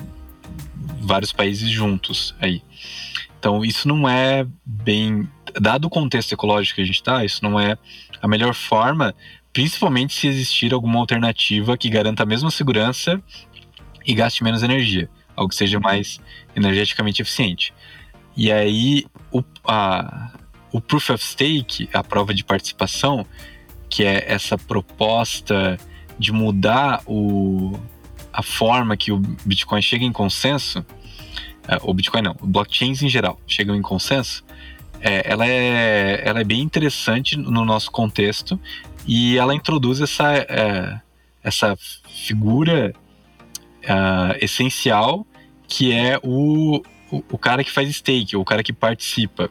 [1.01, 2.61] vários países juntos aí.
[3.39, 5.27] Então isso não é bem,
[5.59, 7.77] dado o contexto ecológico que a gente está, isso não é
[8.21, 9.15] a melhor forma,
[9.51, 13.21] principalmente se existir alguma alternativa que garanta a mesma segurança
[14.05, 16.19] e gaste menos energia, algo que seja mais
[16.55, 17.73] energeticamente eficiente.
[18.37, 20.31] E aí o, a,
[20.71, 23.25] o Proof of Stake, a prova de participação,
[23.89, 25.77] que é essa proposta
[26.17, 27.77] de mudar o,
[28.31, 30.85] a forma que o Bitcoin chega em consenso,
[31.67, 34.43] é, o Bitcoin não, blockchains em geral chegam em consenso,
[35.01, 38.59] é, ela, é, ela é bem interessante no nosso contexto
[39.05, 41.01] e ela introduz essa, é,
[41.43, 41.75] essa
[42.07, 42.93] figura
[43.83, 45.25] uh, essencial
[45.67, 49.49] que é o, o, o, cara que faz stake, o cara que participa.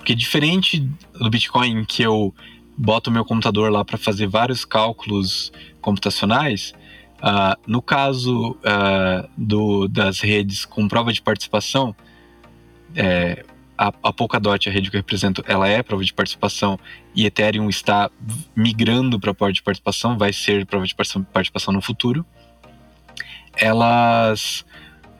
[0.00, 0.80] Porque diferente
[1.12, 2.34] do Bitcoin, que eu
[2.76, 5.52] boto o meu computador lá para fazer vários cálculos
[5.82, 6.72] computacionais,
[7.18, 11.94] uh, no caso uh, do, das redes com prova de participação,
[12.96, 13.44] é,
[13.76, 16.78] a, a Polkadot, a rede que eu represento, ela é prova de participação
[17.14, 18.10] e Ethereum está
[18.56, 22.24] migrando para prova de participação, vai ser prova de participação no futuro.
[23.54, 24.64] Elas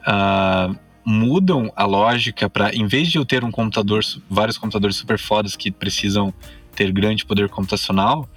[0.00, 0.74] uh,
[1.10, 5.56] mudam a lógica para, em vez de eu ter um computador, vários computadores super fodas
[5.56, 6.32] que precisam
[6.74, 8.28] ter grande poder computacional,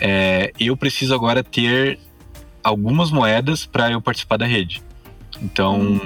[0.00, 1.98] é, eu preciso agora ter
[2.62, 4.82] algumas moedas para eu participar da rede.
[5.42, 6.00] Então,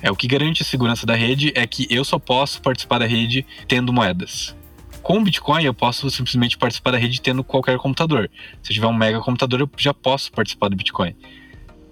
[0.00, 3.06] é o que garante a segurança da rede é que eu só posso participar da
[3.06, 4.56] rede tendo moedas.
[5.02, 8.30] Com Bitcoin, eu posso simplesmente participar da rede tendo qualquer computador.
[8.62, 11.14] Se eu tiver um mega computador, eu já posso participar do Bitcoin.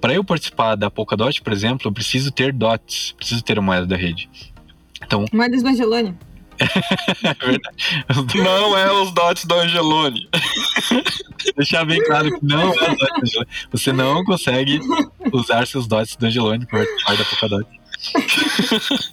[0.00, 3.86] Para eu participar da Polkadot, por exemplo, eu preciso ter dots, preciso ter a moeda
[3.86, 4.28] da rede.
[5.04, 6.16] Então, Moedas do Angelone.
[6.58, 8.36] é verdade.
[8.36, 10.28] Não é os dots do Angelone.
[11.56, 13.48] Deixar bem claro que não é os dots do Angelone.
[13.72, 14.80] Você não consegue
[15.32, 17.78] usar seus dots do Angelone para participar da Polkadot.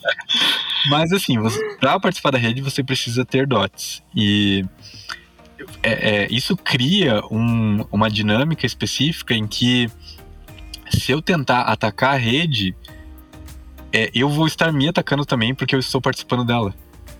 [0.90, 1.36] Mas assim,
[1.80, 4.04] para participar da rede você precisa ter dots.
[4.16, 4.64] E
[5.82, 9.90] é, é, isso cria um, uma dinâmica específica em que
[10.90, 12.76] se eu tentar atacar a rede,
[13.92, 16.74] é, eu vou estar me atacando também porque eu estou participando dela,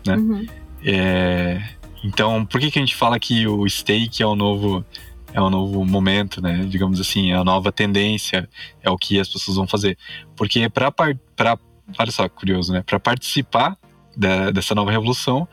[0.06, 0.16] né?
[0.16, 0.46] Uhum.
[0.84, 1.62] É,
[2.04, 4.86] então, por que, que a gente fala que o stake é o novo
[5.34, 6.66] é o novo momento, né?
[6.70, 8.48] Digamos assim, é a nova tendência,
[8.82, 9.98] é o que as pessoas vão fazer.
[10.36, 11.58] Porque para para
[12.00, 12.82] olha só, curioso, né?
[12.82, 13.78] Para participar
[14.16, 15.48] da, dessa nova revolução,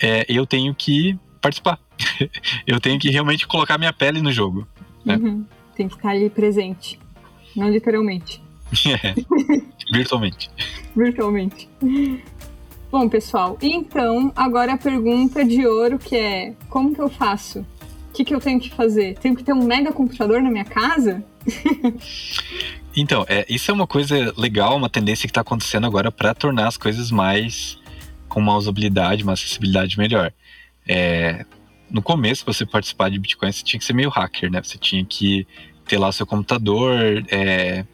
[0.00, 1.78] é, eu tenho que participar.
[2.66, 4.66] eu tenho que realmente colocar minha pele no jogo.
[5.04, 5.16] Né?
[5.16, 5.46] Uhum.
[5.74, 6.98] Tem que estar ali presente.
[7.56, 8.42] Não literalmente.
[8.86, 9.14] É,
[9.92, 10.50] virtualmente.
[10.94, 11.68] virtualmente.
[12.90, 17.60] Bom, pessoal, então agora a pergunta de ouro que é: como que eu faço?
[18.08, 19.16] O que, que eu tenho que fazer?
[19.18, 21.22] Tenho que ter um mega computador na minha casa?
[22.96, 26.68] então, é, isso é uma coisa legal, uma tendência que está acontecendo agora para tornar
[26.68, 27.78] as coisas mais
[28.28, 30.32] com uma usabilidade, uma acessibilidade melhor.
[30.86, 31.44] É,
[31.90, 34.62] no começo, para você participar de Bitcoin, você tinha que ser meio hacker, né?
[34.62, 35.46] Você tinha que
[35.88, 37.84] ter lá o seu computador, é,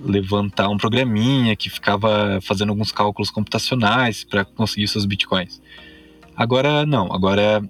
[0.00, 5.60] levantar um programinha que ficava fazendo alguns cálculos computacionais para conseguir seus bitcoins.
[6.36, 7.62] Agora não, agora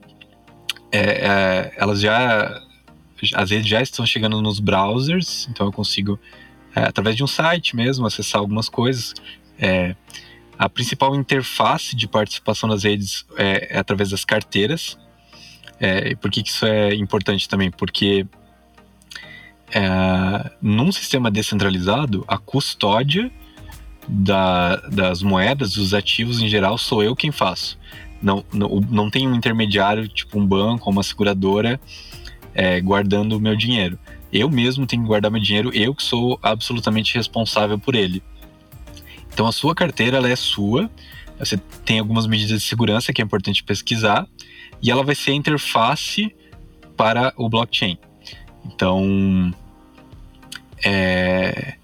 [0.91, 2.61] é, é, elas já
[3.35, 6.19] às vezes já estão chegando nos browsers, então eu consigo
[6.75, 9.15] é, através de um site mesmo acessar algumas coisas.
[9.59, 9.95] É,
[10.59, 14.99] a principal interface de participação nas redes é, é através das carteiras.
[16.21, 17.71] Por que, que isso é importante também?
[17.71, 18.27] Porque
[19.73, 23.31] é, num sistema descentralizado, a custódia
[24.07, 27.79] da, das moedas, dos ativos em geral, sou eu quem faço.
[28.23, 31.81] Não, não, não tem um intermediário, tipo um banco uma seguradora,
[32.55, 33.99] é, guardando o meu dinheiro.
[34.33, 38.23] Eu mesmo tenho que guardar meu dinheiro, eu que sou absolutamente responsável por ele.
[39.33, 40.91] Então a sua carteira ela é sua,
[41.39, 44.27] você tem algumas medidas de segurança que é importante pesquisar,
[44.81, 46.35] e ela vai ser a interface
[46.97, 47.99] para o blockchain.
[48.67, 49.55] Então,
[50.85, 51.75] é,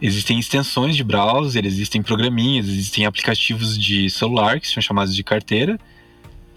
[0.00, 5.78] existem extensões de browser, existem programinhas, existem aplicativos de celular que são chamados de carteira,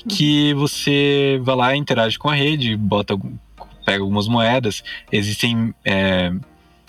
[0.08, 3.18] que você vai lá, interage com a rede, bota,
[3.86, 4.84] pega algumas moedas.
[5.12, 6.32] Existem é,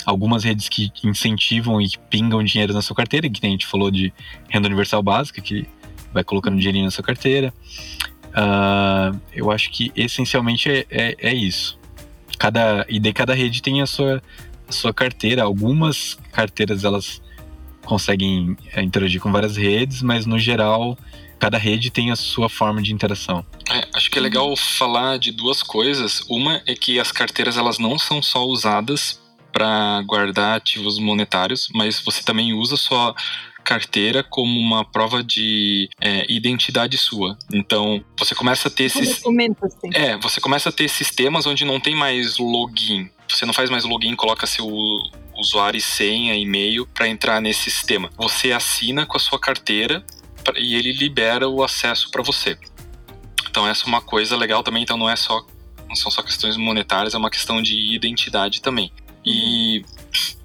[0.04, 3.90] algumas redes que incentivam e que pingam dinheiro na sua carteira, que a gente falou
[3.90, 4.12] de
[4.48, 5.66] renda universal básica, que
[6.12, 7.52] vai colocando dinheirinho na sua carteira.
[8.30, 11.79] Uh, eu acho que essencialmente é, é, é, isso.
[12.40, 14.22] Cada, e de cada rede tem a sua,
[14.66, 15.42] a sua carteira.
[15.42, 17.20] Algumas carteiras elas
[17.84, 20.96] conseguem é, interagir com várias redes, mas no geral
[21.38, 23.44] cada rede tem a sua forma de interação.
[23.70, 26.24] É, acho que é legal falar de duas coisas.
[26.30, 29.20] Uma é que as carteiras elas não são só usadas
[29.52, 33.14] para guardar ativos monetários, mas você também usa sua
[33.64, 37.38] carteira como uma prova de é, identidade sua.
[37.52, 39.22] Então, você começa a ter esses.
[39.62, 39.90] Assim.
[39.94, 43.08] É, você começa a ter sistemas onde não tem mais login.
[43.28, 44.66] Você não faz mais login, coloca seu
[45.36, 48.10] usuário e senha, e-mail para entrar nesse sistema.
[48.16, 50.04] Você assina com a sua carteira
[50.56, 52.58] e ele libera o acesso para você.
[53.48, 55.44] Então essa é uma coisa legal também, então não é só
[55.88, 58.92] não são só questões monetárias, é uma questão de identidade também.
[59.26, 59.84] E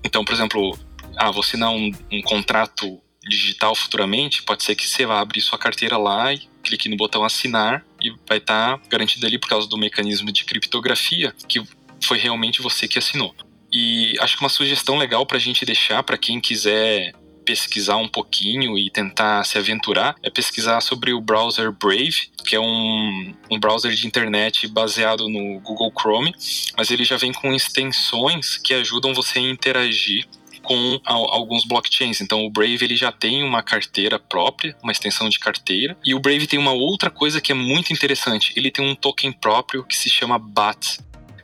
[0.03, 0.77] então, por exemplo,
[1.15, 5.57] ah, você não um, um contrato digital futuramente, pode ser que você vá abrir sua
[5.57, 9.67] carteira lá e clique no botão assinar e vai estar tá garantido ali por causa
[9.67, 11.61] do mecanismo de criptografia que
[12.03, 13.35] foi realmente você que assinou.
[13.71, 17.13] E acho que uma sugestão legal para a gente deixar para quem quiser
[17.45, 22.59] pesquisar um pouquinho e tentar se aventurar é pesquisar sobre o browser Brave, que é
[22.59, 26.33] um, um browser de internet baseado no Google Chrome,
[26.75, 30.25] mas ele já vem com extensões que ajudam você a interagir
[30.65, 32.19] com alguns blockchains.
[32.19, 36.19] Então o Brave ele já tem uma carteira própria, uma extensão de carteira, e o
[36.19, 38.51] Brave tem uma outra coisa que é muito interessante.
[38.57, 40.99] Ele tem um token próprio que se chama BAT,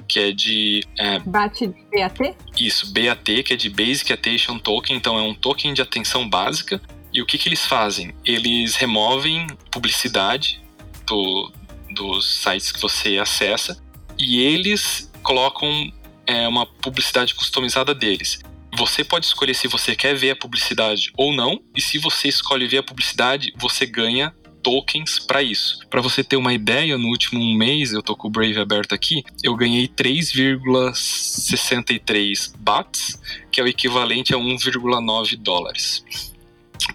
[0.08, 0.84] que é de.
[0.98, 2.36] É, BAT BAT?
[2.60, 6.82] Isso, BAT, que é de Basic Attention Token, então é um token de atenção básica.
[7.14, 8.14] E o que, que eles fazem?
[8.26, 10.62] Eles removem publicidade
[11.06, 11.52] do,
[11.94, 13.82] dos sites que você acessa
[14.18, 15.92] e eles colocam
[16.26, 18.40] é, uma publicidade customizada deles.
[18.78, 22.68] Você pode escolher se você quer ver a publicidade ou não, e se você escolhe
[22.68, 24.34] ver a publicidade, você ganha
[24.64, 25.80] tokens para isso.
[25.90, 29.24] Para você ter uma ideia, no último mês, eu tô com o Brave aberto aqui,
[29.44, 33.22] eu ganhei 3,63 bahts,
[33.52, 36.06] que é o equivalente a 1,9 dólares,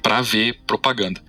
[0.02, 1.22] para ver propaganda.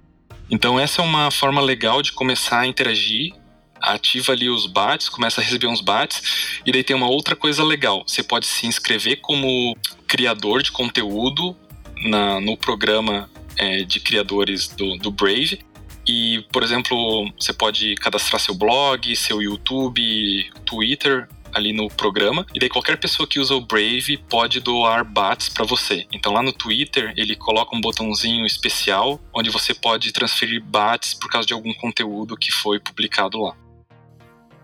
[0.49, 3.33] Então essa é uma forma legal de começar a interagir
[3.81, 7.63] ativa ali os bats, começa a receber uns bats, e daí tem uma outra coisa
[7.63, 8.03] legal.
[8.05, 9.75] Você pode se inscrever como
[10.07, 11.55] criador de conteúdo
[12.03, 15.59] na, no programa é, de criadores do, do Brave,
[16.07, 22.45] e, por exemplo, você pode cadastrar seu blog, seu YouTube, Twitter ali no programa.
[22.53, 26.05] E daí qualquer pessoa que usa o Brave pode doar bats para você.
[26.11, 31.29] Então lá no Twitter ele coloca um botãozinho especial onde você pode transferir bats por
[31.29, 33.55] causa de algum conteúdo que foi publicado lá.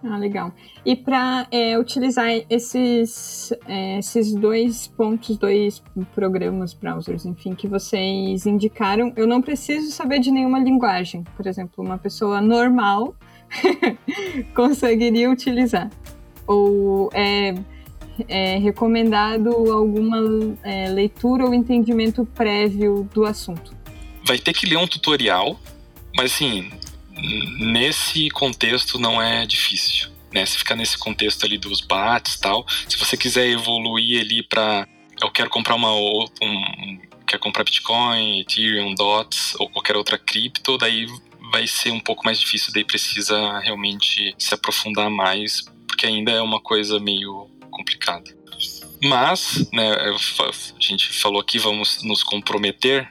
[0.05, 0.53] Ah, legal.
[0.85, 5.81] E para é, utilizar esses, é, esses dois pontos, dois
[6.13, 11.23] programas, browsers, enfim, que vocês indicaram, eu não preciso saber de nenhuma linguagem.
[11.37, 13.15] Por exemplo, uma pessoa normal
[14.53, 15.89] conseguiria utilizar.
[16.45, 17.55] Ou é,
[18.27, 20.17] é recomendado alguma
[20.63, 23.73] é, leitura ou entendimento prévio do assunto?
[24.25, 25.57] Vai ter que ler um tutorial,
[26.13, 26.69] mas assim,
[27.59, 30.09] nesse contexto não é difícil.
[30.31, 30.45] Né?
[30.45, 34.87] Se ficar nesse contexto ali dos bats tal, se você quiser evoluir ali para
[35.21, 41.07] eu quero comprar uma um, quer comprar Bitcoin, Ethereum, DOTs ou qualquer outra cripto, daí
[41.51, 46.41] vai ser um pouco mais difícil, daí precisa realmente se aprofundar mais, porque ainda é
[46.41, 48.35] uma coisa meio complicada.
[49.03, 53.07] Mas, né, a gente falou aqui, vamos nos comprometer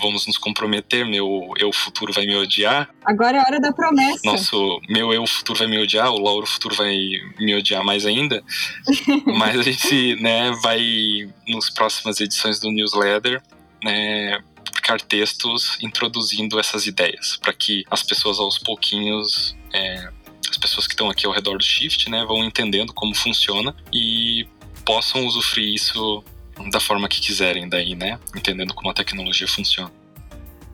[0.00, 2.88] vamos nos comprometer, meu eu futuro vai me odiar.
[3.04, 4.20] Agora é hora da promessa.
[4.24, 6.94] Nosso meu eu futuro vai me odiar, o Lauro futuro vai
[7.38, 8.42] me odiar mais ainda.
[9.26, 13.42] Mas a gente, né, vai nos próximas edições do newsletter,
[13.82, 20.08] né, publicar textos introduzindo essas ideias, para que as pessoas aos pouquinhos é,
[20.50, 24.46] as pessoas que estão aqui ao redor do Shift, né, vão entendendo como funciona e
[24.84, 26.24] possam usufruir isso
[26.70, 28.18] da forma que quiserem daí, né?
[28.36, 29.90] Entendendo como a tecnologia funciona.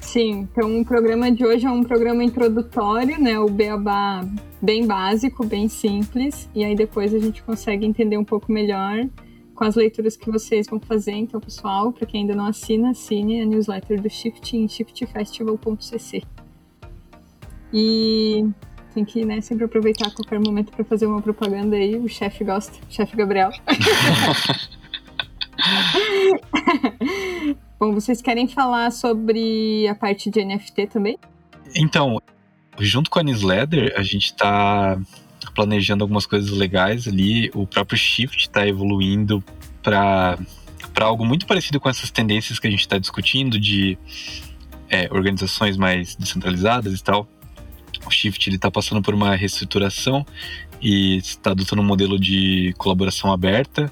[0.01, 3.39] Sim, então o programa de hoje é um programa introdutório, né?
[3.39, 4.25] O Beabá
[4.61, 9.09] bem básico, bem simples, e aí depois a gente consegue entender um pouco melhor
[9.55, 11.13] com as leituras que vocês vão fazer.
[11.13, 16.23] Então, pessoal, para quem ainda não assina, assine a newsletter do Shift em shiftfestival.cc.
[17.73, 18.47] E
[18.93, 21.97] tem que né, sempre aproveitar qualquer momento para fazer uma propaganda aí.
[21.97, 23.51] O chefe gosta, chefe Gabriel.
[27.79, 31.19] Bom, vocês querem falar sobre a parte de NFT também?
[31.75, 32.21] Então,
[32.79, 34.99] junto com a newsletter, a gente está
[35.55, 37.51] planejando algumas coisas legais ali.
[37.55, 39.43] O próprio Shift está evoluindo
[39.83, 40.39] para
[41.01, 43.99] algo muito parecido com essas tendências que a gente está discutindo de
[44.89, 47.29] é, organizações mais descentralizadas e tal.
[48.07, 50.27] O Shift está passando por uma reestruturação
[50.81, 53.91] e está adotando um modelo de colaboração aberta.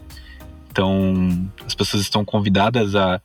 [0.72, 3.20] Então, as pessoas estão convidadas a,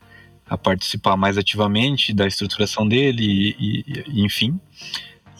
[0.46, 4.60] a participar mais ativamente da estruturação dele, e, e, enfim.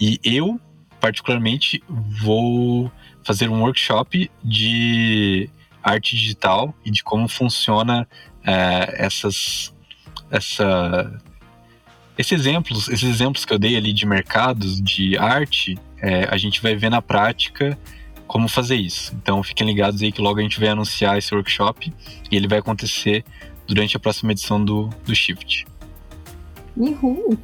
[0.00, 0.58] E eu,
[0.98, 2.90] particularmente, vou
[3.22, 5.50] fazer um workshop de
[5.82, 8.08] arte digital e de como funciona
[8.42, 9.74] é, essas,
[10.30, 11.20] essa,
[12.16, 16.62] esses exemplos, esses exemplos que eu dei ali de mercados, de arte, é, a gente
[16.62, 17.78] vai ver na prática
[18.28, 19.12] como fazer isso.
[19.20, 21.92] Então fiquem ligados aí que logo a gente vai anunciar esse workshop
[22.30, 23.24] e ele vai acontecer
[23.66, 25.66] durante a próxima edição do, do Shift.
[26.76, 27.36] Uhul!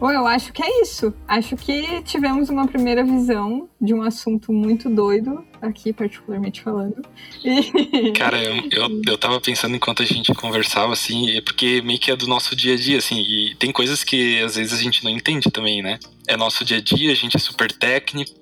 [0.00, 1.12] Bom, eu acho que é isso.
[1.28, 7.02] Acho que tivemos uma primeira visão de um assunto muito doido, aqui particularmente falando.
[7.44, 8.10] E...
[8.16, 12.10] Cara, eu, eu, eu tava pensando enquanto a gente conversava, assim, é porque meio que
[12.10, 15.04] é do nosso dia a dia, assim, e tem coisas que às vezes a gente
[15.04, 15.98] não entende também, né?
[16.26, 18.32] É nosso dia a dia, a gente é super técnico,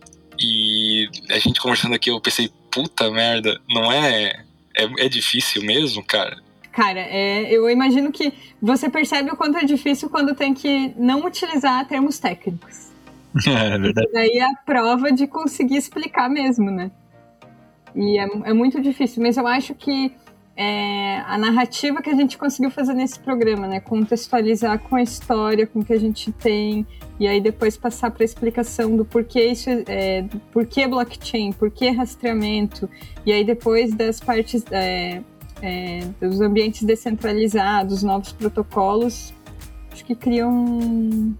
[0.40, 4.44] e a gente conversando aqui, eu pensei, puta merda, não é.
[4.76, 6.36] É, é difícil mesmo, cara?
[6.70, 8.32] Cara, é, eu imagino que
[8.62, 12.88] você percebe o quanto é difícil quando tem que não utilizar termos técnicos.
[13.46, 14.08] É, verdade.
[14.08, 16.90] E daí é a prova de conseguir explicar mesmo, né?
[17.94, 20.12] E é, é muito difícil, mas eu acho que
[20.60, 23.78] é, a narrativa que a gente conseguiu fazer nesse programa, né?
[23.78, 26.84] Contextualizar com a história, com o que a gente tem,
[27.20, 31.90] e aí depois passar para a explicação do porquê isso é, do porquê blockchain, porquê
[31.90, 32.90] rastreamento,
[33.24, 35.22] e aí depois das partes é,
[35.62, 39.32] é, dos ambientes descentralizados, novos protocolos,
[39.92, 41.36] acho que criam um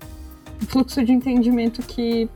[0.69, 2.29] fluxo de entendimento que,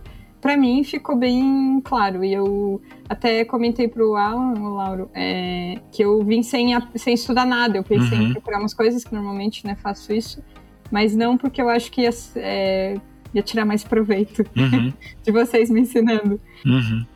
[0.43, 2.24] para mim, ficou bem claro.
[2.24, 7.14] E eu até comentei para o Alan, o Lauro, é, que eu vim sem, sem
[7.14, 7.78] estudar nada.
[7.78, 8.27] Eu pensei uhum.
[8.27, 10.43] em procurar umas coisas, que normalmente né, faço isso,
[10.90, 12.97] mas não porque eu acho que ia, é,
[13.32, 14.93] ia tirar mais proveito uhum.
[15.23, 16.40] de vocês me ensinando.
[16.66, 17.06] Uhum.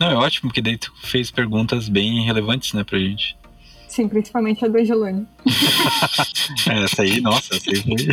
[0.00, 3.36] Não, é ótimo, porque daí tu fez perguntas bem relevantes, né, pra gente.
[3.90, 5.26] Sim, principalmente a do Angelone.
[6.84, 7.96] essa aí, nossa, essa aí foi.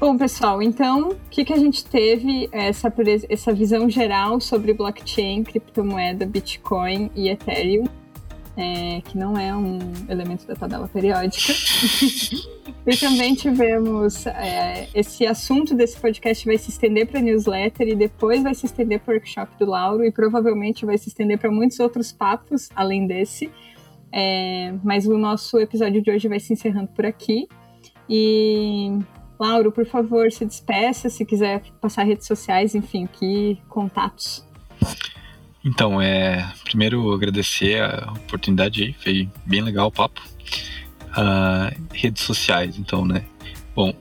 [0.00, 2.92] Bom, pessoal, então, o que, que a gente teve essa,
[3.28, 7.84] essa visão geral sobre blockchain, criptomoeda, Bitcoin e Ethereum?
[8.56, 11.52] É, que não é um elemento da tabela periódica.
[12.86, 18.42] e também tivemos é, esse assunto desse podcast vai se estender para newsletter e depois
[18.42, 21.80] vai se estender para o workshop do Lauro e provavelmente vai se estender para muitos
[21.80, 23.50] outros papos além desse.
[24.12, 27.48] É, mas o nosso episódio de hoje vai se encerrando por aqui.
[28.08, 28.98] E
[29.40, 34.46] Lauro, por favor, se despeça, se quiser passar redes sociais, enfim, que contatos.
[35.64, 40.20] Então, é, primeiro agradecer a oportunidade aí, foi bem legal o papo.
[41.12, 43.24] Uh, redes sociais, então, né?
[43.76, 43.94] Bom,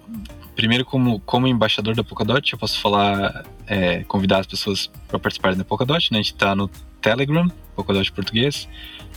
[0.55, 5.57] primeiro como, como embaixador da Polkadot, eu posso falar, é, convidar as pessoas para participarem
[5.57, 6.19] da Polkadot, né?
[6.19, 6.69] A gente está no
[7.01, 8.67] Telegram, Polkadot Português,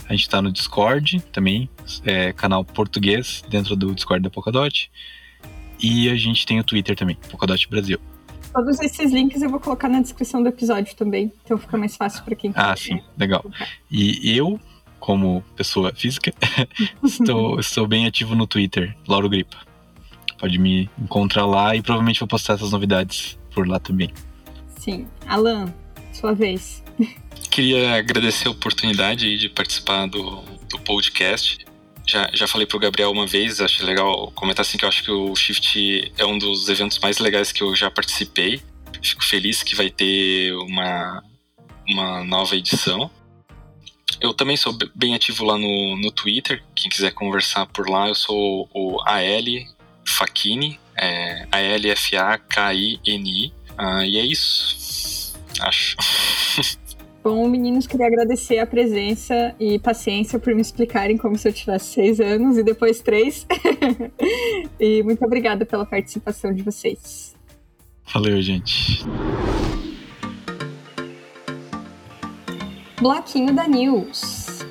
[0.07, 1.69] a gente está no Discord também,
[2.03, 4.91] é, canal português dentro do Discord da Polkadot,
[5.79, 7.99] e a gente tem o Twitter também, Polkadot Brasil.
[8.55, 12.23] Todos esses links eu vou colocar na descrição do episódio também, então fica mais fácil
[12.23, 13.43] para quem Ah, sim, legal.
[13.91, 14.57] E eu,
[14.97, 16.33] como pessoa física,
[17.03, 19.57] estou, estou bem ativo no Twitter, Lauro Gripa.
[20.39, 24.13] Pode me encontrar lá e provavelmente vou postar essas novidades por lá também.
[24.79, 25.05] Sim.
[25.27, 25.73] Alan,
[26.13, 26.81] sua vez.
[27.51, 31.65] Queria agradecer a oportunidade de participar do, do podcast
[32.07, 35.11] já, já falei pro Gabriel uma vez, acho legal comentar assim que eu acho que
[35.11, 38.61] o Shift é um dos eventos mais legais que eu já participei.
[39.01, 41.23] Fico feliz que vai ter uma,
[41.87, 43.09] uma nova edição.
[44.21, 46.63] Eu também sou bem ativo lá no, no Twitter.
[46.75, 49.75] Quem quiser conversar por lá, eu sou o AL
[50.05, 51.93] Fakini, é A-L-F-A-K-I-N-I.
[53.77, 55.35] Ah, e é isso.
[55.59, 55.97] Acho.
[57.25, 61.93] Bom, meninos, queria agradecer a presença e paciência por me explicarem como se eu tivesse
[61.93, 63.47] seis anos e depois três.
[64.79, 67.35] e muito obrigada pela participação de vocês.
[68.13, 69.03] Valeu, gente.
[73.01, 74.63] Bloquinho da News.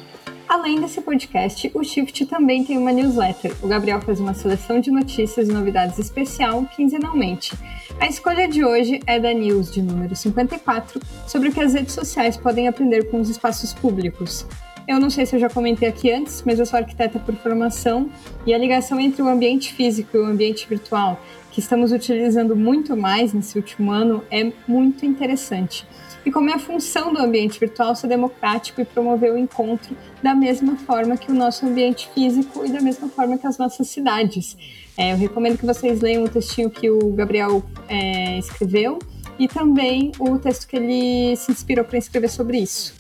[0.49, 3.55] Além desse podcast, o Shift também tem uma newsletter.
[3.63, 7.53] O Gabriel faz uma seleção de notícias e novidades especial quinzenalmente.
[7.99, 11.95] A escolha de hoje é da News de número 54, sobre o que as redes
[11.95, 14.47] sociais podem aprender com os espaços públicos.
[14.87, 18.11] Eu não sei se eu já comentei aqui antes, mas eu sou arquiteta por formação
[18.47, 21.19] e a ligação entre o ambiente físico e o ambiente virtual,
[21.51, 25.87] que estamos utilizando muito mais nesse último ano, é muito interessante.
[26.25, 30.35] E como é a função do ambiente virtual ser democrático e promover o encontro da
[30.35, 34.57] mesma forma que o nosso ambiente físico e da mesma forma que as nossas cidades.
[34.97, 38.99] É, eu recomendo que vocês leiam o textinho que o Gabriel é, escreveu
[39.39, 42.95] e também o texto que ele se inspirou para escrever sobre isso.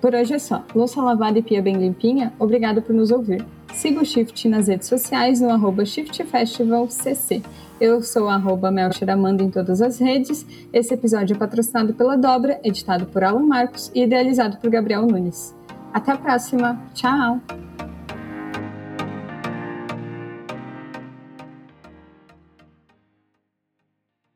[0.00, 0.64] Por hoje é só.
[0.74, 3.44] Louça lavada e pia bem limpinha, obrigado por nos ouvir.
[3.74, 7.42] Siga o Shift nas redes sociais no arroba ShiftFestivalCC.
[7.80, 10.46] Eu sou arroba Melchiramanda em todas as redes.
[10.72, 15.54] Esse episódio é patrocinado pela Dobra, editado por Alan Marcos e idealizado por Gabriel Nunes.
[15.92, 16.80] Até a próxima.
[16.94, 17.40] Tchau!